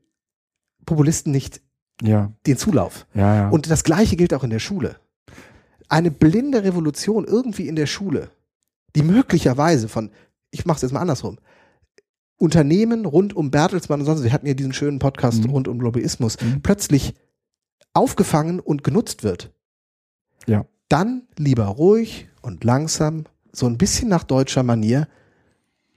[0.87, 1.61] Populisten nicht
[2.03, 3.07] Ja, den Zulauf.
[3.15, 3.49] ja, ja.
[3.51, 4.97] Und das Gleiche gilt auch in der Schule.
[5.89, 8.31] Eine blinde Revolution irgendwie in der Schule,
[8.97, 10.11] die möglicherweise von,
[10.51, 11.39] ich mache es jetzt mal andersrum,
[12.37, 15.51] Unternehmen rund um Bertelsmann und sonst, wir hatten ja diesen schönen Podcast Mhm.
[15.51, 16.63] rund um Lobbyismus, Mhm.
[16.63, 17.15] plötzlich
[17.95, 19.53] aufgefangen und genutzt wird.
[20.47, 20.65] Ja.
[20.89, 25.09] Dann lieber ruhig und langsam, so ein bisschen nach deutscher Manier,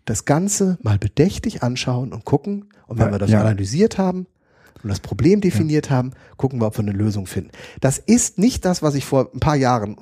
[0.06, 2.70] das Ganze mal bedächtig anschauen und gucken.
[2.88, 3.42] Und wenn Ja, wir das ja.
[3.42, 4.28] analysiert haben
[4.84, 7.52] und das Problem definiert haben, gucken wir, ob wir eine Lösung finden.
[7.80, 9.96] Das ist nicht das, was ich vor ein paar Jahren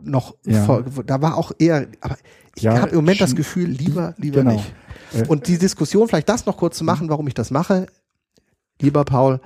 [0.00, 0.64] noch, Ja.
[0.64, 2.16] vor, da war auch eher, aber
[2.54, 4.52] ich Ja, habe im Moment das Gefühl, lieber, lieber genau.
[4.52, 4.72] nicht.
[5.14, 7.86] Äh, Und die Diskussion, vielleicht das noch kurz zu machen, warum ich das mache,
[8.80, 9.40] lieber Paul,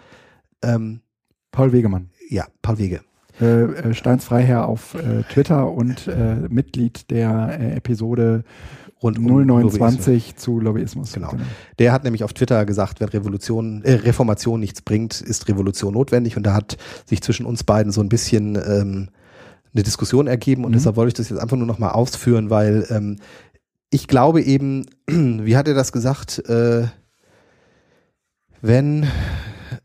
[0.62, 1.00] ähm,
[1.52, 2.10] Paul Wegemann.
[2.28, 3.00] ja, Paul Wege.
[3.40, 8.44] Äh, äh, Steins Freiherr auf äh, Twitter und äh, Mitglied der äh, Episode
[9.02, 11.12] Rund um 029 zu Lobbyismus.
[11.12, 11.32] Genau.
[11.78, 16.36] Der hat nämlich auf Twitter gesagt, wenn Revolution, äh, Reformation nichts bringt, ist Revolution notwendig.
[16.36, 16.76] Und da hat
[17.06, 19.08] sich zwischen uns beiden so ein bisschen ähm,
[19.72, 20.64] eine Diskussion ergeben.
[20.64, 20.74] Und Mhm.
[20.74, 23.16] deshalb wollte ich das jetzt einfach nur nochmal ausführen, weil ähm,
[23.90, 26.86] ich glaube eben, wie hat er das gesagt, äh,
[28.60, 29.04] wenn,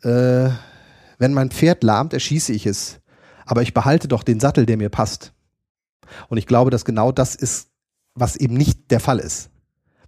[0.02, 0.50] äh,
[1.18, 3.00] wenn mein Pferd lahmt, erschieße ich es.
[3.46, 5.34] Aber ich behalte doch den Sattel, der mir passt.
[6.30, 7.70] Und ich glaube, dass genau das ist,
[8.16, 9.50] was eben nicht der Fall ist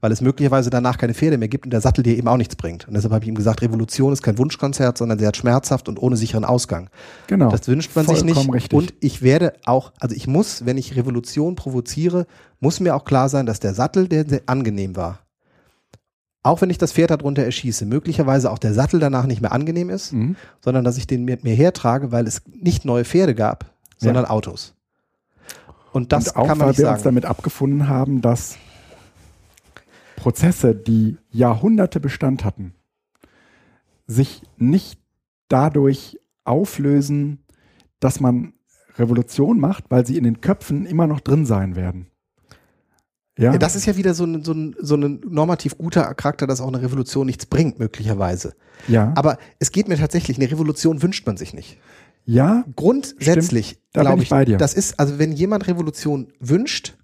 [0.02, 2.56] weil es möglicherweise danach keine Pferde mehr gibt und der Sattel dir eben auch nichts
[2.56, 2.88] bringt.
[2.88, 6.16] Und deshalb habe ich ihm gesagt, Revolution ist kein Wunschkonzert, sondern sehr schmerzhaft und ohne
[6.18, 6.90] sicheren Ausgang.
[7.28, 7.50] Genau.
[7.50, 8.36] Das wünscht man sich nicht.
[8.36, 8.78] Vollkommen richtig.
[8.78, 12.28] Und ich werde auch, also ich muss, wenn ich Revolution provoziere,
[12.60, 15.20] muss mir auch klar sein, dass der Sattel, der sehr angenehm war,
[16.44, 19.90] auch wenn ich das Pferd darunter erschieße, möglicherweise auch der Sattel danach nicht mehr angenehm
[19.90, 20.36] ist, Mhm.
[20.64, 24.77] sondern dass ich den mit mir hertrage, weil es nicht neue Pferde gab, sondern Autos.
[25.98, 26.96] Und das und auch, kann man weil nicht wir sagen.
[26.96, 28.58] uns damit abgefunden haben, dass
[30.16, 32.76] Prozesse, die Jahrhunderte Bestand hatten,
[34.06, 35.00] sich nicht
[35.48, 37.44] dadurch auflösen,
[38.00, 38.54] dass man
[38.98, 42.08] Revolution macht, weil sie in den Köpfen immer noch drin sein werden.
[43.40, 46.62] Ja, das ist ja wieder so ein, so, ein, so ein normativ guter Charakter, dass
[46.62, 48.56] auch eine Revolution nichts bringt, möglicherweise.
[48.88, 51.80] ja, Aber es geht mir tatsächlich, eine Revolution wünscht man sich nicht.
[52.28, 54.58] Ja, Grundsätzlich, glaube ich ich, bei dir.
[54.58, 56.98] das ist, also wenn jemand Revolution wünscht,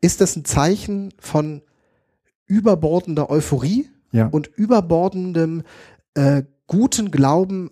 [0.00, 1.60] ist das ein Zeichen von
[2.46, 5.62] überbordender Euphorie ja, und überbordendem
[6.14, 7.70] äh, guten Glauben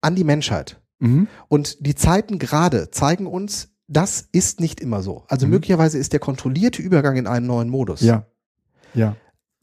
[0.00, 0.80] an die Menschheit.
[0.98, 1.26] mhm.
[1.48, 5.24] Und die Zeiten gerade zeigen uns, das ist nicht immer so.
[5.28, 5.52] Also Mhm.
[5.52, 8.26] möglicherweise ist der kontrollierte Übergang in einen neuen Modus ja,
[8.94, 9.16] ja,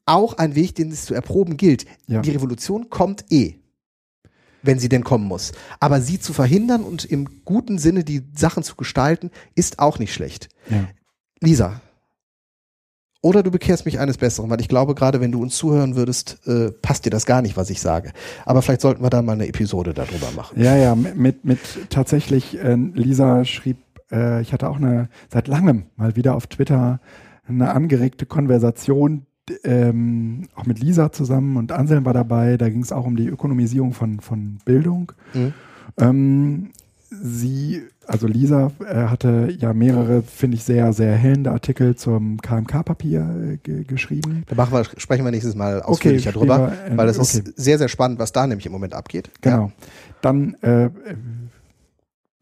[0.05, 1.85] auch ein Weg, den es zu erproben gilt.
[2.07, 2.22] Ja.
[2.22, 3.60] Die Revolution kommt eh,
[4.68, 5.53] wenn sie denn kommen muss.
[5.80, 10.14] Aber sie zu verhindern und im guten Sinne die Sachen zu gestalten, ist auch nicht
[10.14, 10.49] schlecht.
[10.69, 10.88] ja.
[11.39, 11.81] Lisa,
[13.22, 16.39] oder du bekehrst mich eines Besseren, weil ich glaube, gerade wenn du uns zuhören würdest,
[16.48, 18.11] äh, passt dir das gar nicht, was ich sage.
[18.45, 20.61] Aber vielleicht sollten wir dann mal eine Episode darüber machen.
[20.61, 23.77] Ja, ja, mit, mit, tatsächlich, äh, Lisa schrieb,
[24.11, 26.99] äh, ich hatte auch eine, seit langem mal wieder auf Twitter
[27.48, 29.26] eine angeregte Konversation,
[29.64, 33.28] ähm, auch mit Lisa zusammen und Anselm war dabei, da ging es auch um die
[33.28, 35.11] Ökonomisierung von, von Bildung.
[35.34, 35.53] Mhm.
[35.98, 36.72] Ähm,
[37.10, 43.53] sie, also Lisa äh, hatte ja mehrere, finde ich, sehr, sehr hellende Artikel zum KMK-Papier
[43.53, 44.44] äh, ge geschrieben.
[44.48, 47.49] Da machen wir, sprechen wir nächstes Mal ausführlicher Okay, drüber, lieber, äh, weil es okay.
[47.49, 49.32] ist sehr, sehr spannend, was da nämlich im Moment abgeht.
[49.41, 49.72] Genau.
[50.22, 50.90] Dann äh, äh,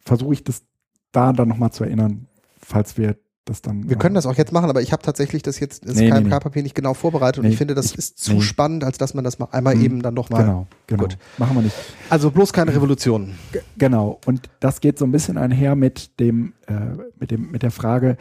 [0.03, 0.64] versuche ich das
[1.11, 2.27] da dann nochmal zu erinnern,
[2.60, 3.15] falls wir
[3.45, 3.88] das dann.
[3.89, 6.22] Wir können das auch jetzt machen, aber ich habe tatsächlich das jetzt, das Nee, nee,
[6.30, 8.41] KMK-Papier nicht genau vorbereitet und Nee, ich finde, das ich- ist zu nee.
[8.41, 9.81] spannend, als dass man das mal einmal Hm.
[9.84, 10.41] eben dann noch mal.
[10.43, 11.03] Genau, genau.
[11.03, 11.17] Gut.
[11.38, 11.76] Machen wir nicht.
[12.09, 13.35] Also bloß keine Revolution.
[13.51, 14.19] G- Genau.
[14.26, 16.73] Und das geht so ein bisschen einher mit dem, äh,
[17.19, 18.17] mit dem, mit der Frage,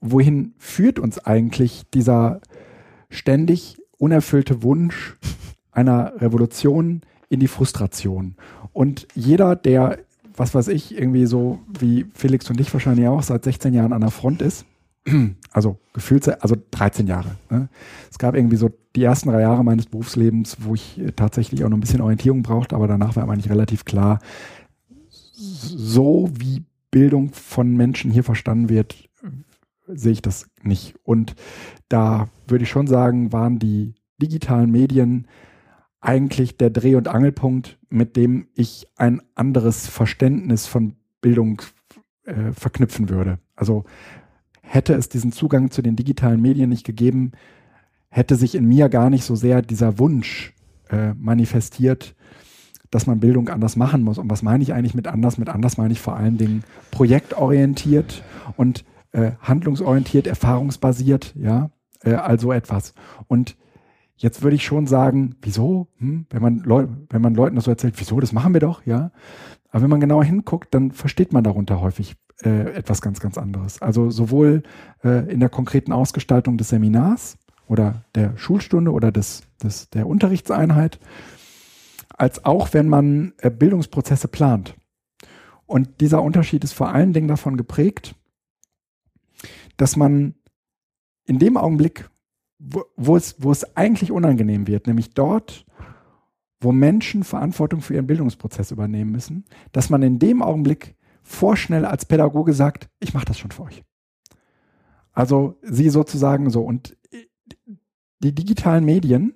[0.00, 2.40] wohin führt uns eigentlich dieser
[3.08, 5.16] ständig unerfüllte Wunsch
[5.72, 8.34] einer Revolution in die Frustration?
[8.72, 9.98] Und jeder, der,
[10.36, 14.00] was weiß ich, irgendwie so wie Felix und ich wahrscheinlich auch seit 16 Jahren an
[14.00, 14.66] der Front ist,
[15.52, 17.36] also gefühlt, also 13 Jahre.
[17.50, 17.68] Ne?
[18.10, 21.68] Es gab irgendwie so die ersten drei Jahre meines Berufslebens, wo ich äh, tatsächlich auch
[21.68, 24.20] noch ein bisschen Orientierung brauchte, aber danach war eigentlich relativ klar,
[25.34, 29.08] so wie Bildung von Menschen hier verstanden wird,
[29.86, 30.94] sehe ich das nicht.
[31.04, 31.34] Und
[31.88, 35.26] da würde ich schon sagen, waren die digitalen Medien
[36.06, 41.62] eigentlich der Dreh- und Angelpunkt, mit dem ich ein anderes Verständnis von Bildung
[42.24, 43.38] äh, verknüpfen würde.
[43.56, 43.84] Also
[44.62, 47.32] hätte es diesen Zugang zu den digitalen Medien nicht gegeben,
[48.08, 50.54] hätte sich in mir gar nicht so sehr dieser Wunsch
[50.90, 52.14] äh, manifestiert,
[52.90, 54.18] dass man Bildung anders machen muss.
[54.18, 55.38] Und was meine ich eigentlich mit anders?
[55.38, 56.62] Mit anders meine ich vor allen Dingen
[56.92, 58.22] projektorientiert
[58.56, 61.70] und äh, handlungsorientiert, erfahrungsbasiert, ja,
[62.02, 62.94] äh, also etwas.
[63.26, 63.56] Und
[64.16, 65.88] jetzt würde ich schon sagen, wieso?
[65.98, 66.26] Hm?
[66.30, 66.64] Wenn man
[67.10, 69.10] wenn man Leuten das so erzählt, wieso, das machen wir doch, ja.
[69.70, 73.80] Aber wenn man genauer hinguckt, dann versteht man darunter häufig äh, etwas ganz, ganz anderes.
[73.82, 74.62] Also sowohl
[75.04, 77.38] äh, in der konkreten Ausgestaltung des Seminars
[77.68, 80.98] oder der Schulstunde oder des, des, der Unterrichtseinheit,
[82.08, 84.74] als auch wenn man äh, Bildungsprozesse plant.
[85.66, 88.14] Und dieser Unterschied ist vor allen Dingen davon geprägt,
[89.76, 90.34] dass man
[91.24, 92.08] in dem Augenblick,
[92.58, 95.66] wo, wo, es, wo es eigentlich unangenehm wird, nämlich dort,
[96.60, 102.04] wo Menschen Verantwortung für ihren Bildungsprozess übernehmen müssen, dass man in dem Augenblick vorschnell als
[102.04, 103.82] Pädagoge sagt, ich mache das schon für euch.
[105.12, 106.62] Also sie sozusagen so.
[106.62, 106.96] Und
[108.20, 109.34] die digitalen Medien,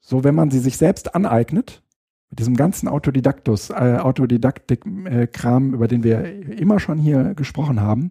[0.00, 1.82] so wenn man sie sich selbst aneignet,
[2.30, 6.24] mit diesem ganzen Autodidaktus, äh, Autodidaktik-Kram, über den wir
[6.58, 8.10] immer schon hier gesprochen haben,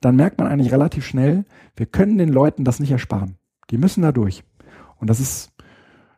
[0.00, 1.44] dann merkt man eigentlich relativ schnell,
[1.76, 3.36] wir können den Leuten das nicht ersparen.
[3.70, 4.44] Die müssen da durch.
[4.98, 5.52] Und das ist,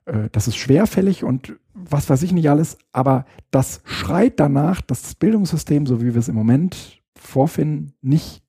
[0.04, 5.02] äh, das ist schwerfällig und was weiß ich nicht alles, aber das schreit danach, dass
[5.02, 8.42] das Bildungssystem, so wie wir es im Moment vorfinden, nicht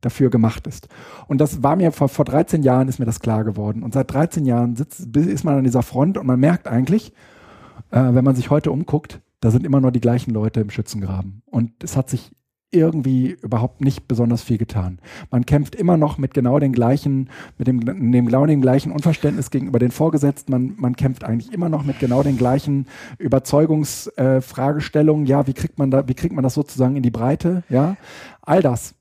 [0.00, 0.88] dafür gemacht ist.
[1.26, 3.82] Und das war mir vor, vor 13 Jahren ist mir das klar geworden.
[3.82, 7.12] Und seit 13 Jahren sitzt, ist man an dieser Front und man merkt eigentlich,
[7.90, 11.42] äh, wenn man sich heute umguckt, da sind immer nur die gleichen Leute im Schützengraben.
[11.46, 12.30] Und es hat sich
[12.72, 15.00] irgendwie überhaupt nicht besonders viel getan.
[15.30, 17.28] Man kämpft immer noch mit genau den gleichen,
[17.58, 20.52] mit dem, dem genau dem gleichen Unverständnis gegenüber den Vorgesetzten.
[20.52, 22.86] Man, man kämpft eigentlich immer noch mit genau den gleichen
[23.18, 25.26] Überzeugungsfragestellungen.
[25.26, 27.64] Äh, ja, wie kriegt man da, wie kriegt man das sozusagen in die Breite?
[27.68, 27.96] Ja,
[28.42, 28.94] all das.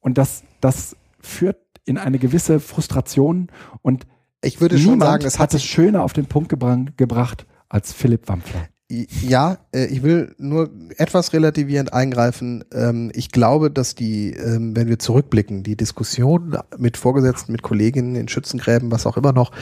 [0.00, 3.48] Und das, das führt in eine gewisse Frustration
[3.82, 4.06] und
[4.42, 8.68] Ich würde schon sagen, es hat es schöner auf den Punkt gebracht als Philipp Wampfler.
[8.90, 12.64] Ja, äh, ich will nur etwas relativierend eingreifen.
[12.72, 18.16] Ähm, ich glaube, dass die, ähm, wenn wir zurückblicken, die Diskussion mit Vorgesetzten, mit Kolleginnen
[18.16, 19.52] in Schützengräben, was auch immer noch,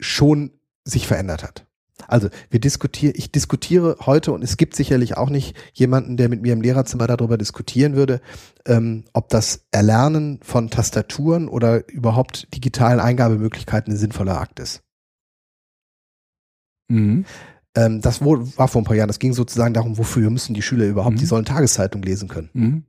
[0.00, 0.50] schon
[0.84, 1.66] sich verändert hat.
[2.08, 6.42] Also wir diskutieren, ich diskutiere heute und es gibt sicherlich auch nicht jemanden, der mit
[6.42, 8.20] mir im Lehrerzimmer darüber diskutieren würde,
[8.66, 14.82] ähm, ob das Erlernen von Tastaturen oder überhaupt digitalen Eingabemöglichkeiten ein sinnvoller Akt ist.
[16.88, 17.24] Mhm.
[17.76, 19.06] Ähm, das war vor ein paar Jahren.
[19.06, 21.20] Das ging sozusagen darum, wofür müssen die Schüler überhaupt, Mhm.
[21.20, 22.50] die sollen Tageszeitung lesen können.
[22.52, 22.82] Mhm.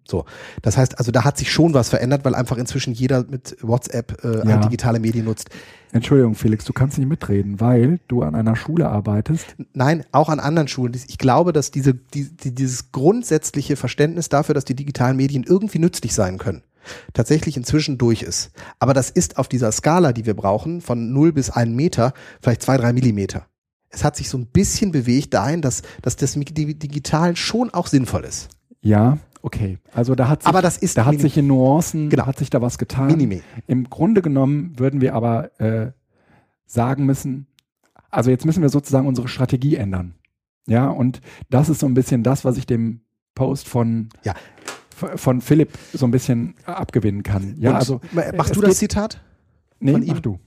[0.64, 4.24] Das heißt, also da hat sich schon was verändert, weil einfach inzwischen jeder mit WhatsApp
[4.24, 4.58] äh, Ja.
[4.58, 5.50] digitale Medien nutzt.
[5.92, 9.56] Entschuldigung, Felix, du kannst nicht mitreden, weil du an einer Schule arbeitest.
[9.74, 10.96] Nein, auch an anderen Schulen.
[11.08, 15.80] Ich glaube, dass diese, die, die, dieses grundsätzliche Verständnis dafür, dass die digitalen Medien irgendwie
[15.80, 16.64] nützlich sein können,
[17.14, 18.52] tatsächlich inzwischen durch ist.
[18.80, 22.64] Aber das ist auf dieser Skala, die wir brauchen, von 0 bis 1 Meter, vielleicht
[22.64, 23.46] zwei, drei Millimeter.
[23.92, 28.24] Es hat sich so ein bisschen bewegt dahin, dass, dass das Digital schon auch sinnvoll
[28.24, 28.50] ist.
[28.82, 29.78] Ja, okay.
[29.94, 32.26] Also da hat sich, Aber das ist da hat minim- sich in Nuancen, Genau.
[32.26, 33.08] hat sich da was getan.
[33.08, 33.42] Minime.
[33.68, 35.92] Im Grunde genommen würden wir aber äh,
[36.66, 37.48] sagen müssen,
[38.10, 40.16] also jetzt müssen wir sozusagen unsere Strategie ändern.
[40.68, 43.02] Ja, und das ist so ein bisschen das, was ich dem
[43.36, 44.36] Post von, Ja.
[44.96, 47.56] von Philipp so ein bisschen abgewinnen kann.
[47.58, 49.22] Ja, Und also machst es du das geht- Zitat?
[49.80, 50.10] nee, von ihm?
[50.14, 50.40] mach du.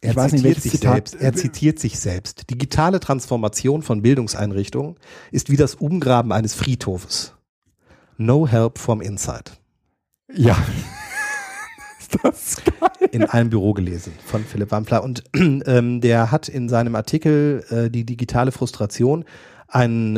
[0.00, 1.14] Er Ich weiß nicht, zitiert welches sich Zitat- selbst.
[1.16, 2.50] Er zitiert sich selbst.
[2.50, 4.96] Digitale Transformation von Bildungseinrichtungen
[5.32, 7.34] ist wie das Umgraben eines Friedhofes.
[8.16, 9.44] No help from inside.
[10.32, 10.56] Ja.
[11.98, 13.08] ist das geil?
[13.12, 15.02] In einem Büro gelesen von Philipp Wampler.
[15.02, 19.24] Und ähm, der hat in seinem Artikel äh, die digitale Frustration
[19.68, 20.16] einen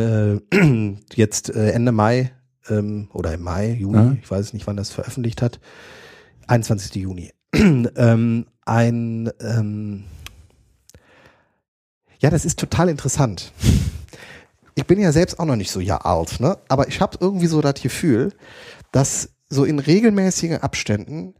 [0.52, 2.32] äh, jetzt äh, Ende Mai
[2.69, 4.16] ähm, oder im Mai, Juni, Ja.
[4.23, 5.59] ich weiß nicht, wann das veröffentlicht hat,
[6.47, 6.94] 21.
[6.97, 10.05] Juni, ähm, ein, ähm,
[12.21, 13.53] ja, das ist total interessant.
[14.77, 16.57] Ich bin ja selbst auch noch nicht so ja alt, ne?
[16.69, 18.33] aber ich habe irgendwie so das Gefühl,
[18.93, 21.35] dass so in regelmäßigen Abständen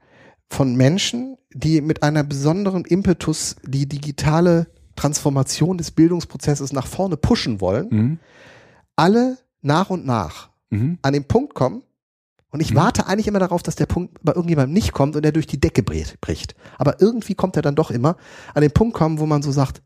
[0.48, 4.66] von Menschen, die mit einer besonderen Impetus die digitale
[4.97, 8.19] Transformation des Bildungsprozesses nach vorne pushen wollen, Mhm.
[8.97, 10.98] alle nach und nach Mhm.
[11.02, 11.82] an den Punkt kommen.
[12.51, 12.77] Und ich Mhm.
[12.77, 15.60] warte eigentlich immer darauf, dass der Punkt bei irgendjemandem nicht kommt und er durch die
[15.60, 16.55] Decke bricht.
[16.78, 18.16] Aber irgendwie kommt er dann doch immer
[18.55, 19.82] an den Punkt kommen, wo man so sagt,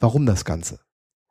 [0.00, 0.80] warum das Ganze?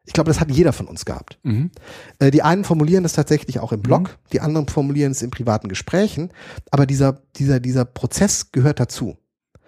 [0.07, 1.39] Ich glaube, das hat jeder von uns gehabt.
[1.41, 1.71] Mhm.
[2.19, 5.67] Äh, die einen formulieren das tatsächlich auch im Blog, die anderen formulieren es in privaten
[5.67, 6.31] Gesprächen,
[6.69, 9.17] aber dieser, dieser, dieser Prozess gehört dazu.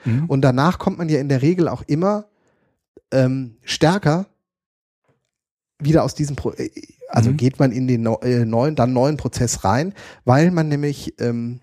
[0.05, 0.25] Mhm.
[0.25, 2.25] Und danach kommt man ja in der Regel auch immer
[3.11, 4.27] ähm, stärker
[5.79, 6.69] wieder aus diesem, Pro äh,
[7.09, 7.37] also Mhm.
[7.37, 9.93] geht man in den äh, neuen, dann neuen Prozess rein,
[10.25, 11.59] weil man nämlich ähm,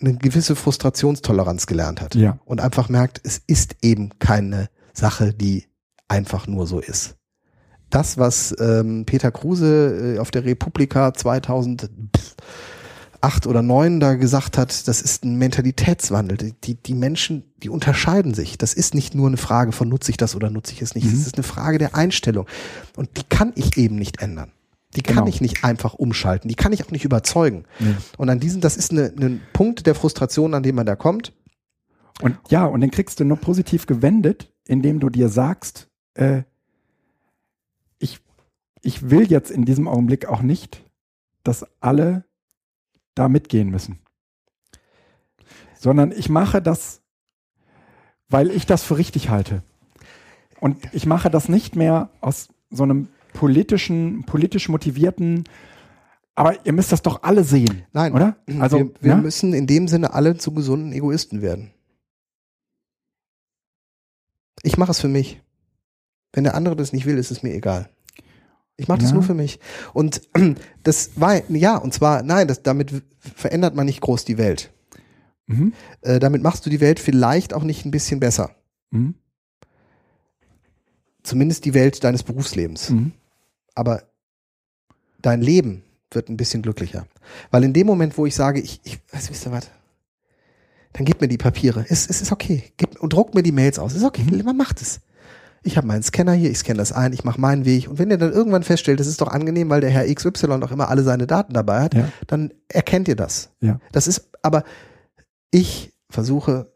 [0.00, 2.38] eine gewisse Frustrationstoleranz gelernt hat Ja.
[2.44, 5.64] und einfach merkt, es ist eben keine Sache, die
[6.08, 7.16] einfach nur so ist.
[7.90, 11.12] Das, was ähm, Peter Kruse äh, auf der Republika
[13.30, 16.36] 2008 oder 2009 da gesagt hat, das ist ein Mentalitätswandel.
[16.62, 18.58] Die- Die, Menschen, die unterscheiden sich.
[18.58, 21.06] Das ist nicht nur eine Frage von nutze ich das oder nutze ich es nicht.
[21.06, 21.12] Mhm.
[21.14, 22.46] Es ist eine Frage der Einstellung.
[22.96, 24.52] Und die kann ich eben nicht ändern.
[24.96, 25.26] Die kann Genau.
[25.28, 26.48] ich nicht einfach umschalten.
[26.48, 27.64] Die kann ich auch nicht überzeugen.
[27.80, 27.94] Nee.
[28.16, 31.32] Und an diesem, das ist eine, ein Punkt der Frustration, an dem man da kommt.
[32.22, 36.42] Und ja, und den kriegst du nur positiv gewendet, indem du dir sagst, äh,
[37.98, 38.20] ich,
[38.82, 40.84] ich will jetzt in diesem Augenblick auch nicht,
[41.42, 42.24] dass alle
[43.14, 43.98] da mitgehen müssen.
[45.78, 47.02] Sondern ich mache das,
[48.28, 49.62] weil ich das für richtig halte.
[50.60, 55.44] Und ich mache das nicht mehr aus so einem politischen, politisch motivierten,
[56.34, 57.84] aber ihr müsst das doch alle sehen.
[57.92, 58.36] Nein, Oder?
[58.58, 59.16] Also, wir, wir ja?
[59.16, 61.70] müssen in dem Sinne alle zu gesunden Egoisten werden.
[64.62, 65.40] Ich mache es für mich.
[66.32, 67.88] Wenn der andere das nicht will, ist es mir egal.
[68.76, 69.14] Ich mache das Ja.
[69.14, 69.60] nur für mich.
[69.92, 70.22] Und
[70.82, 74.70] das war, ja, und zwar, nein, das, damit verändert man nicht groß die Welt.
[75.46, 75.72] Mhm.
[76.00, 78.54] Äh, damit machst du die Welt vielleicht auch nicht ein bisschen besser.
[78.90, 79.14] Mhm.
[81.22, 82.90] Zumindest die Welt deines Berufslebens.
[82.90, 83.12] Mhm.
[83.74, 84.02] aber
[85.22, 87.06] dein Leben wird ein bisschen glücklicher.
[87.50, 89.70] Weil in dem Moment, wo ich sage, ich, ich weiß, wisst ihr was,
[90.92, 91.84] dann gib mir die Papiere.
[91.88, 92.72] Es, es ist okay.
[92.76, 93.94] Gib, und druck mir die Mails aus.
[93.94, 94.44] Ist okay, Mhm.
[94.44, 95.00] man macht es.
[95.66, 97.88] Ich habe meinen Scanner hier, ich scanne das ein, ich mache meinen Weg.
[97.88, 100.70] Und wenn ihr dann irgendwann feststellt, das ist doch angenehm, weil der Herr XY doch
[100.70, 102.08] immer alle seine Daten dabei hat, Ja.
[102.26, 103.50] dann erkennt ihr das.
[103.60, 103.80] Ja.
[103.90, 104.64] Das ist, aber
[105.50, 106.70] ich versuche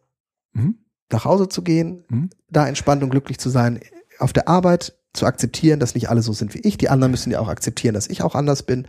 [0.55, 0.79] Mhm.
[1.13, 2.31] nach Hause zu gehen, Mhm.
[2.51, 3.79] da entspannt und glücklich zu sein,
[4.19, 6.79] auf der Arbeit zu akzeptieren, dass nicht alle so sind wie ich.
[6.79, 8.87] Die anderen müssen ja auch akzeptieren, dass ich auch anders bin.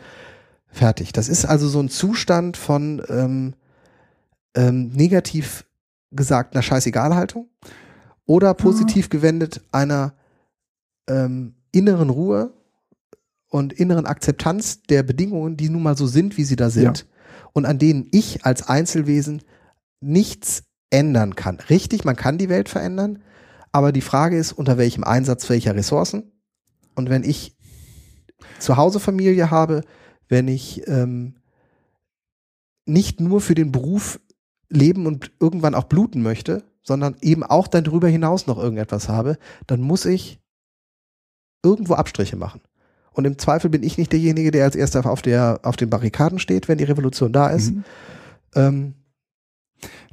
[0.67, 1.11] Fertig.
[1.11, 3.53] Das ist also so ein Zustand von ähm,
[4.55, 5.65] ähm, negativ
[6.11, 7.47] gesagt einer Scheißegalhaltung
[8.29, 10.13] oder positiv gewendet einer
[11.09, 12.53] ähm, inneren Ruhe
[13.49, 17.07] und inneren Akzeptanz der Bedingungen, die nun mal so sind, wie sie da sind
[17.53, 19.41] und an denen ich als Einzelwesen
[19.99, 20.61] nichts
[20.91, 21.59] ändern kann.
[21.71, 23.23] Richtig, man kann die Welt verändern,
[23.71, 26.31] aber die Frage ist, unter welchem Einsatz welcher Ressourcen.
[26.93, 27.57] Und wenn ich
[28.59, 29.81] zu Hause Familie habe,
[30.27, 31.33] wenn ich ähm,
[32.85, 34.19] nicht nur für den Beruf
[34.69, 39.37] leben und irgendwann auch bluten möchte, sondern eben auch dann darüber hinaus noch irgendetwas habe,
[39.67, 40.41] dann muss ich
[41.63, 42.61] irgendwo Abstriche machen.
[43.11, 46.39] Und im Zweifel bin ich nicht derjenige, der als erster auf, der, auf den Barrikaden
[46.39, 47.75] steht, wenn die Revolution da ist.
[47.75, 47.83] Mhm.
[48.55, 48.93] Ähm,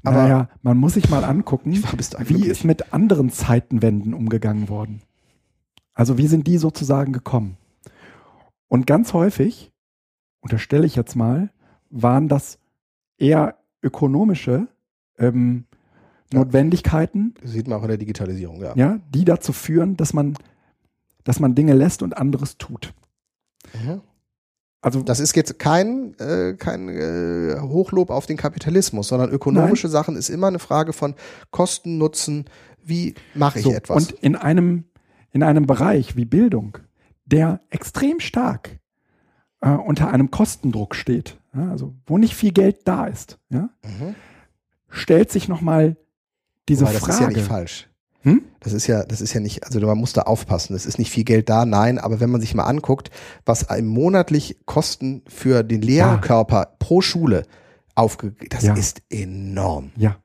[0.05, 1.83] aber naja, man muss sich mal angucken,
[2.27, 5.01] wie ist mit anderen Zeitenwenden umgegangen worden.
[5.95, 7.57] Also wie sind die sozusagen gekommen?
[8.69, 9.73] Und ganz häufig,
[10.41, 11.51] unterstelle ich jetzt mal,
[11.89, 12.59] waren das
[13.17, 14.69] eher ökonomische
[15.17, 15.65] ähm,
[16.33, 18.75] Notwendigkeiten, Sieht man auch in der Digitalisierung, ja.
[18.75, 20.35] ja, die dazu führen, dass man,
[21.25, 22.93] dass man Dinge lässt und anderes tut.
[23.75, 24.01] Mhm.
[24.83, 30.17] Also Das ist jetzt kein, äh, kein äh, Hochlob auf den Kapitalismus, sondern ökonomische Sachen
[30.17, 31.15] ist immer eine Frage von
[31.51, 32.45] Kosten, Nutzen,
[32.85, 33.97] wie mache ich so, etwas.
[33.97, 34.85] und in einem,
[35.33, 36.79] in einem Bereich wie Bildung,
[37.25, 38.79] der extrem stark
[39.61, 44.15] äh, unter einem Kostendruck steht, ja, also wo nicht viel Geld da ist, ja, mhm.
[44.89, 45.97] stellt sich nochmal
[46.69, 47.13] diese Wobei, das Frage.
[47.15, 47.89] ist ja nicht falsch.
[48.23, 48.43] Hm?
[48.61, 50.75] Das ist ja, das ist ja nicht, also man muss da aufpassen.
[50.75, 53.11] Es ist nicht viel Geld da, nein, aber wenn man sich mal anguckt,
[53.45, 57.45] was im monatlich Kosten für den Lehrkörper pro Schule
[57.95, 58.75] aufge, das Ja.
[58.75, 59.93] ist enorm.
[59.97, 60.17] Ja,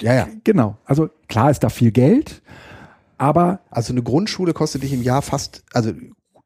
[0.00, 0.28] Ja, ja.
[0.44, 0.76] genau.
[0.84, 2.42] Also klar ist da viel Geld,
[3.18, 5.92] aber Also eine Grundschule kostet dich im Jahr fast, also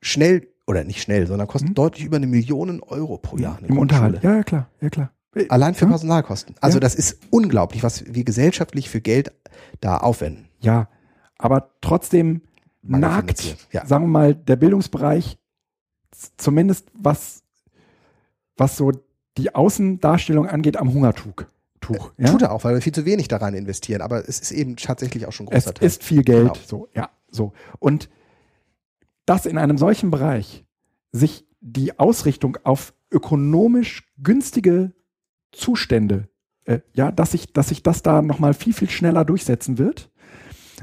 [0.01, 1.75] schnell oder nicht schnell, sondern kosten Hm?
[1.75, 3.59] deutlich über eine Million Euro pro Jahr.
[3.67, 4.23] Im Unterhalt.
[4.23, 5.11] Ja, ja, klar, ja, klar.
[5.49, 5.91] Allein für Ja.
[5.91, 6.55] Personalkosten.
[6.61, 6.81] Also Ja.
[6.81, 9.33] das ist unglaublich, was wir gesellschaftlich für Geld
[9.81, 10.49] da aufwenden.
[10.61, 10.89] Ja,
[11.39, 12.43] aber trotzdem
[12.83, 13.85] nagt, ja.
[13.87, 15.39] sagen wir mal, der Bildungsbereich
[16.37, 17.43] zumindest was,
[18.57, 18.93] was so
[19.37, 21.43] die Außendarstellung angeht am Hungertuch.
[21.81, 22.31] Tuch, ja?
[22.31, 24.01] Tut er auch, weil wir viel zu wenig daran investieren.
[24.01, 25.87] Aber es ist eben tatsächlich auch schon ein Es großer Teil.
[25.87, 26.55] ist viel Geld.
[26.55, 26.67] Genau.
[26.67, 27.53] So, ja, so.
[27.79, 28.09] Und
[29.27, 30.65] dass in einem solchen Bereich
[31.13, 34.93] sich die Ausrichtung auf ökonomisch günstige
[35.57, 36.29] Zustände,
[36.65, 40.11] äh, ja, dass sich, dass sich das da nochmal viel, viel schneller durchsetzen wird,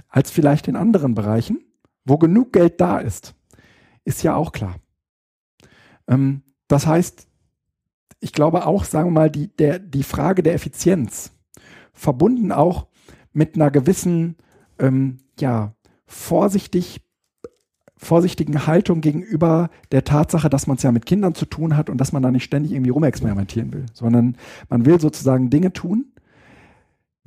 [0.10, 1.64] als vielleicht in anderen Bereichen,
[2.06, 3.36] wo genug Geld da ist,
[4.04, 4.76] ist ja auch klar.
[6.08, 7.28] Ähm, das heißt,
[8.20, 11.32] ich glaube auch, sagen wir mal, die, der, die Frage der Effizienz,
[11.94, 12.88] verbunden auch
[13.32, 14.38] mit einer gewissen,
[14.80, 15.76] ähm, ja,
[16.06, 17.02] vorsichtig,
[18.04, 21.98] vorsichtigen Haltung gegenüber der Tatsache, dass man es ja mit Kindern zu tun hat und
[21.98, 24.38] dass man da nicht ständig irgendwie rumexperimentieren will, sondern
[24.70, 26.06] man will sozusagen Dinge tun,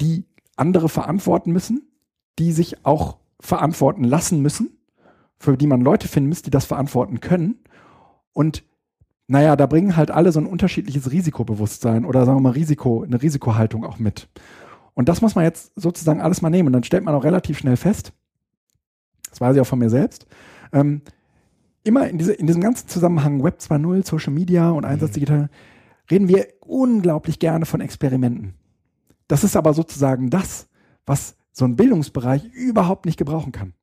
[0.01, 0.25] die
[0.57, 1.83] andere verantworten müssen,
[2.39, 4.71] die sich auch verantworten lassen müssen,
[5.39, 7.57] für die man Leute finden muss, die das verantworten können.
[8.33, 8.63] Und
[9.29, 13.21] naja, da bringen halt alle so ein unterschiedliches Risikobewusstsein oder sagen wir mal Risiko, eine
[13.21, 14.29] Risikohaltung auch mit.
[14.95, 16.69] Und das muss man jetzt sozusagen alles mal nehmen.
[16.69, 18.13] Und dann stellt man auch relativ schnell fest,
[19.29, 20.27] das weiß ich auch von mir selbst,
[20.73, 21.03] ähm,
[21.85, 25.49] immer in, diese, in diesem ganzen Zusammenhang Web 2.0, Social Media und Einsatz digital,
[26.11, 28.55] reden wir unglaublich gerne von Experimenten.
[29.29, 30.69] Das ist aber sozusagen das,
[31.05, 33.75] was so ein Bildungsbereich überhaupt nicht gebrauchen kann.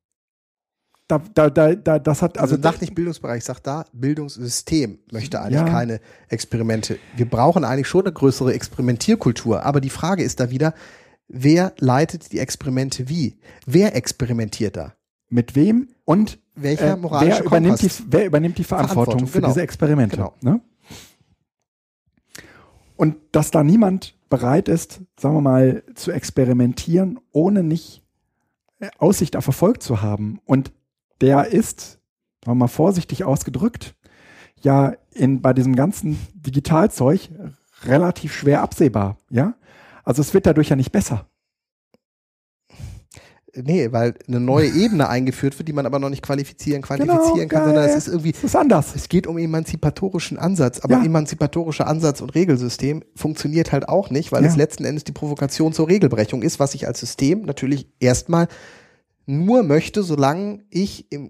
[1.07, 5.41] Da, da, da, da, das hat, Also, also, sag nicht Bildungsbereich, sag da, Bildungssystem möchte
[5.41, 5.65] eigentlich Ja.
[5.65, 5.99] keine
[6.29, 6.97] Experimente.
[7.17, 9.63] Wir brauchen eigentlich schon eine größere Experimentierkultur.
[9.65, 10.73] Aber die Frage ist da wieder,
[11.27, 13.37] wer leitet die Experimente wie?
[13.65, 14.93] Wer experimentiert da?
[15.33, 19.39] mit wem und Welcher äh, moralische wer, übernimmt die, wer übernimmt die Verantwortung, Verantwortung, für
[19.39, 19.47] genau.
[19.49, 20.15] diese Experimente?
[20.15, 20.33] Genau.
[20.41, 20.61] Ne?
[22.95, 28.03] Und dass da niemand bereit ist, sagen wir mal, zu experimentieren, ohne nicht
[28.79, 30.39] äh, Aussicht auf Erfolg zu haben.
[30.45, 30.71] Und
[31.21, 31.99] der ist,
[32.43, 33.95] sagen wir mal vorsichtig ausgedrückt,
[34.61, 37.29] ja in, bei diesem ganzen Digitalzeug
[37.83, 39.17] relativ schwer absehbar.
[39.29, 39.55] Ja,
[40.03, 41.27] also es wird dadurch ja nicht besser.
[43.55, 47.61] Nee, weil eine neue Ebene eingeführt wird, die man aber noch nicht qualifizieren, quantifizieren kann,
[47.61, 47.91] ja, sondern ja.
[47.91, 48.95] es ist irgendwie, Es ist anders.
[48.95, 51.03] es geht um emanzipatorischen Ansatz, aber Ja.
[51.05, 54.49] emanzipatorischer Ansatz und Regelsystem funktioniert halt auch nicht, weil Ja.
[54.49, 58.47] es letzten Endes die Provokation zur Regelbrechung ist, was ich als System natürlich erstmal
[59.27, 61.29] nur möchte, solange ich im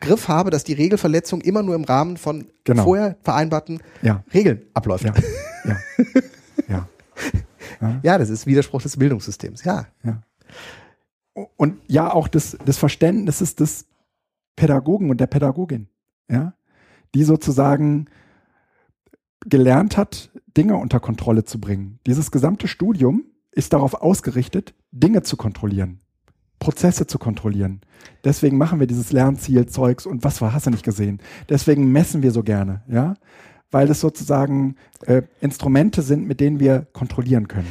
[0.00, 2.84] Griff habe, dass die Regelverletzung immer nur im Rahmen von Genau.
[2.84, 5.04] vorher vereinbarten Ja, Regeln abläuft.
[5.04, 5.14] ja,
[5.64, 5.78] ja,
[6.68, 6.88] ja.
[8.02, 9.64] Ja, das ist Widerspruch des Bildungssystems.
[9.64, 9.86] Ja.
[11.34, 13.86] Und ja auch des, des Verständnisses des
[14.56, 15.88] Pädagogen und der Pädagogin,
[16.30, 16.54] ja,
[17.14, 18.06] die sozusagen
[19.46, 21.98] gelernt hat, Dinge unter Kontrolle zu bringen.
[22.06, 26.00] Dieses gesamte Studium ist darauf ausgerichtet, Dinge zu kontrollieren,
[26.60, 27.80] Prozesse zu kontrollieren.
[28.22, 31.20] Deswegen machen wir dieses Lernzielzeugs und was war, hast du nicht gesehen.
[31.48, 33.14] Deswegen messen wir so gerne, ja,
[33.70, 37.68] weil das sozusagen äh, Instrumente sind, mit denen wir kontrollieren können.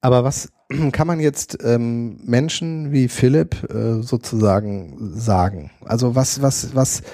[0.00, 0.52] Aber was
[0.92, 5.70] kann man jetzt ähm, Menschen wie Philipp äh, sozusagen sagen?
[5.84, 7.04] Also was, was, was äh,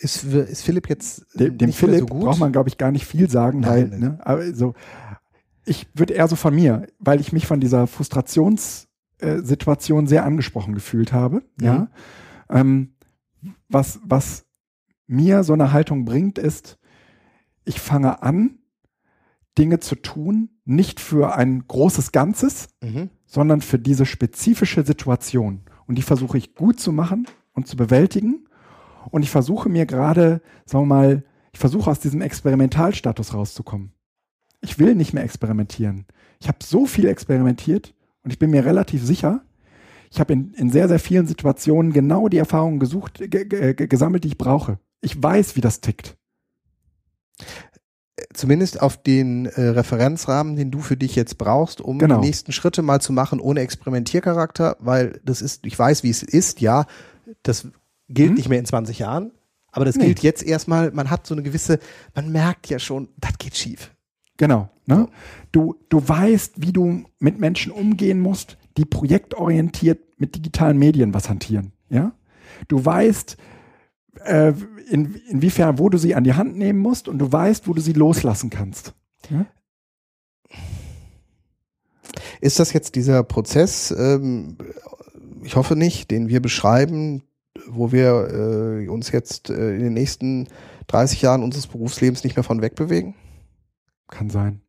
[0.00, 2.24] ist, ist Philipp jetzt Dem, dem nicht mehr Philipp so gut?
[2.24, 4.74] braucht man, glaube ich, gar nicht viel sagen, Nein, weil, ne, aber so,
[5.64, 11.12] ich würde eher so von mir, weil ich mich von dieser Frustrationssituation sehr angesprochen gefühlt
[11.12, 11.88] habe, ja.
[12.48, 12.92] Ähm,
[13.68, 14.44] was, was
[15.06, 16.78] mir so eine Haltung bringt, ist,
[17.64, 18.58] ich fange an,
[19.58, 23.10] Dinge zu tun, nicht für ein großes Ganzes, Mhm.
[23.26, 25.62] sondern für diese spezifische Situation.
[25.86, 28.48] Und die versuche ich gut zu machen und zu bewältigen.
[29.10, 33.92] Und ich versuche mir gerade, sagen wir mal, ich versuche aus diesem Experimentalstatus rauszukommen.
[34.60, 36.06] Ich will nicht mehr experimentieren.
[36.40, 39.42] Ich habe so viel experimentiert und ich bin mir relativ sicher,
[40.10, 43.86] ich habe in, in sehr, sehr vielen Situationen genau die Erfahrungen gesucht, ge, ge, ge,
[43.86, 44.78] gesammelt, die ich brauche.
[45.00, 46.16] Ich weiß, wie das tickt.
[48.32, 52.20] Zumindest auf den äh, Referenzrahmen, den du für dich jetzt brauchst, um Genau.
[52.20, 56.22] die nächsten Schritte mal zu machen ohne Experimentiercharakter, weil das ist, ich weiß, wie es
[56.22, 56.86] ist, ja,
[57.42, 57.68] das
[58.08, 58.36] gilt Mhm.
[58.36, 59.32] nicht mehr in 20 Jahren,
[59.70, 60.06] aber das Nee.
[60.06, 61.78] gilt jetzt erstmal, man hat so eine gewisse,
[62.14, 63.94] man merkt ja schon, das geht schief.
[64.38, 64.70] Genau.
[64.86, 65.08] Ne?
[65.52, 71.28] Du, du weißt, wie du mit Menschen umgehen musst, die projektorientiert mit digitalen Medien was
[71.28, 71.72] hantieren.
[71.90, 72.12] Ja?
[72.68, 73.36] Du weißt,
[74.24, 74.52] äh,
[74.88, 77.80] in, inwiefern, wo du sie an die Hand nehmen musst und du weißt, wo du
[77.80, 78.94] sie loslassen kannst.
[79.30, 79.46] Ja?
[82.40, 84.56] Ist das jetzt dieser Prozess, ähm,
[85.42, 87.22] ich hoffe nicht, den wir beschreiben,
[87.68, 90.48] wo wir äh, uns jetzt äh, in den nächsten
[90.88, 93.14] 30 Jahren unseres Berufslebens nicht mehr von wegbewegen?
[94.08, 94.60] Kann sein.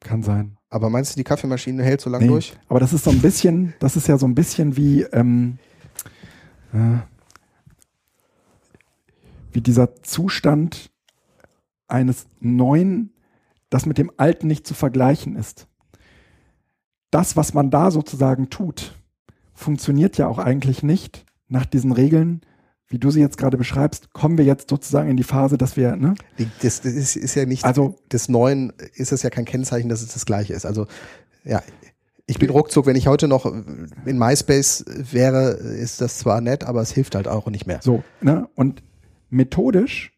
[0.00, 0.58] Kann sein.
[0.68, 2.54] Aber meinst du, die Kaffeemaschine hält so lange Nee, durch?
[2.68, 5.58] aber das ist so ein bisschen, das ist ja so ein bisschen wie, ähm,
[6.72, 6.98] äh,
[9.54, 10.90] wie dieser Zustand
[11.88, 13.14] eines neuen,
[13.70, 15.66] das mit dem alten nicht zu vergleichen ist.
[17.10, 18.94] Das, was man da sozusagen tut,
[19.54, 22.40] funktioniert ja auch eigentlich nicht nach diesen Regeln,
[22.88, 25.96] wie du sie jetzt gerade beschreibst, kommen wir jetzt sozusagen in die Phase, dass wir,
[25.96, 26.14] ne?
[26.60, 30.02] Das, das ist, ist ja nicht, Also- des Neuen ist es ja kein Kennzeichen, dass
[30.02, 30.66] es das Gleiche ist.
[30.66, 30.86] Also,
[31.44, 31.62] ja,
[32.26, 36.80] ich bin ruckzuck, wenn ich heute noch in MySpace wäre, ist das zwar nett, aber
[36.82, 37.80] es hilft halt auch nicht mehr.
[37.82, 38.48] So, ne?
[38.54, 38.82] Und
[39.34, 40.12] methodisch,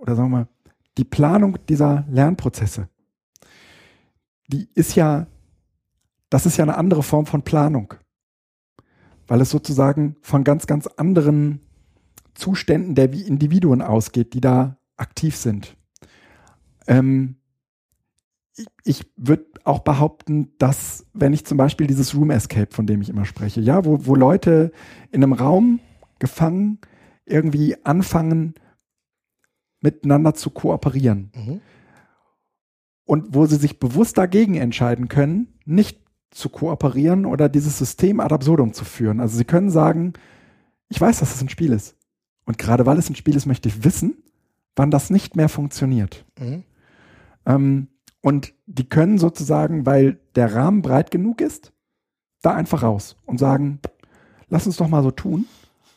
[0.00, 0.48] oder sagen wir mal,
[0.96, 2.88] die Planung dieser Lernprozesse,
[4.48, 5.26] die ist ja,
[6.30, 7.94] das ist ja eine andere Form von Planung.
[9.26, 11.60] Weil es sozusagen von ganz, ganz anderen
[12.34, 15.76] Zuständen der Individuen ausgeht, die da aktiv sind.
[16.86, 17.36] Ähm,
[18.56, 23.02] ich ich würde auch behaupten, dass, wenn ich zum Beispiel dieses Room Escape, von dem
[23.02, 24.72] ich immer spreche, ja, wo, wo Leute
[25.10, 25.80] in einem Raum
[26.18, 26.78] gefangen
[27.30, 28.54] irgendwie anfangen,
[29.80, 31.60] miteinander zu kooperieren Mhm.
[33.04, 36.00] und wo sie sich bewusst dagegen entscheiden können, nicht
[36.30, 39.20] zu kooperieren oder dieses System ad absurdum zu führen.
[39.20, 40.12] Also sie können sagen,
[40.88, 41.96] ich weiß, dass es ein Spiel ist.
[42.44, 44.22] Und gerade weil es ein Spiel ist, möchte ich wissen,
[44.76, 46.24] wann das nicht mehr funktioniert.
[46.38, 46.64] Mhm.
[47.46, 47.88] Ähm,
[48.20, 51.72] und die können sozusagen, weil der Rahmen breit genug ist,
[52.42, 53.80] da einfach raus und sagen,
[54.48, 55.46] lass uns doch mal so tun,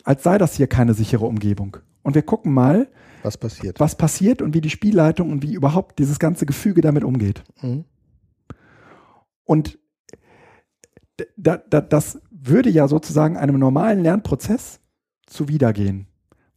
[0.03, 1.77] als sei das hier keine sichere Umgebung.
[2.03, 2.87] Und wir gucken mal,
[3.23, 3.79] Was passiert?
[3.79, 7.43] was passiert und wie die Spielleitung und wie überhaupt dieses ganze Gefüge damit umgeht.
[7.61, 7.85] Mhm.
[9.43, 9.79] Und
[11.37, 14.79] da, da, das würde ja sozusagen einem normalen Lernprozess
[15.27, 16.07] zuwidergehen,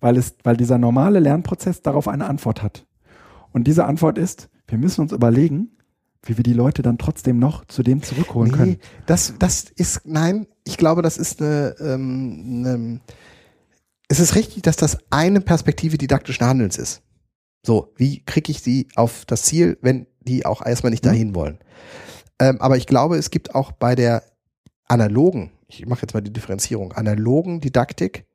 [0.01, 2.87] weil, es, weil dieser normale Lernprozess darauf eine Antwort hat.
[3.53, 5.77] Und diese Antwort ist, wir müssen uns überlegen,
[6.29, 8.71] wie wir die Leute dann trotzdem noch zu dem zurückholen können.
[8.73, 13.01] Nee, das, das ist, nein, ich glaube, das ist eine, ähm, eine,
[14.09, 17.03] es ist richtig, dass das eine Perspektive didaktischen Handelns ist.
[17.67, 21.09] So, wie kriege ich sie auf das Ziel, wenn die auch erstmal nicht Mhm.
[21.09, 21.59] dahin wollen?
[22.39, 24.23] Ähm, aber ich glaube, es gibt auch bei der
[24.87, 28.27] analogen, ich mache jetzt mal die Differenzierung, analogen Didaktik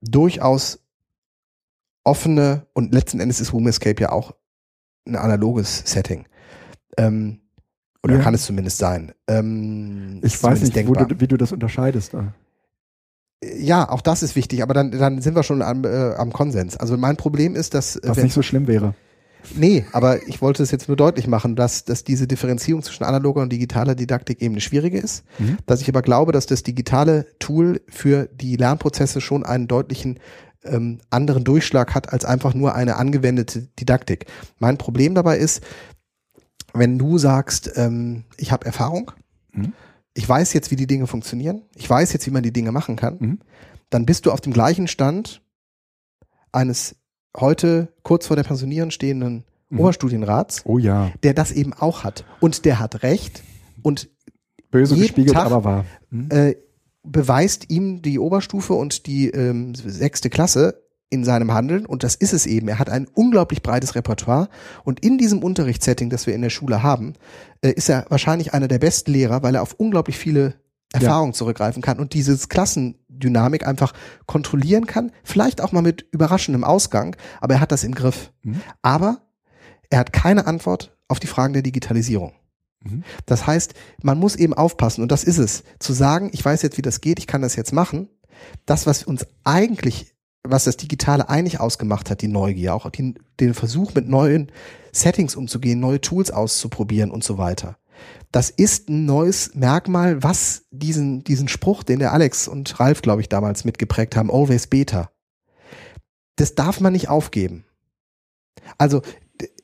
[0.00, 0.80] durchaus
[2.04, 4.34] offene und letzten Endes ist Room Escape ja auch
[5.06, 6.26] ein analoges Setting.
[6.96, 7.40] Ähm,
[8.02, 8.22] oder Ja.
[8.22, 9.12] kann es zumindest sein.
[9.26, 12.14] Ähm, Ich weiß nicht, du, wie du das unterscheidest.
[12.14, 12.34] da.
[13.58, 16.76] Ja, auch das ist wichtig, aber dann, dann sind wir schon am, äh, am Konsens.
[16.76, 18.94] Also mein Problem ist, dass äh, Was wenn- nicht so schlimm wäre.
[19.54, 23.42] Nee, aber ich wollte es jetzt nur deutlich machen, dass, dass diese Differenzierung zwischen analoger
[23.42, 25.24] und digitaler Didaktik eben eine schwierige ist.
[25.38, 25.58] Mhm.
[25.66, 30.18] Dass ich aber glaube, dass das digitale Tool für die Lernprozesse schon einen deutlichen
[30.64, 34.26] ähm, anderen Durchschlag hat als einfach nur eine angewendete Didaktik.
[34.58, 35.62] Mein Problem dabei ist,
[36.78, 39.12] wenn du sagst, ähm, ich habe Erfahrung,
[39.52, 39.72] Mhm.
[40.14, 42.96] ich weiß jetzt, wie die Dinge funktionieren, ich weiß jetzt, wie man die Dinge machen
[42.96, 43.38] kann, Mhm.
[43.90, 45.42] dann bist du auf dem gleichen Stand
[46.52, 46.96] eines
[47.36, 49.80] heute kurz vor der Pensionierung stehenden Mhm.
[49.80, 52.24] Oberstudienrats, Oh ja, der das eben auch hat.
[52.40, 53.42] Und der hat recht
[53.82, 54.08] und
[54.70, 55.84] böse gespiegelt, Tag- aber wahr.
[56.10, 56.28] Mhm.
[56.30, 56.54] äh,
[57.02, 62.32] beweist ihm die Oberstufe und die ähm, sechste Klasse in seinem Handeln und das ist
[62.32, 62.68] es eben.
[62.68, 64.48] Er hat ein unglaublich breites Repertoire
[64.84, 67.14] und in diesem Unterrichtssetting, das wir in der Schule haben,
[67.62, 70.54] äh, ist er wahrscheinlich einer der besten Lehrer, weil er auf unglaublich viele
[70.92, 73.92] Erfahrungen zurückgreifen kann und dieses Klassendynamik einfach
[74.26, 78.32] kontrollieren kann, vielleicht auch mal mit überraschendem Ausgang, aber er hat das im Griff.
[78.42, 78.60] Mhm.
[78.82, 79.20] Aber
[79.90, 82.32] er hat keine Antwort auf die Fragen der Digitalisierung.
[82.80, 83.04] Mhm.
[83.26, 85.64] Das heißt, man muss eben aufpassen und das ist es.
[85.78, 88.08] Zu sagen, ich weiß jetzt, wie das geht, ich kann das jetzt machen.
[88.64, 90.14] Das, was uns eigentlich,
[90.50, 94.50] was das Digitale eigentlich ausgemacht hat, die Neugier, auch die, den Versuch mit neuen
[94.92, 97.76] Settings umzugehen, neue Tools auszuprobieren und so weiter.
[98.32, 103.20] Das ist ein neues Merkmal, was diesen, diesen Spruch, den der Alex und Ralf, glaube
[103.20, 105.10] ich, damals mitgeprägt haben, always beta.
[106.36, 107.64] Das darf man nicht aufgeben.
[108.78, 109.02] Also,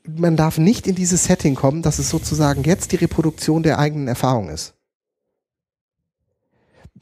[0.07, 4.09] man darf nicht in dieses Setting kommen, dass es sozusagen jetzt die Reproduktion der eigenen
[4.09, 4.75] Erfahrung ist.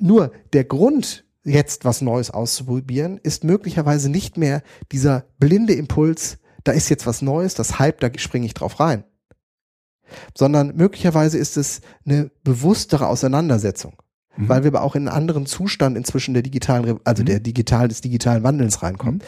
[0.00, 4.62] Nur der Grund, jetzt was Neues auszuprobieren, ist möglicherweise nicht mehr
[4.92, 9.04] dieser blinde Impuls, da ist jetzt was Neues, das Hype, da springe ich drauf rein.
[10.36, 13.94] Sondern möglicherweise ist es eine bewusstere Auseinandersetzung,
[14.36, 14.48] Mhm.
[14.48, 17.26] weil wir aber auch in einen anderen Zustand inzwischen der digitalen, also Mhm.
[17.26, 19.22] der digital, des digitalen Wandelns reinkommen.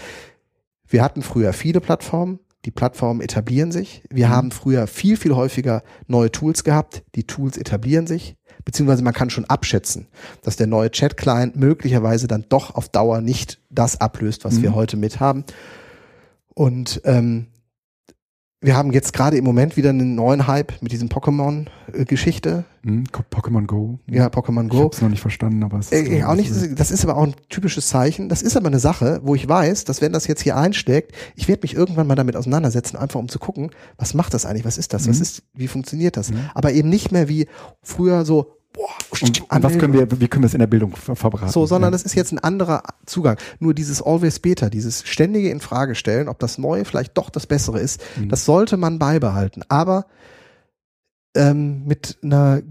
[0.88, 4.04] Wir hatten früher viele Plattformen, Die Plattformen etablieren sich.
[4.08, 7.02] Wir haben früher viel, viel häufiger neue Tools gehabt.
[7.16, 8.36] Die Tools etablieren sich.
[8.64, 10.06] Beziehungsweise man kann schon abschätzen,
[10.42, 14.62] dass der neue Chat-Client möglicherweise dann doch auf Dauer nicht das ablöst, was Mhm.
[14.62, 15.44] wir heute mit haben.
[16.54, 17.46] Und ähm,
[18.62, 22.64] wir haben jetzt gerade im Moment wieder einen neuen Hype mit diesem Pokémon-Geschichte.
[22.84, 23.98] Hm, Co- Pokémon Go.
[24.06, 24.84] Ja, Pokémon Ich Go.
[24.84, 27.24] hab's noch nicht verstanden, aber es ist, Äh, ich, auch nicht, das ist aber auch
[27.24, 28.28] ein typisches Zeichen.
[28.28, 31.48] Das ist aber eine Sache, wo ich weiß, dass wenn das jetzt hier einschlägt, ich
[31.48, 34.78] werde mich irgendwann mal damit auseinandersetzen, einfach um zu gucken, was macht das eigentlich, was
[34.78, 35.22] ist das, was Mhm.
[35.22, 36.30] ist, wie funktioniert das?
[36.54, 37.46] Aber eben nicht mehr wie
[37.82, 38.88] früher so, boah,
[39.20, 41.50] Und, und was können wir, wie können wir es in der Bildung ver verbraten?
[41.52, 41.92] so, sondern ja.
[41.92, 43.36] das ist jetzt ein anderer Zugang.
[43.58, 48.00] Nur dieses Always Beta, dieses ständige Infragestellen, ob das Neue vielleicht doch das Bessere ist,
[48.16, 48.28] Mhm.
[48.28, 49.62] das sollte man beibehalten.
[49.68, 50.06] Aber
[51.34, 52.62] ähm, mit einer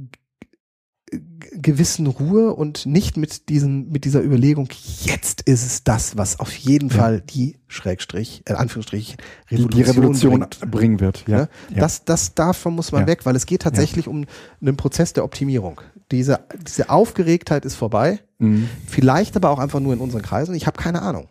[1.53, 4.69] gewissen Ruhe und nicht mit diesem, mit dieser Überlegung,
[5.03, 6.95] jetzt ist es das, was auf jeden Ja.
[6.95, 9.17] Fall die Schrägstrich, äh, Anführungsstrich,
[9.49, 10.71] die, Revolution, die Revolution bringt.
[10.71, 11.25] bringen wird.
[11.27, 11.38] Ja.
[11.38, 11.49] Ne?
[11.71, 11.79] ja.
[11.79, 13.07] Das, das davon muss man Ja.
[13.07, 14.25] weg, weil es geht tatsächlich um
[14.61, 15.81] einen Prozess der Optimierung.
[16.11, 18.19] Diese, diese Aufgeregtheit ist vorbei.
[18.39, 18.69] Mhm.
[18.88, 20.55] Vielleicht aber auch einfach nur in unseren Kreisen.
[20.55, 21.27] Ich habe keine Ahnung.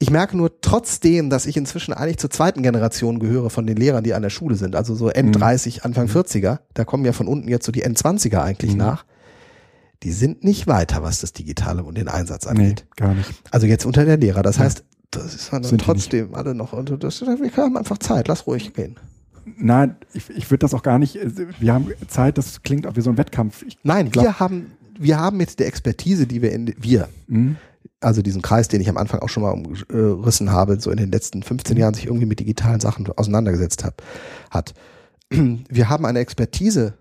[0.00, 4.04] Ich merke nur trotzdem, dass ich inzwischen eigentlich zur zweiten Generation gehöre von den Lehrern,
[4.04, 4.74] die an der Schule sind.
[4.76, 6.58] Also so N30, Anfang 40er.
[6.74, 8.78] Da kommen ja von unten jetzt so die N20er eigentlich Mhm.
[8.78, 9.04] nach.
[10.02, 12.86] Die sind nicht weiter, was das Digitale und den Einsatz Nee, angeht.
[12.96, 13.30] gar nicht.
[13.50, 14.42] Also jetzt unter der Lehrer.
[14.42, 14.64] Das Ja.
[14.64, 16.72] heißt, das ist dann Sind die trotzdem alle noch.
[16.72, 18.28] Und das, wir haben einfach Zeit.
[18.28, 18.96] Lass ruhig gehen.
[19.56, 21.18] Nein, ich, ich würde das auch gar nicht.
[21.60, 23.62] Wir haben Zeit, das klingt auch wie so ein Wettkampf.
[23.66, 27.56] Ich, Nein, glaub- wir haben, wir haben mit der Expertise, die wir in, wir, Mhm.
[28.04, 31.10] Also diesen Kreis, den ich am Anfang auch schon mal umrissen habe, so in den
[31.10, 34.02] letzten 15 Jahren sich irgendwie mit digitalen Sachen auseinandergesetzt hat,
[34.50, 34.74] hat.
[35.30, 36.94] Wir haben eine Expertise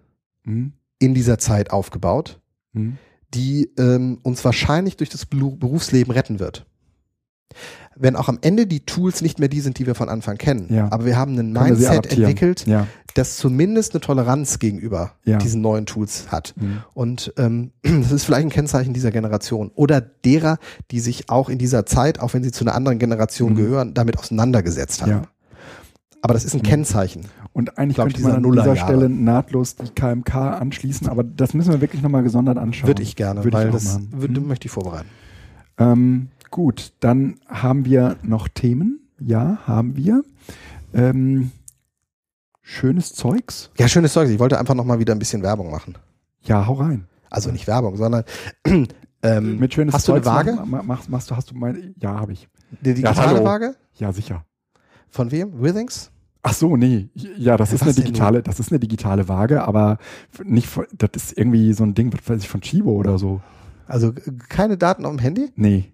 [0.45, 0.73] Mhm.
[0.99, 2.41] in dieser Zeit aufgebaut,
[2.73, 2.97] Mhm.
[3.33, 6.65] die ähm, uns wahrscheinlich durch das Berufsleben retten wird.
[7.95, 10.67] Wenn auch am Ende die Tools nicht mehr die sind, die wir von Anfang kennen.
[10.73, 10.91] Ja.
[10.91, 12.87] Aber wir haben ein Mindset entwickelt, Ja.
[13.13, 15.37] das zumindest eine Toleranz gegenüber Ja.
[15.37, 16.53] diesen neuen Tools hat.
[16.57, 16.77] Mhm.
[16.93, 20.57] Und ähm, das ist vielleicht ein Kennzeichen dieser Generation oder derer,
[20.91, 23.57] die sich auch in dieser Zeit, auch wenn sie zu einer anderen Generation Mhm.
[23.57, 25.21] gehören, damit auseinandergesetzt haben.
[26.21, 26.63] Aber das ist ein Mhm.
[26.63, 27.25] Kennzeichen.
[27.51, 28.75] Und eigentlich glaub, könnte man an dieser.
[28.75, 32.87] Stelle nahtlos die KMK anschließen, aber das müssen wir wirklich nochmal gesondert anschauen.
[32.87, 34.07] Würde ich gerne, Würde ich weil auch das machen.
[34.15, 34.47] würde, Mhm.
[34.47, 35.09] möchte ich vorbereiten.
[35.77, 39.09] Ähm, gut, dann haben wir noch Themen.
[39.19, 40.23] Ja, haben wir.
[40.93, 41.51] Ähm,
[42.61, 43.71] schönes Zeugs.
[43.77, 44.29] Ja, schönes Zeug.
[44.29, 45.95] Ich wollte einfach nochmal wieder ein bisschen Werbung machen.
[46.43, 47.07] Ja, hau rein.
[47.31, 48.23] Also nicht Werbung, sondern
[49.23, 50.59] ähm, Mit schönes hast du eine Zeugs Waage?
[50.65, 51.93] Mach, mach, machst, du, hast du meine?
[51.97, 52.47] Ja, habe ich.
[52.81, 53.43] die digitale hallo.
[53.43, 53.75] Waage?
[53.95, 54.45] Ja, sicher.
[55.09, 55.59] Von wem?
[55.59, 56.11] Withings?
[56.43, 57.09] Ach so, nee.
[57.15, 59.97] Ja, das Ja, ist eine digitale, das ist eine digitale Waage, aber
[60.43, 63.41] nicht, das ist irgendwie so ein Ding, was weiß ich, von Chibo oder so.
[63.87, 64.13] Also
[64.49, 65.51] keine Daten auf dem Handy?
[65.55, 65.92] Nee.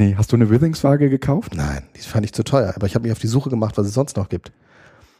[0.00, 1.54] Nee, hast du eine Withings-Waage gekauft?
[1.54, 2.72] Nein, die fand ich zu teuer.
[2.74, 4.50] Aber ich habe mich auf die Suche gemacht, was es sonst noch gibt.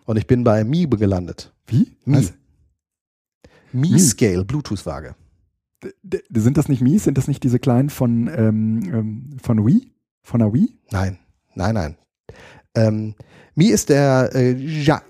[0.07, 1.52] Und ich bin bei Mi gelandet.
[1.66, 1.98] Wie?
[2.07, 2.16] Mi.
[2.16, 2.32] Also,
[3.73, 3.98] Mi.
[3.98, 5.16] Scale Bluetooth-Waage.
[6.35, 7.05] sind das nicht Mies?
[7.05, 9.93] Sind das nicht diese kleinen von, ähm, ähm, von Wii?
[10.23, 10.74] Von der Wii?
[10.90, 11.19] Nein,
[11.55, 11.97] nein, nein.
[12.74, 13.15] Ähm,
[13.55, 15.02] Mi ist der, äh, ja,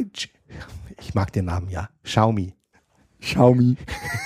[1.00, 1.90] ich mag den Namen, ja.
[2.02, 2.54] Xiaomi.
[3.20, 3.76] Xiaomi.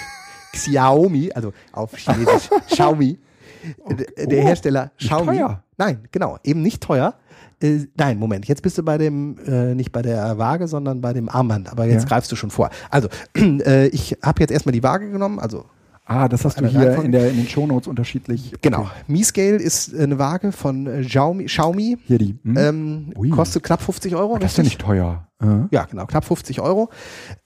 [0.53, 2.49] Xiaomi, also auf Chinesisch.
[2.67, 3.19] Xiaomi.
[3.89, 5.37] Der, der Oh, Hersteller nicht Xiaomi.
[5.39, 5.63] teuer.
[5.77, 7.15] Nein, genau, eben nicht teuer.
[7.63, 11.13] Äh, nein, Moment, jetzt bist du bei dem, äh, nicht bei der Waage, sondern bei
[11.13, 11.71] dem Armband.
[11.71, 12.09] Aber jetzt Ja.
[12.09, 12.71] greifst du schon vor.
[12.91, 15.65] Also, äh, ich habe jetzt erstmal die Waage genommen, also
[16.07, 17.07] Ah, das hast du hier Reihenfolge?
[17.07, 18.53] in, der, in den Shownotes unterschiedlich.
[18.61, 18.81] genau.
[18.81, 18.91] Okay.
[19.07, 22.37] Mi Scale ist eine Waage von äh, Xiaomi, Xiaomi Hier die.
[22.45, 22.57] Hm?
[23.17, 24.37] ähm, kostet knapp 50 Euro.
[24.39, 25.27] Das ist ja nicht teuer.
[25.41, 25.47] Äh?
[25.71, 26.91] Ja, genau, knapp 50 Euro.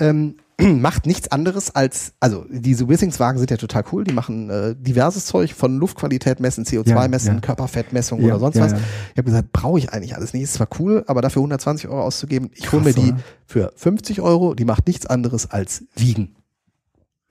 [0.01, 0.39] Ähm,
[0.81, 5.27] macht nichts anderes als, also diese Withings-Wagen sind ja total cool, die machen äh, diverses
[5.27, 7.41] Zeug von Luftqualität messen, CO2 Ja, messen, ja.
[7.41, 8.73] Körperfettmessung Ja, oder sonst ja, was.
[8.73, 8.79] ja.
[9.13, 10.43] Ich habe gesagt, brauche ich eigentlich alles nicht.
[10.43, 13.19] Ist zwar cool, aber dafür 120 Euro auszugeben, ich hole mir die oder?
[13.47, 16.35] für 50 Euro, die macht nichts anderes als wiegen.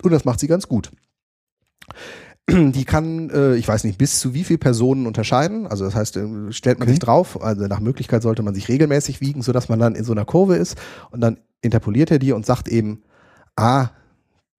[0.04, 0.92] Und das macht sie ganz gut.
[2.50, 5.68] Die kann, äh, ich weiß nicht, bis zu wie viel Personen unterscheiden.
[5.68, 6.94] Also das heißt, äh, stellt man Okay.
[6.94, 7.42] sich drauf.
[7.42, 10.56] Also nach Möglichkeit sollte man sich regelmäßig wiegen, sodass man dann in so einer Kurve
[10.56, 10.78] ist
[11.12, 13.04] und dann interpoliert er die und sagt eben,
[13.58, 13.90] ah,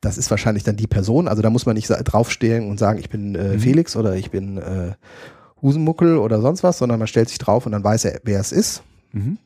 [0.01, 1.27] das ist wahrscheinlich dann die Person.
[1.27, 3.61] Also da muss man nicht draufstehen und sagen, ich bin äh, Mhm.
[3.61, 4.93] Felix oder ich bin äh,
[5.63, 8.53] Husenmuckel oder sonst was, sondern man stellt sich drauf und dann weiß er, wer es
[8.53, 8.83] ist.
[9.13, 9.39] Mhm.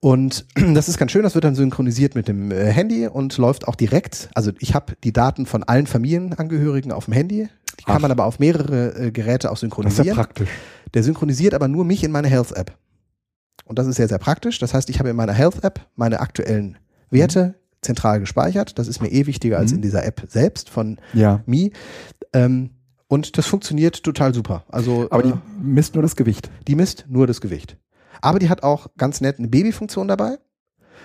[0.00, 3.68] Und das ist ganz schön, das wird dann synchronisiert mit dem äh, Handy und läuft
[3.68, 4.28] auch direkt.
[4.34, 7.48] Also ich habe die Daten von allen Familienangehörigen auf dem Handy.
[7.78, 8.00] Die kann Ach.
[8.02, 10.16] man aber auf mehrere äh, Geräte auch Das ist ja synchronisieren.
[10.16, 10.48] praktisch.
[10.92, 12.76] Der synchronisiert aber nur mich in meine Health-App.
[13.64, 14.58] Und das ist sehr, sehr praktisch.
[14.58, 16.76] Das heißt, ich habe in meiner Health-App meine aktuellen
[17.10, 18.78] Werte zentral gespeichert.
[18.78, 19.76] Das ist mir eh wichtiger als Mhm.
[19.76, 21.42] in dieser App selbst von Ja.
[21.46, 21.72] Mi.
[22.32, 22.70] Ähm,
[23.08, 24.64] und das funktioniert total super.
[24.68, 26.50] Also Aber die äh, misst nur das Gewicht.
[26.68, 27.76] die misst nur das Gewicht.
[28.20, 30.38] Aber die hat auch ganz nett eine Babyfunktion dabei.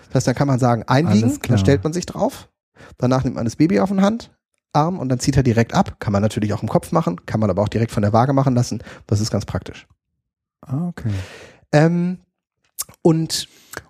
[0.07, 2.49] Das heißt, da kann man sagen, einwiegen, dann stellt man sich drauf.
[2.97, 5.95] Danach nimmt man das Baby auf den Handarm und dann zieht er direkt ab.
[5.99, 8.33] Kann man natürlich auch im Kopf machen, kann man aber auch direkt von der Waage
[8.33, 8.83] machen lassen.
[9.07, 9.87] Das ist ganz praktisch.
[10.61, 11.09] Ah, okay.
[11.71, 12.19] Ähm,
[13.01, 13.47] und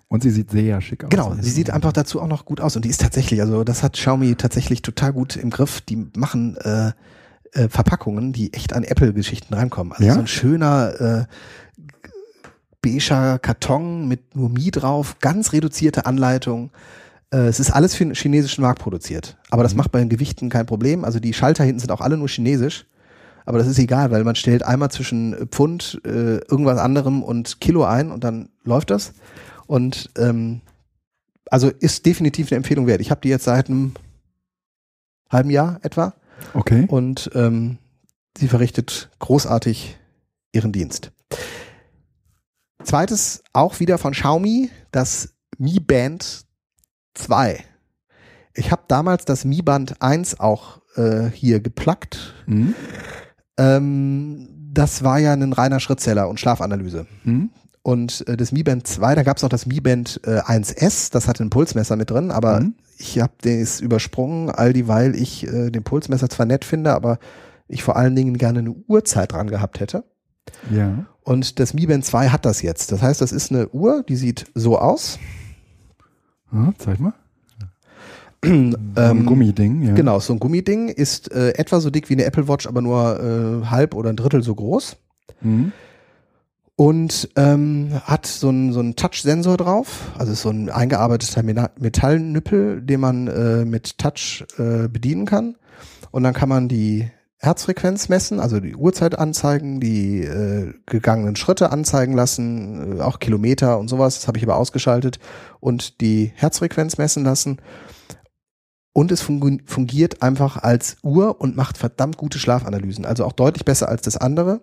[0.08, 1.10] Und sie sieht sehr schick aus.
[1.10, 3.82] Genau, sie sieht einfach dazu auch noch gut aus und die ist tatsächlich, also das
[3.82, 5.80] hat Xiaomi tatsächlich total gut im Griff.
[5.80, 6.92] Die machen äh,
[7.52, 9.92] äh, Verpackungen, die echt an Apple-Geschichten rankommen.
[9.92, 10.14] Also Ja?
[10.14, 11.24] so ein schöner äh,
[12.82, 16.70] beiger Karton mit nur Mi drauf, ganz reduzierte Anleitung.
[17.32, 19.36] Äh, es ist alles für den chinesischen Markt produziert.
[19.50, 21.04] Aber das macht bei den Gewichten kein Problem.
[21.04, 22.86] Also die Schalter hinten sind auch alle nur chinesisch.
[23.44, 27.84] Aber das ist egal, weil man stellt einmal zwischen Pfund, äh, irgendwas anderem und Kilo
[27.84, 29.12] ein und dann läuft das.
[29.66, 30.60] Und ähm,
[31.50, 33.00] also ist definitiv eine Empfehlung wert.
[33.00, 33.94] Ich habe die jetzt seit einem
[35.30, 36.14] halben Jahr etwa
[36.54, 36.86] Okay.
[36.88, 37.78] und ähm,
[38.36, 39.96] sie verrichtet großartig
[40.52, 41.12] ihren Dienst.
[42.84, 46.44] Zweites auch wieder von Xiaomi, das Mi Band
[47.14, 47.64] 2.
[48.54, 52.34] Ich habe damals das Mi Band 1 auch äh, hier geplackt.
[52.46, 52.74] Mhm.
[53.58, 57.06] Ähm, das war ja ein reiner Schrittzähler und Schlafanalyse.
[57.24, 57.50] Mhm.
[57.86, 61.12] Und äh, das Mi Band 2, da gab es noch das Mi Band äh, 1S,
[61.12, 62.74] das hatte ein Pulsmesser mit drin, aber Mhm.
[62.98, 67.20] ich habe das übersprungen, all dieweil ich äh, den Pulsmesser zwar nett finde, aber
[67.68, 70.02] ich vor allen Dingen gerne eine Uhrzeit dran gehabt hätte.
[70.68, 71.06] Ja.
[71.22, 72.90] Und das Mi Band 2 hat das jetzt.
[72.90, 75.20] Das heißt, das ist eine Uhr, die sieht so aus.
[76.50, 77.14] Ah, zeig mal.
[78.44, 79.94] Ähm, ein Gummiding, ja.
[79.94, 83.62] Genau, so ein Gummiding ist äh, etwa so dick wie eine Apple Watch, aber nur
[83.62, 84.96] äh, halb oder ein Drittel so groß.
[85.40, 85.72] Mhm.
[86.76, 93.00] Und ähm, hat so einen so Touch-Sensor drauf, also ist so ein eingearbeiteter Metallnüppel, den
[93.00, 95.56] man äh, mit Touch äh, bedienen kann.
[96.10, 101.72] Und dann kann man die Herzfrequenz messen, also die Uhrzeit anzeigen, die äh, gegangenen Schritte
[101.72, 105.18] anzeigen lassen, äh, auch Kilometer und sowas, das habe ich aber ausgeschaltet
[105.60, 107.58] und die Herzfrequenz messen lassen.
[108.92, 113.90] Und es fungiert einfach als Uhr und macht verdammt gute Schlafanalysen, also auch deutlich besser
[113.90, 114.62] als das andere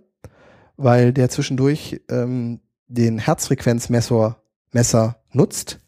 [0.78, 4.38] weil der zwischendurch ähm, den Herzfrequenzmesser
[4.72, 5.80] Messer nutzt.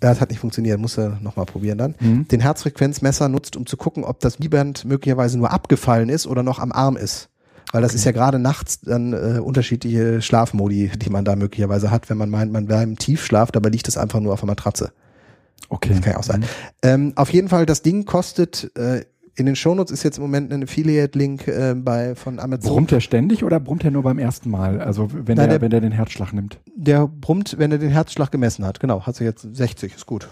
[0.00, 1.94] Das hat nicht funktioniert, muss er nochmal probieren dann.
[1.98, 2.28] Mhm.
[2.28, 6.58] Den Herzfrequenzmesser nutzt, um zu gucken, ob das Mi-Band möglicherweise nur abgefallen ist oder noch
[6.58, 7.30] am Arm ist.
[7.72, 12.10] Weil das ist ja gerade nachts dann äh, unterschiedliche Schlafmodi, die man da möglicherweise hat,
[12.10, 14.92] wenn man meint, man wäre im Tiefschlaf, dabei liegt es einfach nur auf der Matratze.
[15.70, 15.88] Okay.
[15.88, 16.44] Das kann ja auch sein.
[16.82, 19.04] Ähm, auf jeden Fall, das Ding kostet, äh,
[19.36, 22.70] in den Shownotes ist jetzt im Moment ein Affiliate-Link äh, bei von Amazon.
[22.72, 24.80] Brummt er ständig oder brummt er nur beim ersten Mal?
[24.80, 26.58] Also wenn, Nein, er, der- wenn er den Herzschlag nimmt.
[26.76, 28.80] Der brummt, wenn er den Herzschlag gemessen hat.
[28.80, 30.28] Genau, hat sie jetzt 60, ist gut.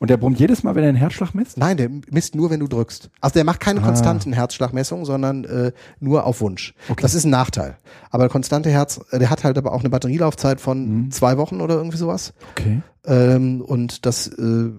[0.00, 1.58] Und der brummt jedes Mal, wenn er den Herzschlag misst?
[1.58, 3.10] Nein, der misst nur, wenn du drückst.
[3.20, 3.84] Also der macht keine Ah.
[3.84, 6.74] konstanten Herzschlagmessungen, sondern äh, nur auf Wunsch.
[6.88, 7.02] Okay.
[7.02, 7.76] Das ist ein Nachteil.
[8.10, 11.10] Aber der konstante Herz, äh, der hat halt aber auch eine Batterielaufzeit von Mhm.
[11.10, 12.32] zwei Wochen oder irgendwie sowas.
[12.52, 12.80] Okay.
[13.04, 14.70] Ähm, und das äh,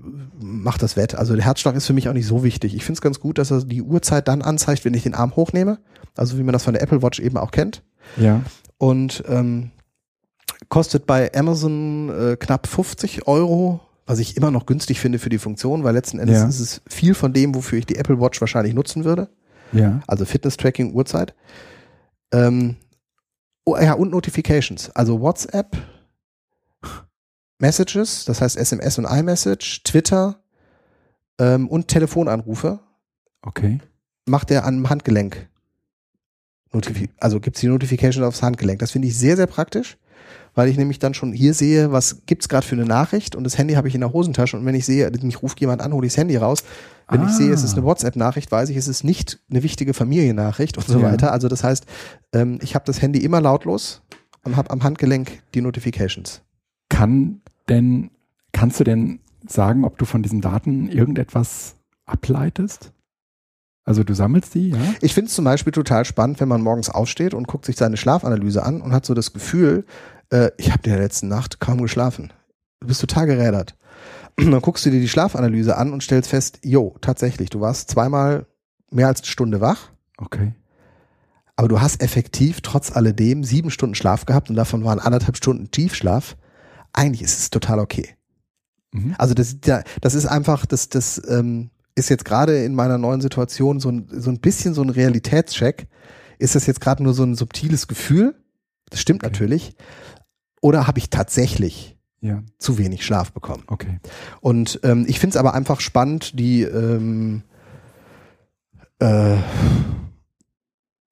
[0.42, 1.14] macht das wett.
[1.14, 2.76] Also der Herzschlag ist für mich auch nicht so wichtig.
[2.76, 5.36] Ich finde es ganz gut, dass er die Uhrzeit dann anzeigt, wenn ich den Arm
[5.36, 5.78] hochnehme.
[6.18, 7.84] Also wie man das von der Apple Watch eben auch kennt.
[8.18, 8.42] Ja.
[8.80, 9.70] und ähm,
[10.70, 13.80] kostet bei Amazon äh, knapp 50 Euro,
[14.12, 16.48] was ich immer noch günstig finde für die Funktion, weil letzten Endes Ja.
[16.48, 19.30] ist es viel von dem, wofür ich die Apple Watch wahrscheinlich nutzen würde.
[19.72, 20.02] Ja.
[20.06, 21.34] Also Fitness-Tracking, Uhrzeit.
[22.34, 22.76] Ähm,
[23.64, 24.90] oh, ja, und Notifications.
[24.92, 25.78] Also WhatsApp,
[27.60, 30.42] Messages, das heißt SMS und iMessage, Twitter
[31.40, 32.80] ähm, und Telefonanrufe
[33.44, 33.80] Okay.
[34.26, 35.48] macht er am Handgelenk.
[36.74, 38.80] Notifi also gibt's die Notification aufs Handgelenk.
[38.80, 39.98] Das finde ich sehr, sehr praktisch,
[40.56, 43.58] weil ich nämlich dann schon hier sehe, was gibt's gerade für eine Nachricht und das
[43.58, 46.06] Handy habe ich in der Hosentasche und wenn ich sehe, mich ruft jemand an, hole
[46.08, 46.64] ich das Handy raus.
[47.10, 47.34] Wenn ich Ah.
[47.34, 51.00] sehe, es ist eine WhatsApp-Nachricht, weiß ich, es ist nicht eine wichtige Familiennachricht und so
[51.00, 51.12] Ja.
[51.12, 51.32] weiter.
[51.34, 51.86] Also das heißt,
[52.34, 54.02] ähm, ich habe das Handy immer lautlos
[54.44, 56.42] und habe am Handgelenk die Notifications.
[56.90, 58.12] Kann denn,
[58.54, 61.76] kannst du denn sagen, ob du von diesen Daten irgendetwas
[62.06, 62.92] ableitest?
[63.92, 64.78] Also du sammelst die, ja?
[65.02, 67.98] Ich finde es zum Beispiel total spannend, wenn man morgens aufsteht und guckt sich seine
[67.98, 69.84] Schlafanalyse an und hat so das Gefühl,
[70.30, 72.32] äh, ich habe in der letzten Nacht kaum geschlafen.
[72.80, 73.76] Du bist total gerädert.
[74.38, 78.46] Dann guckst du dir die Schlafanalyse an und stellst fest, jo, tatsächlich, du warst zweimal
[78.92, 80.54] mehr als eine Stunde wach, Okay.
[81.58, 85.70] aber du hast effektiv trotz alledem sieben Stunden Schlaf gehabt und davon waren anderthalb Stunden
[85.70, 86.38] Tiefschlaf.
[86.94, 88.16] Eigentlich ist es total okay.
[88.94, 89.16] Mhm.
[89.18, 93.80] Also das, das ist einfach, das, das ähm, ist jetzt gerade in meiner neuen Situation
[93.80, 95.88] so ein, so ein bisschen so ein Realitätscheck.
[96.40, 98.36] Ist das jetzt gerade nur so ein subtiles Gefühl?
[98.90, 99.32] Das stimmt Okay.
[99.32, 99.76] natürlich.
[100.62, 103.64] Oder habe ich tatsächlich Ja, zu wenig Schlaf bekommen?
[103.68, 104.00] okay.
[104.42, 107.44] Und ähm, ich finde es aber einfach spannend, die ähm,
[109.00, 109.38] äh,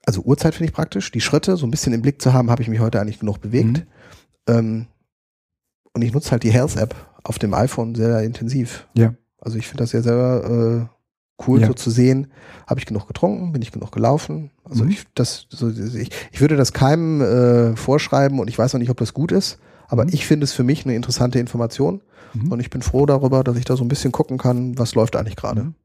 [0.05, 2.61] also Uhrzeit finde ich praktisch, die Schritte so ein bisschen im Blick zu haben, habe
[2.61, 3.79] ich mich heute eigentlich genug bewegt.
[3.79, 3.83] Mhm.
[4.47, 4.87] Ähm,
[5.93, 8.87] und ich nutze halt die Health-App auf dem iPhone sehr intensiv.
[8.95, 9.13] Ja.
[9.41, 11.67] Also ich finde das ja selber äh, cool, Ja.
[11.67, 12.27] so zu sehen,
[12.67, 14.51] habe ich genug getrunken, bin ich genug gelaufen.
[14.63, 14.91] Also Mhm.
[14.91, 18.89] ich das so ich, ich würde das keinem äh, vorschreiben und ich weiß noch nicht,
[18.89, 19.57] ob das gut ist,
[19.87, 20.09] aber Mhm.
[20.13, 22.01] ich finde es für mich eine interessante Information
[22.33, 22.51] Mhm.
[22.51, 25.15] und ich bin froh darüber, dass ich da so ein bisschen gucken kann, was läuft
[25.15, 25.63] eigentlich gerade.
[25.63, 25.75] Mhm.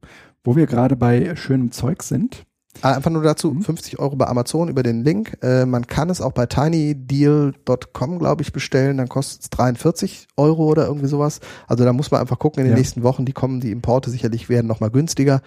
[0.43, 2.45] Wo wir gerade bei schönem Zeug sind.
[2.83, 3.63] Ah, Einfach nur dazu, Mhm.
[3.63, 5.39] 50 Euro bei Amazon über den Link.
[5.43, 8.99] Äh, man kann es auch bei tinydeal.com, glaube ich, bestellen.
[8.99, 11.41] Dann kostet es 43 Euro oder irgendwie sowas.
[11.67, 12.79] Also da muss man einfach gucken in den Ja.
[12.79, 13.25] nächsten Wochen.
[13.25, 15.41] Die kommen, die Importe sicherlich werden nochmal günstiger.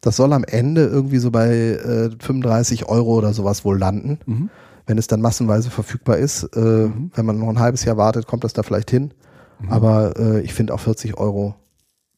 [0.00, 4.50] Das soll am Ende irgendwie so bei äh, 35 Euro oder sowas wohl landen, Mhm.
[4.86, 6.44] wenn es dann massenweise verfügbar ist.
[6.56, 7.10] Äh, Mhm.
[7.14, 9.12] Wenn man noch ein halbes Jahr wartet, kommt das da vielleicht hin.
[9.60, 9.68] Mhm.
[9.72, 11.54] Aber äh, ich finde auch 40 Euro.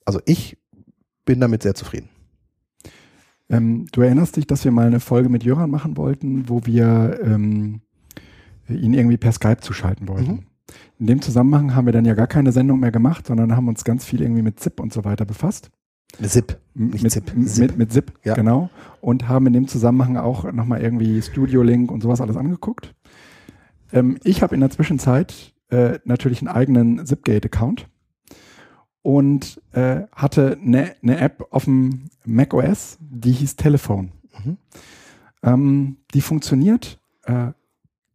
[0.04, 0.56] Also ich
[1.26, 2.08] bin damit sehr zufrieden.
[3.56, 7.20] Ähm, du erinnerst dich, dass wir mal eine Folge mit Jöran machen wollten, wo wir
[7.22, 7.80] ähm,
[8.68, 10.32] ihn irgendwie per Skype zuschalten wollten.
[10.32, 10.46] Mhm.
[10.98, 13.84] In dem Zusammenhang haben wir dann ja gar keine Sendung mehr gemacht, sondern haben uns
[13.84, 15.70] ganz viel irgendwie mit ZIP und so weiter befasst.
[16.22, 16.58] Zip.
[16.74, 17.70] Nicht mit, Zip, Zip.
[17.70, 18.34] Mit, mit ZIP, Ja.
[18.34, 18.70] genau.
[19.00, 22.94] Und haben in dem Zusammenhang auch nochmal irgendwie Studio Link und sowas alles angeguckt.
[23.92, 27.88] Ähm, ich habe in der Zwischenzeit äh, natürlich einen eigenen Zipgate-Account
[29.04, 34.12] und äh, hatte eine ne App auf dem macOS, die hieß Telefon.
[34.42, 34.56] Mhm.
[35.42, 37.52] Ähm, die funktioniert äh,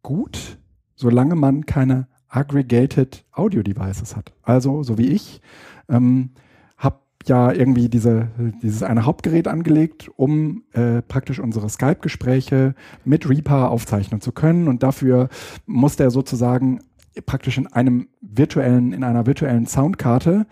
[0.02, 0.58] gut,
[0.96, 4.32] solange man keine aggregated Audio Devices hat.
[4.42, 5.40] Also, so wie ich,
[5.88, 6.30] ähm,
[6.76, 8.28] habe ja irgendwie diese,
[8.60, 14.66] dieses eine Hauptgerät angelegt, um äh, praktisch unsere Skype-Gespräche mit Reaper aufzeichnen zu können.
[14.66, 15.28] Und dafür
[15.66, 16.80] musste er sozusagen
[17.26, 20.46] praktisch in einem virtuellen, in einer virtuellen Soundkarte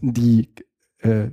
[0.00, 0.48] die
[0.98, 1.30] äh,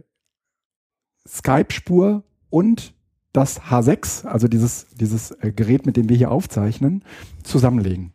[1.28, 2.94] Skype-Spur und
[3.34, 7.04] das H6, also dieses, dieses äh, Gerät, mit dem wir hier aufzeichnen,
[7.44, 8.14] zusammenlegen.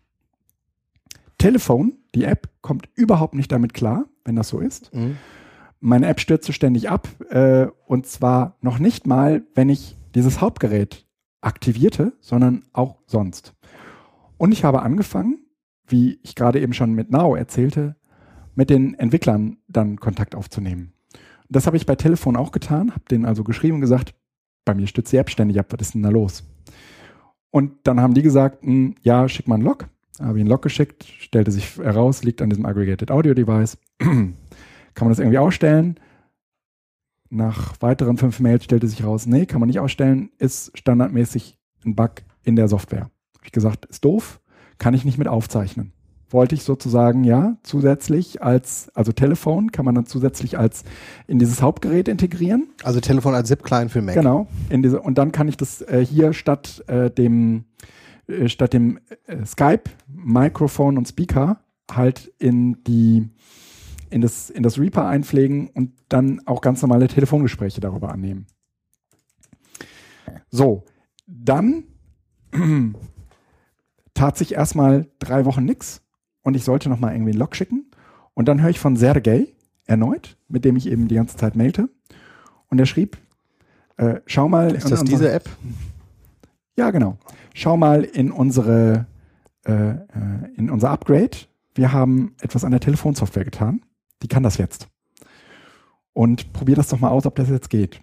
[1.38, 4.94] Telefon, die App, kommt überhaupt nicht damit klar, wenn das so ist.
[4.94, 5.16] Mhm.
[5.80, 11.06] Meine App stürzt ständig ab äh, und zwar noch nicht mal, wenn ich dieses Hauptgerät
[11.42, 13.54] aktivierte, sondern auch sonst.
[14.38, 15.43] Und ich habe angefangen,
[15.86, 17.96] wie ich gerade eben schon mit Now erzählte,
[18.54, 20.92] mit den Entwicklern dann Kontakt aufzunehmen.
[21.48, 24.14] Das habe ich bei Telefon auch getan, habe denen also geschrieben und gesagt,
[24.64, 26.44] bei mir stürzt die App ständig ab, was ist denn da los?
[27.50, 29.88] Und dann haben die gesagt, "Hm, ja, schick mal einen Log.
[30.20, 33.78] Habe ich einen Log geschickt, stellte sich heraus, liegt an diesem Aggregated Audio Device.
[33.98, 34.34] Kann
[34.96, 35.98] man das irgendwie ausstellen?
[37.30, 41.96] Nach weiteren fünf Mails stellte sich raus, nee, kann man nicht ausstellen, ist standardmäßig ein
[41.96, 43.10] Bug in der Software.
[43.34, 44.40] Habe ich gesagt, ist doof,
[44.78, 45.92] kann ich nicht mit aufzeichnen.
[46.30, 50.84] Wollte ich sozusagen, ja, zusätzlich als, also Telefon kann man dann zusätzlich als
[51.26, 52.68] in dieses Hauptgerät integrieren.
[52.82, 54.14] Also Telefon als Zip-Client für Mac.
[54.14, 54.48] Genau.
[54.68, 57.64] In diese, und dann kann ich das äh, hier statt äh, dem,
[58.26, 61.60] äh, statt dem äh, Skype, Mikrofon und Speaker
[61.90, 63.28] halt in die
[64.14, 68.46] in das, in das Reaper einpflegen und dann auch ganz normale Telefongespräche darüber annehmen.
[70.50, 70.84] So,
[71.26, 71.84] dann
[74.14, 76.02] tat sich erstmal drei Wochen nix
[76.42, 77.90] und ich sollte nochmal irgendwie einen Log schicken.
[78.34, 79.54] Und dann höre ich von Sergey
[79.86, 81.88] erneut, mit dem ich eben die ganze Zeit mailte.
[82.68, 83.16] Und er schrieb,
[83.96, 84.74] äh, schau mal.
[84.74, 85.48] Ist das unsere- diese App?
[86.76, 87.18] Ja, genau.
[87.54, 89.06] Schau mal in unsere,
[89.64, 89.98] äh, äh,
[90.56, 91.36] in unser Upgrade.
[91.74, 93.82] Wir haben etwas an der Telefonsoftware getan.
[94.22, 94.88] Die kann das jetzt.
[96.12, 98.00] Und probier das doch mal aus, ob das jetzt geht.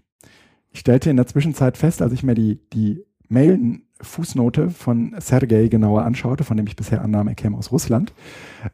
[0.70, 6.04] Ich stellte in der Zwischenzeit fest, als ich mir die, die Mail-Fußnote von Sergei genauer
[6.04, 8.14] anschaute, von dem ich bisher annahm, er käme aus Russland,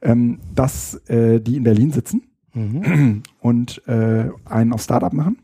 [0.02, 2.24] ähm, dass äh, die in Berlin sitzen
[2.58, 3.24] Mhm.
[3.40, 5.38] und äh, einen auf Startup machen.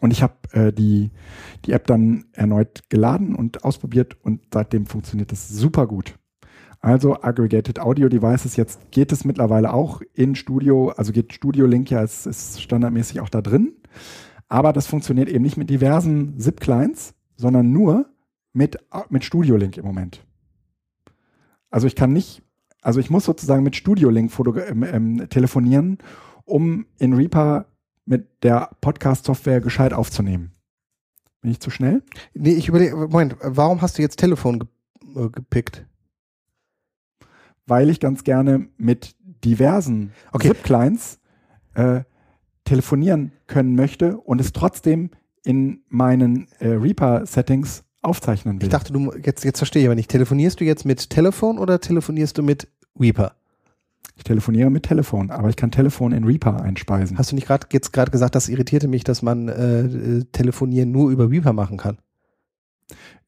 [0.00, 1.10] Und ich habe äh, die,
[1.64, 6.18] die App dann erneut geladen und ausprobiert und seitdem funktioniert es super gut.
[6.80, 11.90] Also Aggregated Audio Devices, jetzt geht es mittlerweile auch in Studio, also geht Studio Link
[11.90, 13.74] ja, es ist standardmäßig auch da drin.
[14.48, 18.06] Aber das funktioniert eben nicht mit diversen ZIP-Clients, sondern nur
[18.52, 18.78] mit,
[19.10, 20.24] mit Studio Link im Moment.
[21.70, 22.42] Also ich kann nicht,
[22.80, 24.32] also ich muss sozusagen mit Studio Link
[24.68, 25.98] ähm, ähm, telefonieren,
[26.44, 27.66] um in Reaper
[28.04, 30.52] mit der Podcast-Software gescheit aufzunehmen.
[31.40, 32.04] Bin ich zu schnell?
[32.32, 34.68] Nee, ich überlege, Moment, warum hast du jetzt Telefon ge
[35.16, 35.84] äh, gepickt?
[37.66, 40.48] Weil ich ganz gerne mit diversen Okay.
[40.48, 41.18] ZIP-Clients
[41.74, 42.02] äh,
[42.64, 45.10] telefonieren können möchte und es trotzdem
[45.44, 48.64] in meinen äh, Reaper-Settings aufzeichnen will.
[48.64, 50.10] Ich dachte, du jetzt, jetzt verstehe ich aber nicht.
[50.10, 53.34] Telefonierst du jetzt mit Telefon oder telefonierst du mit Reaper?
[54.16, 57.18] ich telefoniere mit Telefon, aber ich kann Telefon in Reaper einspeisen.
[57.18, 60.92] Hast du nicht gerade jetzt gerade gesagt, das irritierte mich, dass man äh, äh, telefonieren
[60.92, 61.98] nur über Reaper machen kann?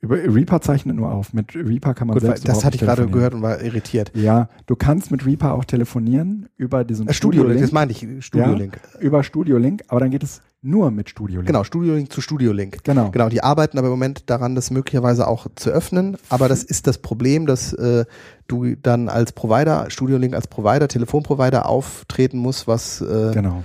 [0.00, 1.32] Über Reaper zeichnet nur auf.
[1.32, 4.12] Mit Reaper kann man Gut, selbst das hatte ich gerade gehört und war irritiert.
[4.14, 7.62] Ja, du kannst mit Reaper auch telefonieren über diesen Äh, Studio Link, Studio-Link.
[7.62, 8.78] das meine ich, Studio Link.
[9.00, 11.46] über Studio Link, aber dann geht es nur mit Studio Link.
[11.46, 12.84] Genau, Studio Link zu Studio Link.
[12.84, 13.10] Genau.
[13.10, 16.16] Genau, die arbeiten aber im Moment daran, das möglicherweise auch zu öffnen.
[16.28, 18.04] Aber das ist das Problem, dass äh,
[18.46, 23.64] du dann als Provider, Studio Link als Provider, Telefonprovider auftreten musst, was äh, Genau.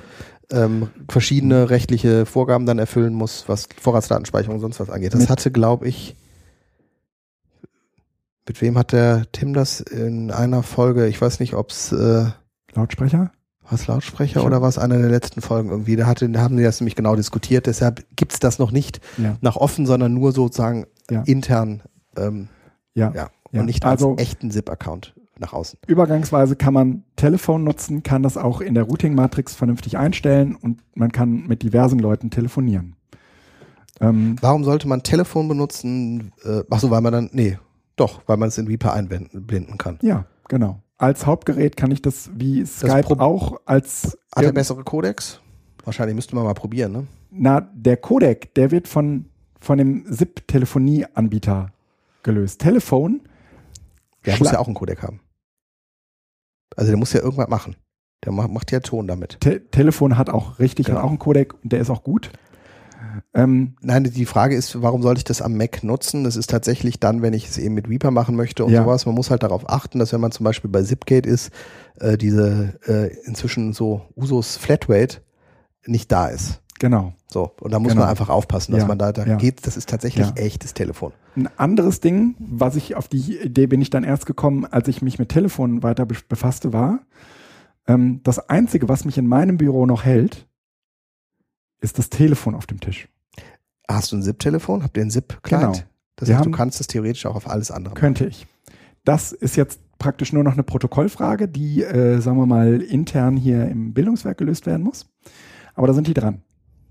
[0.51, 5.13] Ähm, verschiedene rechtliche Vorgaben dann erfüllen muss, was Vorratsdatenspeicherung und sonst was angeht.
[5.13, 6.15] Das hatte, glaube ich,
[8.47, 12.25] mit wem hat der Tim das in einer Folge, ich weiß nicht, ob's äh,
[12.73, 13.31] Lautsprecher?
[13.71, 15.95] was Lautsprecher oder was einer der letzten Folgen irgendwie.
[15.95, 17.67] Da, hatte, da haben die das nämlich genau diskutiert.
[17.67, 19.37] Deshalb gibt's das noch nicht Ja.
[19.41, 21.21] nach offen, sondern nur sozusagen Ja.
[21.27, 21.83] intern
[22.17, 22.47] ähm,
[22.95, 23.13] Ja.
[23.15, 25.79] ja, und nicht als Also- echten ZIP-Account nach außen.
[25.87, 31.11] Übergangsweise kann man Telefon nutzen, kann das auch in der Routing-Matrix vernünftig einstellen und man
[31.11, 32.95] kann mit diversen Leuten telefonieren.
[34.01, 36.31] Ähm, Warum sollte man Telefon benutzen?
[36.43, 37.57] Äh, ach so, weil man dann, nee,
[37.95, 39.99] doch, weil man es in Reaper einblenden kann.
[40.01, 40.79] ja, genau.
[40.97, 45.39] Als Hauptgerät kann ich das wie Skype Pro- auch als Hat er bessere Codecs?
[45.85, 47.07] Wahrscheinlich müsste man mal probieren, ne?
[47.31, 49.25] na der Codec, der wird von
[49.61, 51.71] von dem SIP-Telefonie-Anbieter
[52.23, 52.61] gelöst.
[52.61, 53.21] Telefon,
[54.25, 55.19] Der muss ja auch einen Codec haben.
[56.75, 57.75] Also der muss ja irgendwas machen.
[58.25, 59.37] Der macht, ja Ton damit.
[59.39, 60.97] Te Telefon hat auch richtig, Genau.
[60.99, 62.31] hat auch einen Codec und der ist auch gut.
[63.33, 66.23] Ähm, Nein, die Frage ist, warum sollte ich das am Mac nutzen?
[66.25, 68.83] Das ist tatsächlich dann, wenn ich es eben mit Reaper machen möchte und Ja.
[68.83, 69.05] sowas.
[69.05, 71.51] Man muss halt darauf achten, dass wenn man zum Beispiel bei Zipgate ist,
[71.99, 75.17] äh, diese äh, inzwischen so Usos Flatrate
[75.85, 76.61] nicht da ist.
[76.79, 77.13] Genau.
[77.31, 78.01] So, und da muss Genau.
[78.01, 79.35] man einfach aufpassen, dass Ja, man da, da ja.
[79.35, 80.33] geht, das ist tatsächlich Ja.
[80.35, 81.13] echtes Telefon.
[81.35, 85.01] Ein anderes Ding, was ich auf die Idee bin ich dann erst gekommen, als ich
[85.01, 86.99] mich mit Telefonen weiter be- befasste, war,
[87.87, 90.47] ähm, das Einzige, was mich in meinem Büro noch hält,
[91.81, 93.07] ist das Telefon auf dem Tisch.
[93.87, 94.83] Hast du ein ZIP-Telefon?
[94.83, 95.73] Habt ihr ein ZIP-Client?
[95.73, 95.85] Genau.
[96.15, 97.99] Das Wir heißt, du kannst es theoretisch auch auf alles andere machen.
[98.01, 98.45] Könnte ich.
[99.05, 103.67] Das ist jetzt praktisch nur noch eine Protokollfrage, die, äh, sagen wir mal, intern hier
[103.67, 105.07] im Bildungswerk gelöst werden muss.
[105.75, 106.41] Aber da sind die dran.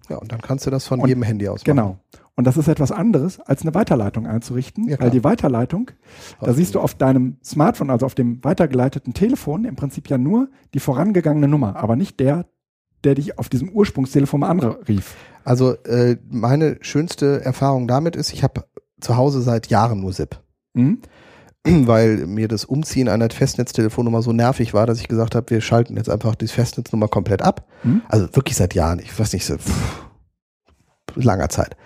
[0.08, 1.64] Ja, und dann kannst du das von Und- jedem Handy aus machen.
[1.76, 1.98] Genau.
[2.34, 5.90] Und das ist etwas anderes, als eine Weiterleitung einzurichten, Ja, weil die Weiterleitung,
[6.40, 10.48] da siehst du auf deinem Smartphone, also auf dem weitergeleiteten Telefon, im Prinzip ja nur
[10.72, 12.46] die vorangegangene Nummer, aber nicht der,
[13.02, 15.16] der dich auf diesem Ursprungstelefon anrief.
[15.44, 18.64] Also äh, meine schönste Erfahrung damit ist, ich habe
[19.00, 20.38] zu Hause seit Jahren nur ZIP.
[20.76, 21.00] Hm?
[21.64, 25.96] weil mir das Umziehen einer Festnetztelefonnummer so nervig war, dass ich gesagt habe, wir schalten
[25.96, 27.66] jetzt einfach die Festnetznummer komplett ab.
[27.82, 28.02] Hm?
[28.08, 30.02] Also wirklich seit Jahren, ich weiß nicht, so pff,
[31.14, 31.76] langer Zeit.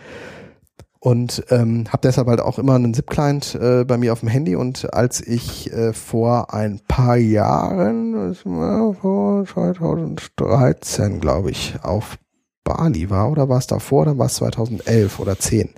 [1.04, 4.54] Und ähm, habe deshalb halt auch immer einen ZIP-Client äh, bei mir auf dem Handy.
[4.54, 12.18] Und als ich äh, vor ein paar Jahren, das war vor 2013, glaube ich, auf
[12.62, 15.70] Bali war, oder war es davor, dann war es 2011 oder 10,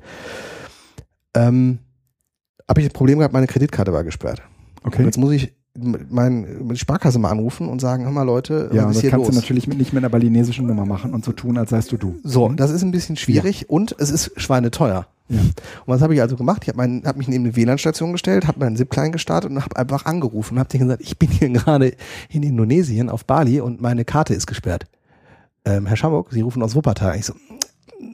[1.34, 1.78] ähm,
[2.68, 4.42] habe ich das Problem gehabt, meine Kreditkarte war gesperrt.
[4.82, 5.04] Und Okay.
[5.04, 8.84] jetzt muss ich mein, meine Sparkasse mal anrufen und sagen, hör mal Leute, Ja, was
[8.84, 9.34] und ist das hier kannst los?
[9.34, 11.96] du natürlich mit, nicht mit einer balinesischen Nummer machen und so tun, als seist du
[11.96, 12.16] du.
[12.22, 15.06] So, das ist ein bisschen schwierig und es ist schweineteuer.
[15.28, 15.40] Ja.
[15.40, 15.54] Und
[15.86, 16.62] was habe ich also gemacht?
[16.64, 20.04] Ich habe hab mich neben eine WLAN-Station gestellt, habe meinen ZIP-Client gestartet und habe einfach
[20.04, 21.94] angerufen und habe denen gesagt, ich bin hier gerade
[22.28, 24.84] in Indonesien auf Bali und meine Karte ist gesperrt.
[25.64, 27.16] Ähm, Herr Schamburg, Sie rufen aus Wuppertal.
[27.16, 27.32] Ich so,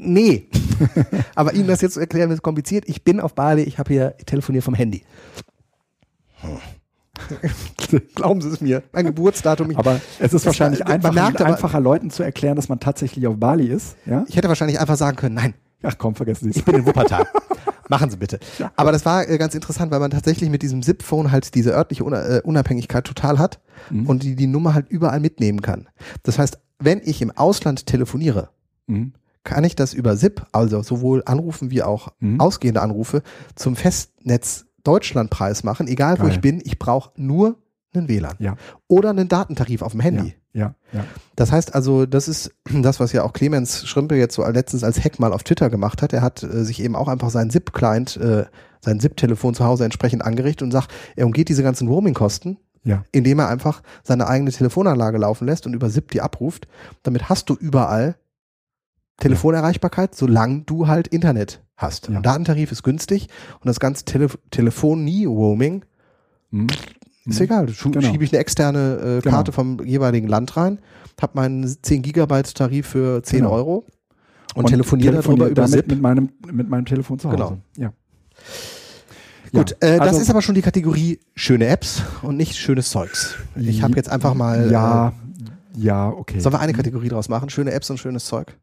[0.01, 0.49] nee.
[1.35, 2.85] Aber Ihnen das jetzt zu erklären, ist kompliziert.
[2.89, 5.03] Ich bin auf Bali, ich habe hier ich telefoniere vom Handy.
[8.15, 8.83] Glauben Sie es mir.
[8.93, 9.71] Mein Geburtsdatum.
[9.71, 12.81] Ich, Aber es ist wahrscheinlich man einfacher, merkt aber- einfacher Leuten zu erklären, dass man
[12.81, 13.97] tatsächlich auf Bali ist.
[14.07, 14.25] Ja?
[14.29, 16.57] ich hätte wahrscheinlich einfach sagen können, nein, Ach komm, vergessen Sie es.
[16.57, 17.25] Ich bin in Wuppertal.
[17.89, 18.39] Machen Sie bitte.
[18.77, 22.05] Aber das war äh, ganz interessant, weil man tatsächlich mit diesem SIP-Phone halt diese örtliche
[22.05, 24.07] Una äh, Unabhängigkeit total hat Mhm.
[24.07, 25.89] und die die Nummer halt überall mitnehmen kann.
[26.23, 28.51] Das heißt, wenn ich im Ausland telefoniere,
[28.89, 29.15] Mhm.
[29.45, 32.41] Kann ich das über SIP, also sowohl Anrufen wie auch Mhm.
[32.41, 33.23] ausgehende Anrufe,
[33.55, 36.33] zum Festnetz Deutschlandpreis machen, egal wo Geil.
[36.33, 36.61] ich bin.
[36.65, 37.57] Ich brauche nur
[37.95, 38.57] einen WLAN Ja.
[38.89, 40.35] oder einen Datentarif auf dem Handy.
[40.53, 41.05] Ja, ja.
[41.37, 42.53] Das heißt also, das ist
[42.83, 46.03] das, was ja auch Clemens Schrimpe jetzt so letztens als Hack mal auf Twitter gemacht
[46.03, 46.13] hat.
[46.13, 48.45] Er hat äh, sich eben auch einfach seinen ZIP-Client, äh,
[48.81, 53.05] sein ZIP-Telefon zu Hause entsprechend angerichtet und sagt, er umgeht diese ganzen Roaming-Kosten, Ja.
[53.13, 56.67] indem er einfach seine eigene Telefonanlage laufen lässt und über ZIP die abruft.
[57.03, 58.17] Damit hast du überall
[59.21, 62.09] Telefonerreichbarkeit, solange du halt Internet hast.
[62.09, 62.17] Ja.
[62.17, 63.29] Und Datentarif ist günstig
[63.61, 65.85] und das ganze Tele Telefonie-Roaming
[66.51, 66.67] Mhm.
[67.27, 67.69] ist egal.
[67.69, 68.09] Schu Genau.
[68.11, 69.37] Schiebe ich eine externe äh, Genau.
[69.37, 70.79] Karte vom jeweiligen Land rein,
[71.23, 73.51] habe meinen 10 Gigabyte Tarif für 10 Genau.
[73.53, 73.85] Euro
[74.55, 75.87] und, telefoniere darüber über SIP.
[75.89, 77.37] mit meinem, mit meinem Telefon zu Hause.
[77.37, 77.59] Genau.
[77.77, 77.93] Ja.
[79.53, 82.91] Gut, Ja, äh, das also- ist aber schon die Kategorie schöne Apps und nicht schönes
[82.91, 83.37] Zeugs.
[83.57, 84.71] Ich habe jetzt einfach mal.
[84.71, 85.13] Ja,
[85.77, 86.39] ja, okay.
[86.39, 87.51] Äh, sollen wir eine Kategorie draus machen?
[87.51, 88.57] Schöne Apps und schönes Zeug?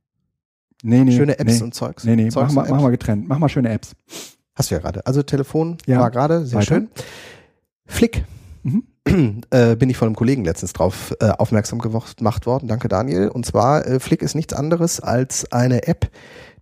[0.83, 1.15] Nee, nee.
[1.15, 1.63] schöne Apps nee.
[1.63, 2.03] und Zeugs?
[2.03, 3.27] Nee, nee, Zeugs mach mal, mach mal getrennt.
[3.27, 3.95] Mach mal schöne Apps.
[4.55, 5.05] Hast du ja gerade.
[5.05, 5.99] Also Telefon Ja.
[5.99, 6.75] war gerade, sehr Weiter.
[6.75, 6.89] schön.
[7.85, 8.25] Flick.
[8.63, 8.83] Mhm.
[9.51, 12.67] äh, bin ich von einem Kollegen letztens drauf äh, aufmerksam gemacht worden.
[12.67, 13.29] Danke, Daniel.
[13.29, 16.09] Und zwar, äh, Flick ist nichts anderes als eine App,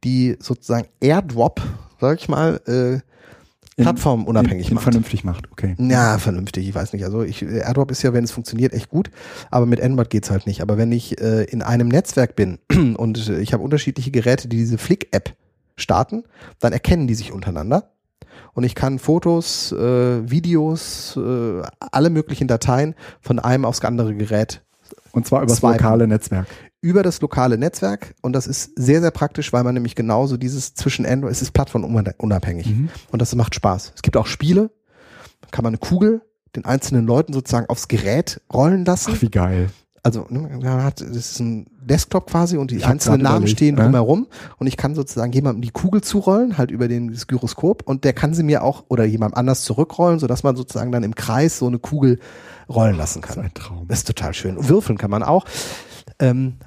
[0.03, 1.61] die sozusagen Airdrop,
[1.99, 2.99] sag ich mal, äh,
[3.83, 4.83] plattformunabhängig macht.
[4.83, 5.75] vernünftig macht, okay.
[5.77, 7.03] Ja, vernünftig, ich weiß nicht.
[7.03, 9.11] Also ich, AirDrop ist ja, wenn es funktioniert, echt gut,
[9.51, 10.61] aber mit Android geht's halt nicht.
[10.61, 12.59] Aber wenn ich äh, in einem Netzwerk bin
[12.97, 15.35] und äh, ich habe unterschiedliche Geräte, die diese Flick-App
[15.75, 16.23] starten,
[16.59, 17.91] dann erkennen die sich untereinander.
[18.53, 24.61] Und ich kann Fotos, äh, Videos, äh, alle möglichen Dateien von einem aufs andere Gerät
[25.15, 26.47] Und zwar über das lokale Netzwerk.
[26.81, 28.13] über das lokale Netzwerk.
[28.21, 31.51] Und das ist sehr, sehr praktisch, weil man nämlich genauso dieses zwischen Android, es ist
[31.51, 32.67] plattformunabhängig.
[32.67, 32.89] Mhm.
[33.11, 33.93] Und das macht Spaß.
[33.95, 34.71] Es gibt auch Spiele,
[35.41, 36.21] da kann man eine Kugel
[36.55, 39.13] den einzelnen Leuten sozusagen aufs Gerät rollen lassen.
[39.15, 39.69] Ach, wie geil.
[40.05, 43.57] Also ne, man hat, das ist ein Desktop quasi und die Ich einzelnen Namen überlegt,
[43.57, 43.83] stehen ja.
[43.83, 44.27] drumherum
[44.57, 48.13] und ich kann sozusagen jemandem die Kugel zurollen, halt über den, das Gyroskop und der
[48.13, 51.65] kann sie mir auch oder jemand anders zurückrollen, sodass man sozusagen dann im Kreis so
[51.65, 52.19] eine Kugel
[52.69, 53.45] rollen lassen Das ist kann.
[53.45, 53.87] ein Traum.
[53.87, 54.57] Das ist total schön.
[54.57, 55.45] Und Würfeln kann man auch.
[56.19, 56.57] Ähm,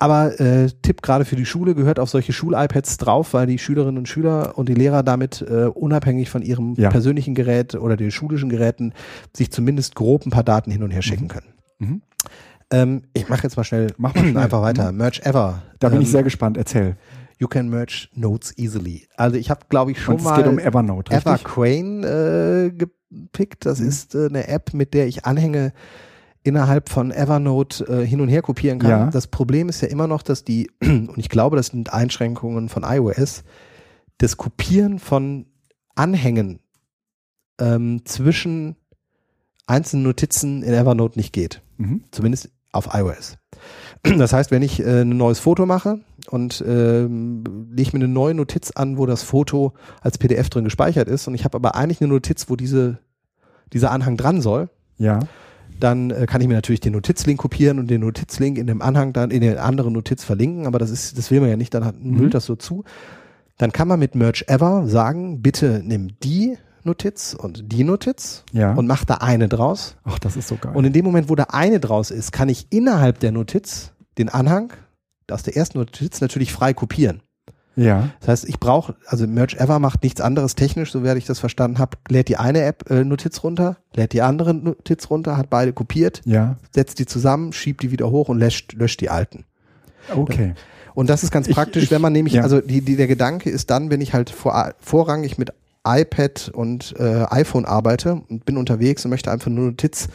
[0.00, 3.98] aber äh, Tipp gerade für die Schule gehört auf solche Schul-iPads drauf, weil die Schülerinnen
[3.98, 6.90] und Schüler und die Lehrer damit äh, unabhängig von ihrem Ja.
[6.90, 8.94] persönlichen Gerät oder den schulischen Geräten
[9.36, 11.46] sich zumindest grob ein paar Daten hin und her schicken können.
[11.82, 12.02] Mhm.
[12.70, 14.92] Ähm, ich mache jetzt mal schnell Mach mal einfach weiter.
[14.92, 15.62] Merge Ever.
[15.78, 16.56] Da bin ähm, ich sehr gespannt.
[16.56, 16.96] Erzähl.
[17.38, 19.08] You can merge Notes easily.
[19.16, 21.12] Also ich habe, glaube ich, schon Und es mal geht um Evernote?
[21.12, 23.66] Evercrane äh, gepickt.
[23.66, 23.88] Das Mhm.
[23.88, 25.72] ist äh, eine App, mit der ich Anhänge
[26.44, 28.90] innerhalb von Evernote äh, hin und her kopieren kann.
[28.90, 29.10] Ja.
[29.10, 32.84] Das Problem ist ja immer noch, dass die, und ich glaube, das sind Einschränkungen von
[32.84, 33.44] iOS,
[34.18, 35.46] das Kopieren von
[35.94, 36.60] Anhängen
[37.60, 38.76] ähm, zwischen
[39.66, 41.62] einzelnen Notizen in Evernote nicht geht.
[41.82, 42.04] Mhm.
[42.10, 43.36] Zumindest auf iOS.
[44.18, 46.00] Das heißt, wenn ich äh, ein neues Foto mache
[46.30, 51.06] und ähm, lege mir eine neue Notiz an, wo das Foto als PDF drin gespeichert
[51.08, 52.98] ist und ich habe aber eigentlich eine Notiz, wo diese,
[53.72, 55.20] dieser Anhang dran soll, Ja.
[55.78, 59.12] dann äh, kann ich mir natürlich den Notizlink kopieren und den Notizlink in dem Anhang
[59.12, 61.84] dann in der anderen Notiz verlinken, aber das ist, das will man ja nicht, dann
[61.84, 62.16] hat, Mhm.
[62.16, 62.82] müllt das so zu.
[63.58, 68.74] Dann kann man mit Merge Ever sagen, bitte nimm die Notiz und die Notiz Ja.
[68.74, 69.96] und mach da eine draus.
[70.04, 70.72] Ach, das ist so geil.
[70.74, 74.28] Und in dem Moment, wo da eine draus ist, kann ich innerhalb der Notiz den
[74.28, 74.72] Anhang
[75.30, 77.22] aus der ersten Notiz natürlich frei kopieren.
[77.74, 78.10] ja.
[78.20, 81.38] Das heißt, ich brauche, also Merge Ever macht nichts anderes technisch, so werde ich das
[81.38, 85.48] verstanden habe, lädt die eine App äh, Notiz runter, lädt die andere Notiz runter, hat
[85.48, 86.56] beide kopiert, Ja.
[86.74, 89.44] setzt die zusammen, schiebt die wieder hoch und löscht, löscht die alten.
[90.14, 90.52] Okay.
[90.94, 92.42] Und das ist ganz Ich- praktisch, ich- wenn man nämlich, ja.
[92.42, 95.52] also die, die, der Gedanke ist dann, wenn ich halt vor, vorrangig mit
[95.86, 100.08] iPad und äh, iPhone arbeite und bin unterwegs und möchte einfach nur Notiz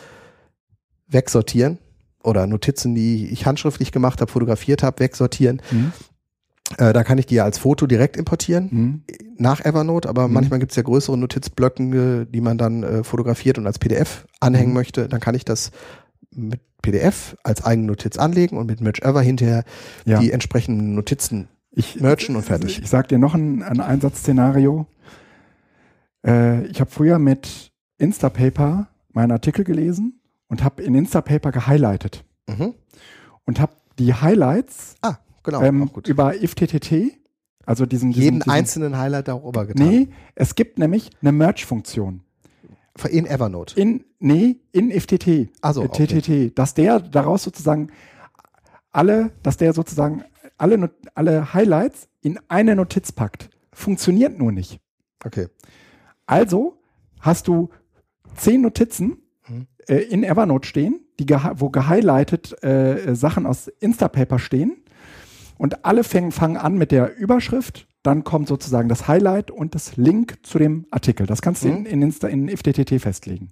[1.07, 1.77] wegsortieren
[2.23, 5.61] oder Notizen, die ich handschriftlich gemacht habe, fotografiert habe, wegsortieren.
[5.71, 5.91] Mhm.
[6.77, 9.01] Äh, da kann ich die ja als Foto direkt importieren Mhm.
[9.37, 10.33] nach Evernote, aber Mhm.
[10.33, 14.69] manchmal gibt es ja größere Notizblöcke, die man dann äh, fotografiert und als PDF anhängen
[14.69, 14.73] Mhm.
[14.75, 15.07] möchte.
[15.07, 15.71] Dann kann ich das
[16.35, 19.63] mit PDF als eigene Notiz anlegen und mit Merge Ever hinterher
[20.05, 20.19] Ja.
[20.19, 22.79] die entsprechenden Notizen Ich, merchen und fertig.
[22.81, 24.87] Ich sag dir noch ein, ein Einsatzszenario.
[26.27, 32.73] Äh, ich habe früher mit Instapaper meinen Artikel gelesen und habe in Instapaper gehighlightet Mhm.
[33.45, 35.61] und habe die Highlights Ah, genau.
[35.63, 37.17] ähm, über IFTTT,
[37.65, 39.87] also diesen, diesen Jeden diesen, einzelnen Highlight darüber getan.
[39.87, 42.21] Nee, es gibt nämlich eine Merge-Funktion.
[43.09, 43.79] In Evernote.
[43.79, 45.49] In, nee, in IFTT.
[45.61, 46.07] Also, okay.
[46.07, 46.57] TTT.
[46.57, 47.89] Dass der daraus sozusagen
[48.91, 50.23] alle, dass der sozusagen
[50.57, 53.51] alle, alle Highlights in eine Notiz packt.
[53.71, 54.79] Funktioniert nur nicht.
[55.23, 55.47] Okay.
[56.27, 56.77] Also
[57.19, 57.69] hast du
[58.35, 59.17] zehn Notizen
[59.49, 59.67] Mhm.
[59.87, 61.25] äh, in Evernote stehen, die
[61.55, 64.83] wo gehighlightet äh, Sachen aus Instapaper stehen.
[65.57, 69.95] Und alle fängen, fangen an mit der Überschrift, dann kommt sozusagen das Highlight und das
[69.97, 71.25] Link zu dem Artikel.
[71.25, 71.75] Das kannst du Mhm.
[71.77, 73.51] in, in, Insta, in FTTT festlegen.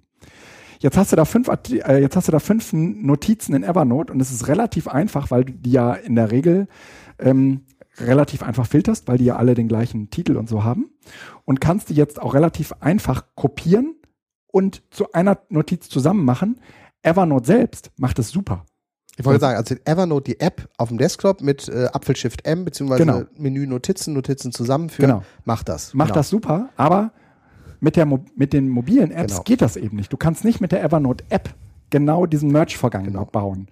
[0.78, 4.20] Jetzt hast du da fünf, äh, jetzt hast du da fünf Notizen in Evernote und
[4.20, 6.68] es ist relativ einfach, weil du die ja in der Regel
[7.18, 7.62] ähm,
[7.98, 10.90] relativ einfach filterst, weil die ja alle den gleichen Titel und so haben
[11.44, 13.94] und kannst die jetzt auch relativ einfach kopieren
[14.46, 16.60] und zu einer Notiz zusammen machen.
[17.02, 18.64] Evernote selbst macht es super.
[19.18, 22.64] Ich wollte sagen, also Evernote, die App auf dem Desktop mit äh, Apfel Shift M,
[22.66, 23.22] beziehungsweise Genau.
[23.38, 25.22] Menü Notizen, Notizen zusammenführen, Genau.
[25.44, 25.94] macht das.
[25.94, 26.14] Macht genau.
[26.18, 27.12] das super, aber
[27.80, 29.42] mit, der, mit den mobilen Apps Genau.
[29.44, 30.12] geht das eben nicht.
[30.12, 31.54] Du kannst nicht mit der Evernote-App
[31.88, 33.24] genau diesen Merge-Vorgang Genau.
[33.24, 33.68] bauen.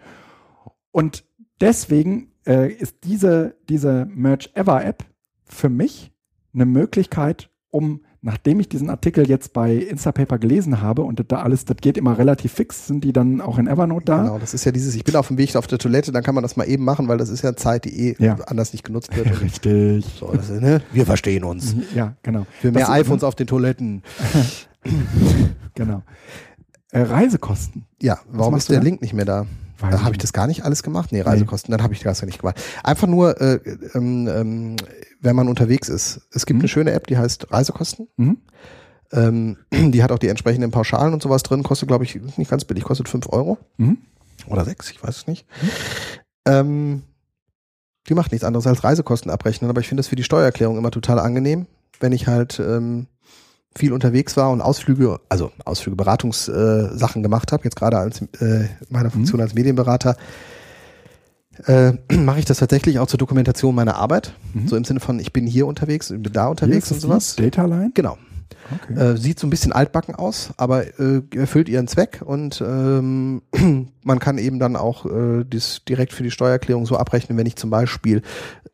[0.92, 1.24] Und
[1.64, 5.04] deswegen äh, ist diese, diese Merge-Ever-App
[5.44, 6.12] für mich
[6.52, 11.42] eine Möglichkeit, um nachdem ich diesen Artikel jetzt bei Instapaper gelesen habe und das da
[11.42, 14.22] alles, das geht immer relativ fix, sind die dann auch in Evernote da.
[14.22, 16.34] Genau, das ist ja dieses, ich bin auf dem Weg auf der Toilette, dann kann
[16.34, 18.36] man das mal eben machen, weil das ist ja Zeit, die eh Ja.
[18.46, 19.40] anders nicht genutzt wird.
[19.42, 20.06] Richtig.
[20.18, 20.80] So, ist, ne?
[20.92, 21.76] Wir verstehen uns.
[21.94, 22.46] Ja, genau.
[22.60, 24.02] Für mehr Das- iPhones auf den Toiletten.
[25.74, 26.02] Genau.
[26.92, 27.84] Äh, Reisekosten.
[28.00, 28.84] Ja, warum ist der da?
[28.84, 29.46] Link nicht mehr da?
[29.78, 31.10] Weiß habe ich das gar nicht alles gemacht?
[31.12, 32.60] Nee, Reisekosten, dann habe ich das ja nicht gemacht.
[32.82, 33.60] Einfach nur, äh,
[33.94, 34.76] ähm, ähm,
[35.20, 36.20] wenn man unterwegs ist.
[36.32, 36.62] Es gibt Mhm.
[36.62, 38.08] eine schöne App, die heißt Reisekosten.
[38.16, 38.38] Mhm.
[39.12, 41.62] Ähm, die hat auch die entsprechenden Pauschalen und sowas drin.
[41.62, 43.58] Kostet, glaube ich, nicht ganz billig, kostet 5 Euro.
[43.76, 43.98] Mhm.
[44.48, 45.46] Oder 6, ich weiß es nicht.
[46.46, 47.02] Ähm,
[48.08, 50.90] die macht nichts anderes als Reisekosten abrechnen, aber ich finde das für die Steuererklärung immer
[50.90, 51.66] total angenehm,
[52.00, 53.06] wenn ich halt ähm,
[53.76, 58.68] viel unterwegs war und Ausflüge, also Ausflüge, Beratungssachen äh, gemacht habe, jetzt gerade als äh,
[58.88, 60.16] meiner Funktion als Medienberater,
[61.66, 64.34] äh, mache ich das tatsächlich auch zur Dokumentation meiner Arbeit.
[64.52, 64.68] Mhm.
[64.68, 67.36] So im Sinne von, ich bin hier unterwegs, ich bin da unterwegs und sowas.
[67.36, 67.90] die Dataline.
[67.94, 68.16] Genau.
[68.82, 68.94] Okay.
[69.12, 73.42] Äh, sieht so ein bisschen altbacken aus, aber äh, erfüllt ihren Zweck und ähm,
[74.02, 77.56] man kann eben dann auch äh, dies direkt für die Steuererklärung so abrechnen, wenn ich
[77.56, 78.22] zum Beispiel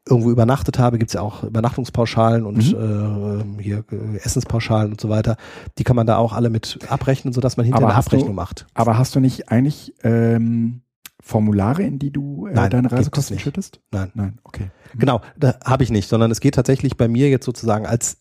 [0.09, 5.37] irgendwo übernachtet habe, gibt's ja auch Übernachtungspauschalen und äh, hier äh, Essenspauschalen und so weiter.
[5.79, 8.17] Die kann man da auch alle mit abrechnen, sodass man hinterher Aber eine hast du-
[8.17, 8.67] Abrechnung macht.
[8.75, 10.83] Aber hast du nicht eigentlich ähm,
[11.23, 13.81] Formulare, in die du äh, Nein, deine Reisekosten schüttest?
[13.93, 14.11] Nein.
[14.15, 14.71] Nein, okay.
[14.99, 18.17] Genau, da habe ich nicht, sondern es geht tatsächlich bei mir jetzt sozusagen als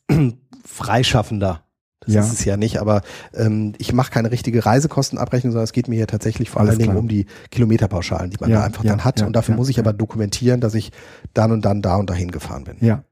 [0.69, 1.63] Freischaffender.
[2.01, 2.21] Das Ja.
[2.21, 3.01] ist es ja nicht, aber
[3.33, 6.79] ähm, ich mache keine richtige Reisekostenabrechnung, sondern es geht mir hier tatsächlich vor Alles allen
[6.79, 9.21] Dingen um die Kilometerpauschalen, die man Ja, da einfach ja, dann hat.
[9.21, 10.91] und dafür muss ich aber dokumentieren, dass ich
[11.33, 12.77] dann und dann da und dahin gefahren bin.
[12.79, 13.03] Ja.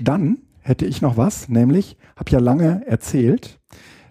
[0.00, 3.60] Dann hätte ich noch was, nämlich habe ja lange erzählt,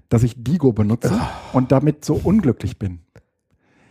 [0.10, 1.32] dass ich Digo benutze Ah.
[1.54, 3.00] und damit so unglücklich bin.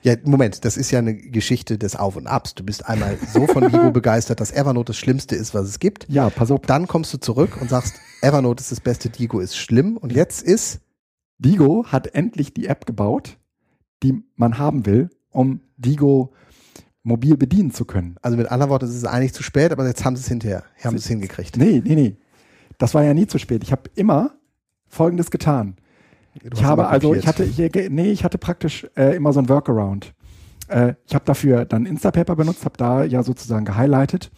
[0.02, 2.56] Ja, Moment, das ist ja eine Geschichte des Auf und Abs.
[2.56, 6.06] Du bist einmal so von Vigo begeistert, dass Evernote das Schlimmste ist, was es gibt.
[6.08, 6.60] Ja, pass auf.
[6.62, 9.96] Dann kommst du zurück und sagst, Evernote ist das Beste, Digo ist schlimm.
[9.96, 10.80] Und jetzt ist
[11.38, 13.38] Digo hat endlich die App gebaut,
[14.02, 16.32] die man haben will, um Digo
[17.04, 18.16] mobil bedienen zu können.
[18.22, 20.64] Also mit anderen Worten, es ist eigentlich zu spät, aber jetzt haben sie es hinterher,
[20.82, 21.56] haben sie es hingekriegt.
[21.56, 22.16] Nee, nee, nee.
[22.78, 23.62] Das war ja nie zu spät.
[23.62, 24.34] Ich habe immer
[24.88, 25.76] Folgendes getan.
[26.34, 27.58] Ich habe also, ich hatte, ich,
[27.90, 30.14] nee, ich hatte praktisch äh, immer so ein Workaround.
[30.68, 34.30] Äh, ich habe dafür dann Instapaper benutzt, habe da ja sozusagen gehighlightet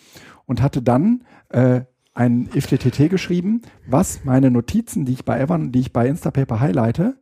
[0.47, 1.83] und hatte dann äh,
[2.15, 7.16] ein IFTTT geschrieben, was meine Notizen, die ich bei Evan, die ich bei Instapaper highlighte,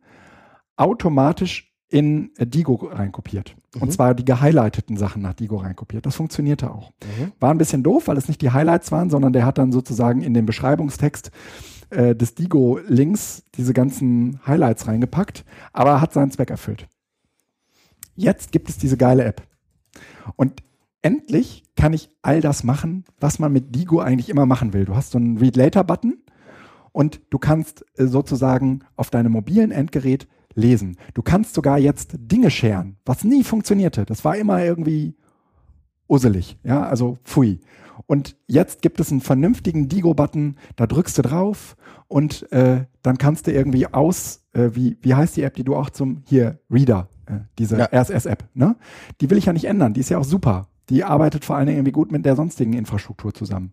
[0.75, 3.55] automatisch in äh, Digo reinkopiert.
[3.75, 3.81] Mhm.
[3.83, 6.05] Und zwar die gehighlighteten Sachen nach Digo reinkopiert.
[6.05, 6.91] Das funktionierte auch.
[7.03, 7.31] Mhm.
[7.39, 10.21] War ein bisschen doof, weil es nicht die Highlights waren, sondern der hat dann sozusagen
[10.21, 11.31] in den Beschreibungstext
[11.93, 16.87] äh, des Digo-Links diese ganzen Highlights reingepackt, aber hat seinen Zweck erfüllt.
[18.15, 19.41] Jetzt gibt es diese geile App.
[20.35, 20.61] Und
[21.01, 24.85] endlich kann ich all das machen, was man mit Digo eigentlich immer machen will.
[24.85, 26.23] Du hast so einen Read Later-Button
[26.91, 30.97] und du kannst äh, sozusagen auf deinem mobilen Endgerät lesen.
[31.13, 34.05] Du kannst sogar jetzt Dinge scheren, was nie funktionierte.
[34.05, 35.15] Das war immer irgendwie
[36.07, 37.59] usselig, ja, also pfui.
[38.05, 41.75] Und jetzt gibt es einen vernünftigen Digo-Button, da drückst du drauf
[42.07, 45.75] und äh, dann kannst du irgendwie aus, äh, wie, wie heißt die App, die du
[45.75, 47.89] auch zum, hier, Reader, äh, diese Ja.
[47.91, 48.75] RSS-App, ne?
[49.21, 50.67] Die will ich ja nicht ändern, die ist ja auch super.
[50.89, 53.71] Die arbeitet vor allen Dingen irgendwie gut mit der sonstigen Infrastruktur zusammen.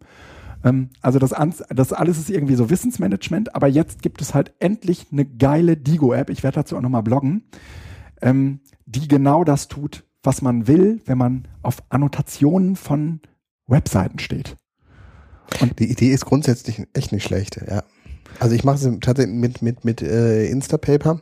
[0.64, 1.34] Ähm, also das,
[1.74, 6.30] das alles ist irgendwie so Wissensmanagement, aber jetzt gibt es halt endlich eine geile Digo-App,
[6.30, 7.44] ich werde dazu auch nochmal bloggen,
[8.22, 13.20] ähm, die genau das tut, was man will, wenn man auf Annotationen von
[13.70, 14.56] Webseiten steht.
[15.78, 17.82] Die Idee ist grundsätzlich echt nicht schlecht, ja.
[18.38, 21.20] Also ich mache es tatsächlich mit, mit, mit äh, Instapaper,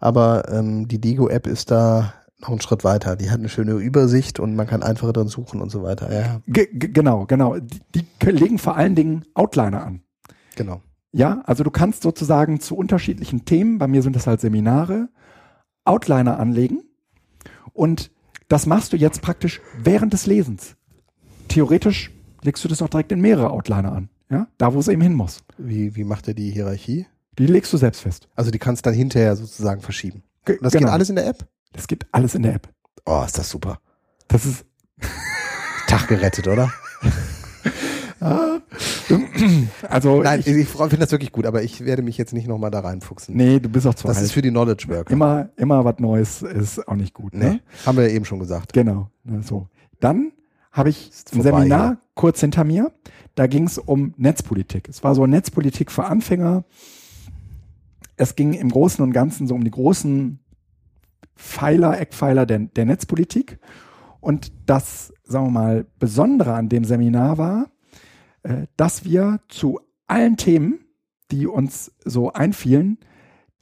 [0.00, 3.16] aber ähm, die Digo-App ist da noch einen Schritt weiter.
[3.16, 6.12] Die hat eine schöne Übersicht und man kann einfacher drin suchen und so weiter.
[6.12, 7.56] Ja, Ge ge- genau, genau.
[7.58, 10.02] Die, die legen vor allen Dingen Outliner an.
[10.56, 10.80] genau.
[11.10, 15.08] Ja, also du kannst sozusagen zu unterschiedlichen Themen, bei mir sind das halt Seminare,
[15.84, 16.82] Outliner anlegen
[17.72, 18.10] und
[18.48, 20.76] das machst du jetzt praktisch während des Lesens.
[21.58, 22.12] Theoretisch
[22.44, 25.12] legst du das auch direkt in mehrere Outliner an, ja, da wo es eben hin
[25.12, 25.40] muss.
[25.56, 27.06] Wie, wie macht er die Hierarchie?
[27.36, 28.28] Die legst du selbst fest.
[28.36, 30.22] Also die kannst dann hinterher sozusagen verschieben.
[30.46, 30.84] Und das genau.
[30.86, 31.48] geht alles in der App?
[31.72, 32.68] Das geht alles in der App.
[33.06, 33.80] Oh, ist das super.
[34.28, 34.66] Das ist
[35.88, 36.72] Tag gerettet, oder?
[39.88, 42.70] also Nein, ich, ich, finde das wirklich gut, aber ich werde mich jetzt nicht nochmal
[42.70, 43.34] da reinfuchsen.
[43.34, 44.26] nee, du bist auch zu das alt.
[44.26, 45.12] ist für die Knowledge Worker.
[45.12, 47.50] immer immer was Neues ist auch nicht gut, ne?
[47.50, 48.72] Nee, haben wir ja eben schon gesagt.
[48.72, 49.66] Genau, ne, so.
[49.98, 50.30] Dann
[50.72, 51.98] habe ich Ist ein vorbei Seminar hier.
[52.14, 52.92] kurz hinter mir.
[53.34, 54.88] Da ging es um Netzpolitik.
[54.88, 56.64] Es war so Netzpolitik für Anfänger.
[58.16, 60.40] Es ging im Großen und Ganzen so um die großen
[61.36, 63.58] Pfeiler, Eckpfeiler der, der Netzpolitik.
[64.20, 67.70] Und das, sagen wir mal, Besondere an dem Seminar war,
[68.42, 70.80] äh, dass wir zu allen Themen
[71.30, 72.98] die uns so einfielen,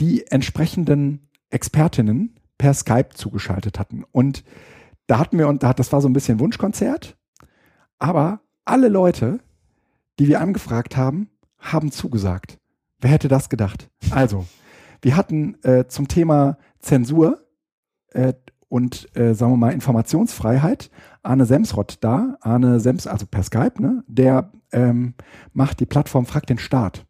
[0.01, 4.05] die entsprechenden Expertinnen per Skype zugeschaltet hatten.
[4.13, 4.45] Und
[5.07, 7.17] da hatten wir, und das war so ein bisschen Wunschkonzert,
[7.99, 9.41] aber alle Leute,
[10.19, 12.59] die wir angefragt haben, haben zugesagt.
[13.01, 13.91] Wer hätte das gedacht?
[14.11, 14.47] Also,
[15.03, 17.45] wir hatten äh, zum Thema Zensur
[18.11, 18.33] äh,
[18.69, 20.91] und, äh, sagen wir mal, Informationsfreiheit
[21.27, 22.37] Arne Semsrott da.
[22.41, 24.05] Arne Sems, also per Skype, ne?
[24.07, 25.15] Der ähm,
[25.53, 27.05] macht die Plattform Frag den Staat.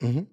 [0.00, 0.26] Mhm.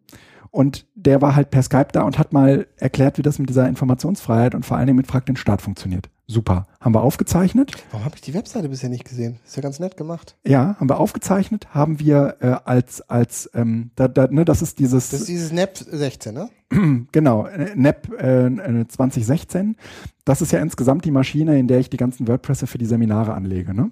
[0.50, 3.68] Und der war halt per Skype da und hat mal erklärt, wie das mit dieser
[3.68, 6.10] Informationsfreiheit und vor allen Dingen mit Frag den Staat funktioniert.
[6.30, 6.68] Super.
[6.82, 7.72] Haben wir aufgezeichnet.
[7.92, 9.40] Warum habe ich die Webseite bisher nicht gesehen?
[9.46, 10.36] Ist ja ganz nett gemacht.
[10.46, 14.78] Ja, haben wir aufgezeichnet, haben wir äh, als, als ähm, da, da, ne, das ist
[14.80, 15.12] dieses.
[15.12, 16.50] Das ist dieses NEP 16, ne?
[17.14, 19.78] genau, äh, NEP äh, 2016.
[20.26, 23.34] Das ist ja insgesamt die Maschine, in der ich die ganzen WordPresse für die Seminare
[23.34, 23.92] anlege, ne?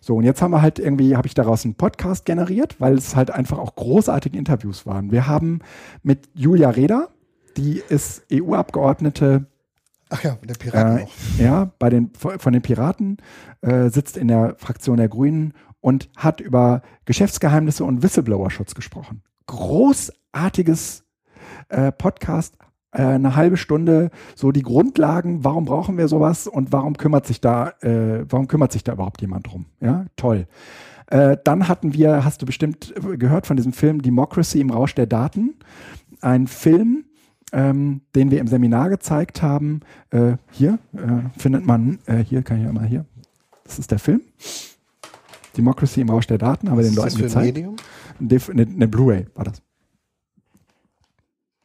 [0.00, 3.14] So, und jetzt haben wir halt irgendwie, habe ich daraus einen Podcast generiert, weil es
[3.14, 5.12] halt einfach auch großartige Interviews waren.
[5.12, 5.60] Wir haben
[6.02, 7.06] mit Julia Reda,
[7.56, 9.46] die ist EU-Abgeordnete
[10.12, 11.06] Ach ja, der Piraten
[11.38, 13.16] äh, Ja, bei den, von den Piraten,
[13.62, 19.22] äh, sitzt in der Fraktion der Grünen und hat über Geschäftsgeheimnisse und Whistleblower-Schutz gesprochen.
[19.46, 21.04] Großartiges
[21.70, 22.56] äh, Podcast,
[22.92, 27.40] äh, eine halbe Stunde, so die Grundlagen, warum brauchen wir sowas und warum kümmert sich
[27.40, 29.66] da, äh, warum kümmert sich da überhaupt jemand drum?
[29.80, 30.46] Ja, toll.
[31.06, 35.06] Äh, dann hatten wir, hast du bestimmt gehört von diesem Film Democracy im Rausch der
[35.06, 35.54] Daten,
[36.20, 37.06] ein Film,
[37.52, 39.80] ähm, den wir im Seminar gezeigt haben.
[40.10, 43.04] Äh, hier äh, findet man, äh, hier kann ich ja mal hier,
[43.64, 44.22] das ist der Film.
[45.56, 47.56] Democracy im Rausch der Daten, haben wir den Leuten gezeigt.
[47.56, 47.76] Medium?
[48.18, 49.62] Eine, eine Blu-ray war das.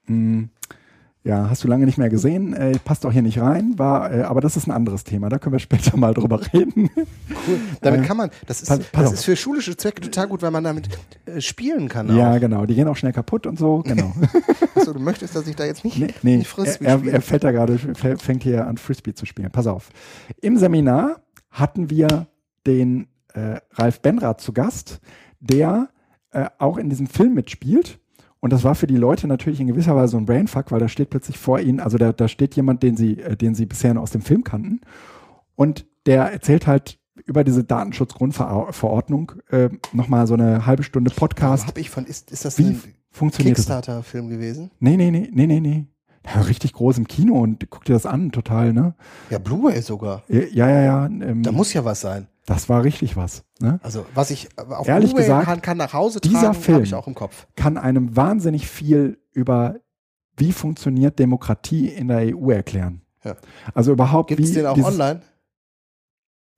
[0.07, 0.45] Mm,
[1.27, 4.21] ja, hast du lange nicht mehr gesehen, äh, passt auch hier nicht rein, war, äh,
[4.21, 6.89] aber das ist ein anderes Thema, da können wir später mal drüber reden.
[6.95, 7.59] Cool.
[7.81, 10.41] Damit äh, kann man, das ist, pass, pass das ist für schulische Zwecke total gut,
[10.41, 10.87] weil man damit
[11.25, 12.15] äh, spielen kann.
[12.15, 12.39] Ja, auch.
[12.39, 14.13] genau, die gehen auch schnell kaputt und so, genau.
[14.75, 17.21] Achso, du möchtest, dass ich da jetzt nicht, nee, nee, nicht Frisbee er, er, er
[17.21, 19.51] fällt da gerade, fängt hier an Frisbee zu spielen.
[19.51, 19.89] Pass auf.
[20.39, 21.19] Im Seminar
[21.51, 22.27] hatten wir
[22.65, 25.01] den äh, Ralf Benrath zu Gast,
[25.41, 25.89] der
[26.31, 27.99] äh, auch in diesem Film mitspielt
[28.47, 30.87] und das war für die Leute natürlich in gewisser Weise so ein Brainfuck, weil da
[30.87, 33.93] steht plötzlich vor ihnen, also da, da steht jemand, den sie, äh, den sie bisher
[33.93, 34.79] nur aus dem Film kannten.
[35.57, 41.67] Und der erzählt halt über diese Datenschutzgrundverordnung äh, nochmal so eine halbe Stunde Podcast.
[41.67, 42.67] Hab ich von, ist, ist das Wie
[43.19, 44.71] ein Kickstarter-Film gewesen?
[44.79, 45.85] Nee, nee, nee, nee, nee, nee.
[46.25, 48.95] Ja, richtig groß im Kino und guck dir das an, total, ne?
[49.29, 50.23] Ja, Blu-ray sogar.
[50.29, 51.05] Ja, ja, ja.
[51.05, 52.27] Ähm, da muss ja was sein.
[52.47, 53.43] Das war richtig was.
[53.59, 53.77] Ne?
[53.83, 57.05] Also was ich auf Ehrlich gesagt, kann, kann nach Hause tragen, dieser Film ich auch
[57.05, 57.45] im Kopf.
[57.57, 59.75] kann einem wahnsinnig viel über
[60.37, 63.01] wie funktioniert Demokratie in der EU erklären.
[63.25, 63.35] Ja.
[63.73, 65.21] Also überhaupt Gibt es den auch dieses, online?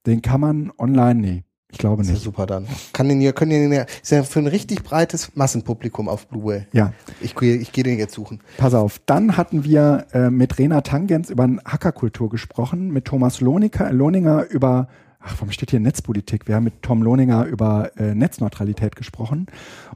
[0.06, 1.44] Den kann man online, nee.
[1.72, 2.12] Ich glaube nicht.
[2.12, 2.68] Ist ja super dann.
[2.92, 6.66] Kann den hier, können den hier, ist ja für ein richtig breites Massenpublikum auf Blu-ray.
[6.72, 6.92] Ja.
[7.20, 8.40] Ich, ich gehe den jetzt suchen.
[8.58, 9.00] Pass auf.
[9.06, 14.88] Dann hatten wir äh, mit Rena Tangens über Hackerkultur gesprochen, mit Thomas Lohninger über
[15.20, 16.48] ach, warum steht hier Netzpolitik?
[16.48, 19.46] Wir haben mit Tom Lohninger über äh, Netzneutralität gesprochen.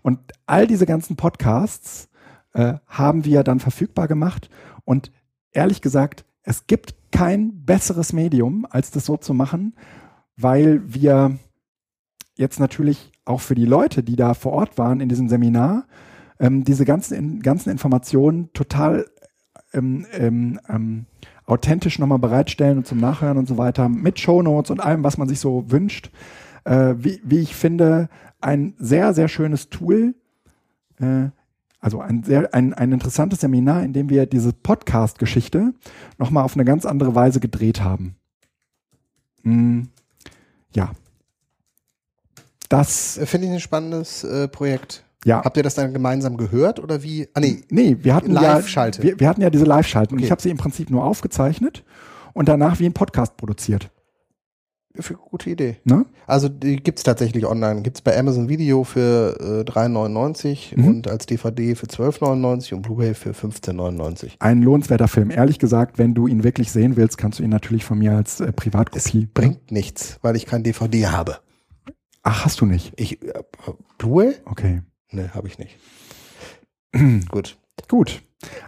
[0.02, 2.08] Und all diese ganzen Podcasts
[2.52, 4.50] äh, haben wir dann verfügbar gemacht.
[4.84, 5.10] Und
[5.52, 9.74] ehrlich gesagt, es gibt kein besseres Medium, als das so zu machen,
[10.36, 11.38] weil wir
[12.36, 15.86] jetzt natürlich auch für die Leute, die da vor Ort waren in diesem Seminar,
[16.38, 19.06] ähm, diese ganzen, ganzen Informationen total
[19.72, 21.06] ähm, ähm, ähm
[21.46, 25.28] authentisch nochmal bereitstellen und zum Nachhören und so weiter, mit Shownotes und allem, was man
[25.28, 26.10] sich so wünscht.
[26.64, 28.08] Äh, wie, wie ich finde,
[28.40, 30.14] ein sehr, sehr schönes Tool.
[30.98, 31.28] Äh,
[31.80, 35.74] also ein, sehr, ein, ein interessantes Seminar, in dem wir diese Podcast-Geschichte
[36.16, 38.16] nochmal auf eine ganz andere Weise gedreht haben.
[39.42, 39.82] Mm,
[40.74, 40.92] ja.
[42.70, 45.04] Das finde ich ein spannendes äh, Projekt.
[45.24, 45.42] Ja.
[45.44, 47.28] Habt ihr das dann gemeinsam gehört oder wie?
[47.34, 49.02] Ah, nee, nee wir hatten Live-Schalte.
[49.02, 50.22] Ja, wir, wir, hatten ja diese Live-Schalten okay.
[50.22, 51.84] und ich habe sie im Prinzip nur aufgezeichnet
[52.34, 53.90] und danach wie ein Podcast produziert.
[55.00, 55.78] Für gute Idee.
[55.82, 56.06] Ne?
[56.24, 57.82] Also die gibt's tatsächlich online.
[57.82, 60.86] Gibt's bei Amazon Video für äh, 3,99 mhm.
[60.86, 64.34] und als DVD für 12,99 und Blu-ray für 15,99.
[64.38, 65.32] Ein lohnenswerter Film.
[65.32, 68.38] Ehrlich gesagt, wenn du ihn wirklich sehen willst, kannst du ihn natürlich von mir als
[68.38, 69.24] äh, Privatkopie.
[69.24, 71.38] Es bringt nichts, weil ich kein DVD habe.
[72.22, 72.92] Ach, hast du nicht?
[72.96, 73.32] Ich äh,
[73.98, 74.34] Blu-ray?
[74.44, 74.82] Okay.
[75.14, 75.78] Nee, habe ich nicht.
[77.30, 77.56] Gut.
[77.88, 78.22] Gut.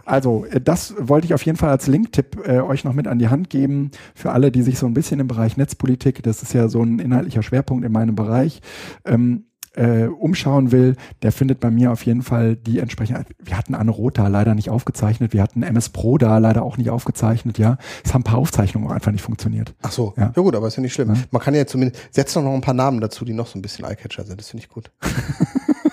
[0.05, 3.19] Also, äh, das wollte ich auf jeden Fall als Link-Tipp äh, euch noch mit an
[3.19, 6.53] die Hand geben für alle, die sich so ein bisschen im Bereich Netzpolitik, das ist
[6.53, 8.61] ja so ein inhaltlicher Schwerpunkt in meinem Bereich,
[9.05, 9.45] ähm,
[9.77, 13.25] äh, umschauen will, der findet bei mir auf jeden Fall die entsprechende.
[13.37, 16.77] Wir hatten Anne Roth da leider nicht aufgezeichnet, wir hatten MS Pro da leider auch
[16.77, 17.77] nicht aufgezeichnet, ja.
[18.03, 19.75] Es haben ein paar Aufzeichnungen auch einfach nicht funktioniert.
[19.83, 21.13] Ach so, ja, ja gut, aber ist ja nicht schlimm.
[21.13, 21.21] Ja.
[21.29, 23.61] Man kann ja zumindest, setzt doch noch ein paar Namen dazu, die noch so ein
[23.61, 24.91] bisschen Eyecatcher sind, das finde ich gut.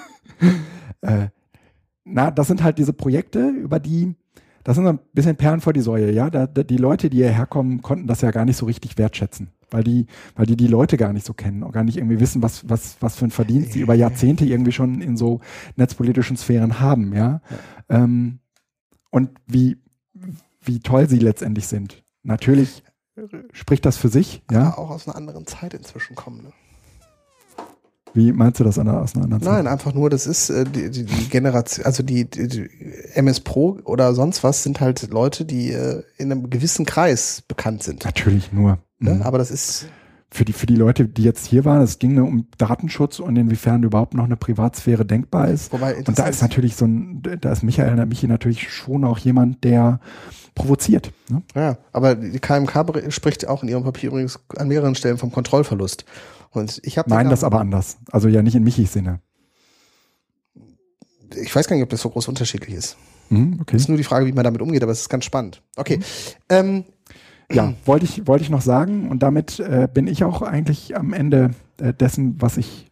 [1.04, 1.28] äh,
[2.04, 4.14] na, das sind halt diese Projekte, über die,
[4.62, 6.30] das sind ein bisschen Perlen vor die Säue, ja.
[6.30, 9.48] Da, da, die Leute, die hierher kommen, konnten das ja gar nicht so richtig wertschätzen,
[9.70, 10.06] weil die,
[10.36, 12.96] weil die die Leute gar nicht so kennen und gar nicht irgendwie wissen, was, was,
[13.00, 15.40] was für ein Verdienst die über Jahrzehnte irgendwie schon in so
[15.76, 17.40] netzpolitischen Sphären haben, ja.
[17.50, 18.04] ja.
[18.04, 18.40] Ähm,
[19.10, 19.78] und wie,
[20.60, 22.02] wie toll sie letztendlich sind.
[22.22, 22.82] Natürlich
[23.52, 24.76] spricht das für sich, ja.
[24.76, 26.52] auch aus einer anderen Zeit inzwischen kommen, ne?
[28.14, 29.52] Wie meinst du das an der, aus einer anderen Zeit?
[29.52, 32.70] Nein, einfach nur, das ist äh, die, die, die Generation, also die, die, die
[33.14, 37.82] MS Pro oder sonst was sind halt Leute, die äh, in einem gewissen Kreis bekannt
[37.82, 38.04] sind.
[38.04, 38.78] Natürlich nur.
[39.00, 39.14] Ne?
[39.14, 39.22] Mhm.
[39.22, 39.86] Aber das ist
[40.30, 43.36] für die, für die Leute, die jetzt hier waren, es ging nur um Datenschutz und
[43.36, 45.72] inwiefern überhaupt noch eine Privatsphäre denkbar ist.
[45.72, 49.62] Wobei, und da ist natürlich so ein, da ist Michael Michi natürlich schon auch jemand,
[49.62, 50.00] der
[50.56, 51.12] provoziert.
[51.28, 51.42] Ne?
[51.54, 56.04] Ja, aber die KMK spricht auch in ihrem Papier übrigens an mehreren Stellen vom Kontrollverlust.
[56.54, 57.98] Und ich habe Nein, das aber anders.
[58.10, 59.20] Also ja nicht in Michis Sinne.
[61.36, 62.96] Ich weiß gar nicht, ob das so groß unterschiedlich ist.
[63.28, 63.72] Mhm, okay.
[63.72, 65.62] Das ist nur die Frage, wie man damit umgeht, aber es ist ganz spannend.
[65.76, 65.98] Okay.
[65.98, 66.02] Mhm.
[66.48, 66.84] Ähm,
[67.52, 71.12] ja, wollte ich, wollte ich noch sagen und damit äh, bin ich auch eigentlich am
[71.12, 72.90] Ende äh, dessen, was ich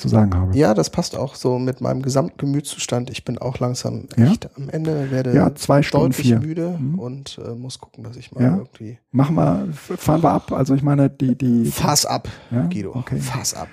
[0.00, 0.56] zu sagen habe.
[0.56, 3.10] Ja, das passt auch so mit meinem Gesamtgemütszustand.
[3.10, 4.50] Ich bin auch langsam echt ja?
[4.56, 6.40] am Ende, werde ja, zwei Stunden deutlich vier.
[6.40, 6.98] müde mhm.
[6.98, 8.56] und äh, muss gucken, dass ich mal ja.
[8.56, 8.98] irgendwie.
[9.12, 10.52] Machen wir, fahren wir ab.
[10.52, 11.66] Also ich meine, die, die.
[11.66, 12.66] Fass ab, ja?
[12.66, 12.94] Guido.
[12.94, 13.18] Okay.
[13.18, 13.68] Fass ab.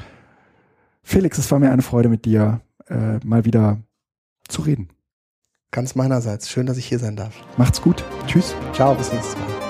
[1.02, 3.80] Felix, es war mir eine Freude mit dir, äh, mal wieder
[4.48, 4.90] zu reden.
[5.72, 6.50] Ganz meinerseits.
[6.50, 7.34] Schön, dass ich hier sein darf.
[7.58, 8.04] Macht's gut.
[8.26, 8.56] Tschüss.
[8.74, 9.67] Ciao, bis nächstes Mal.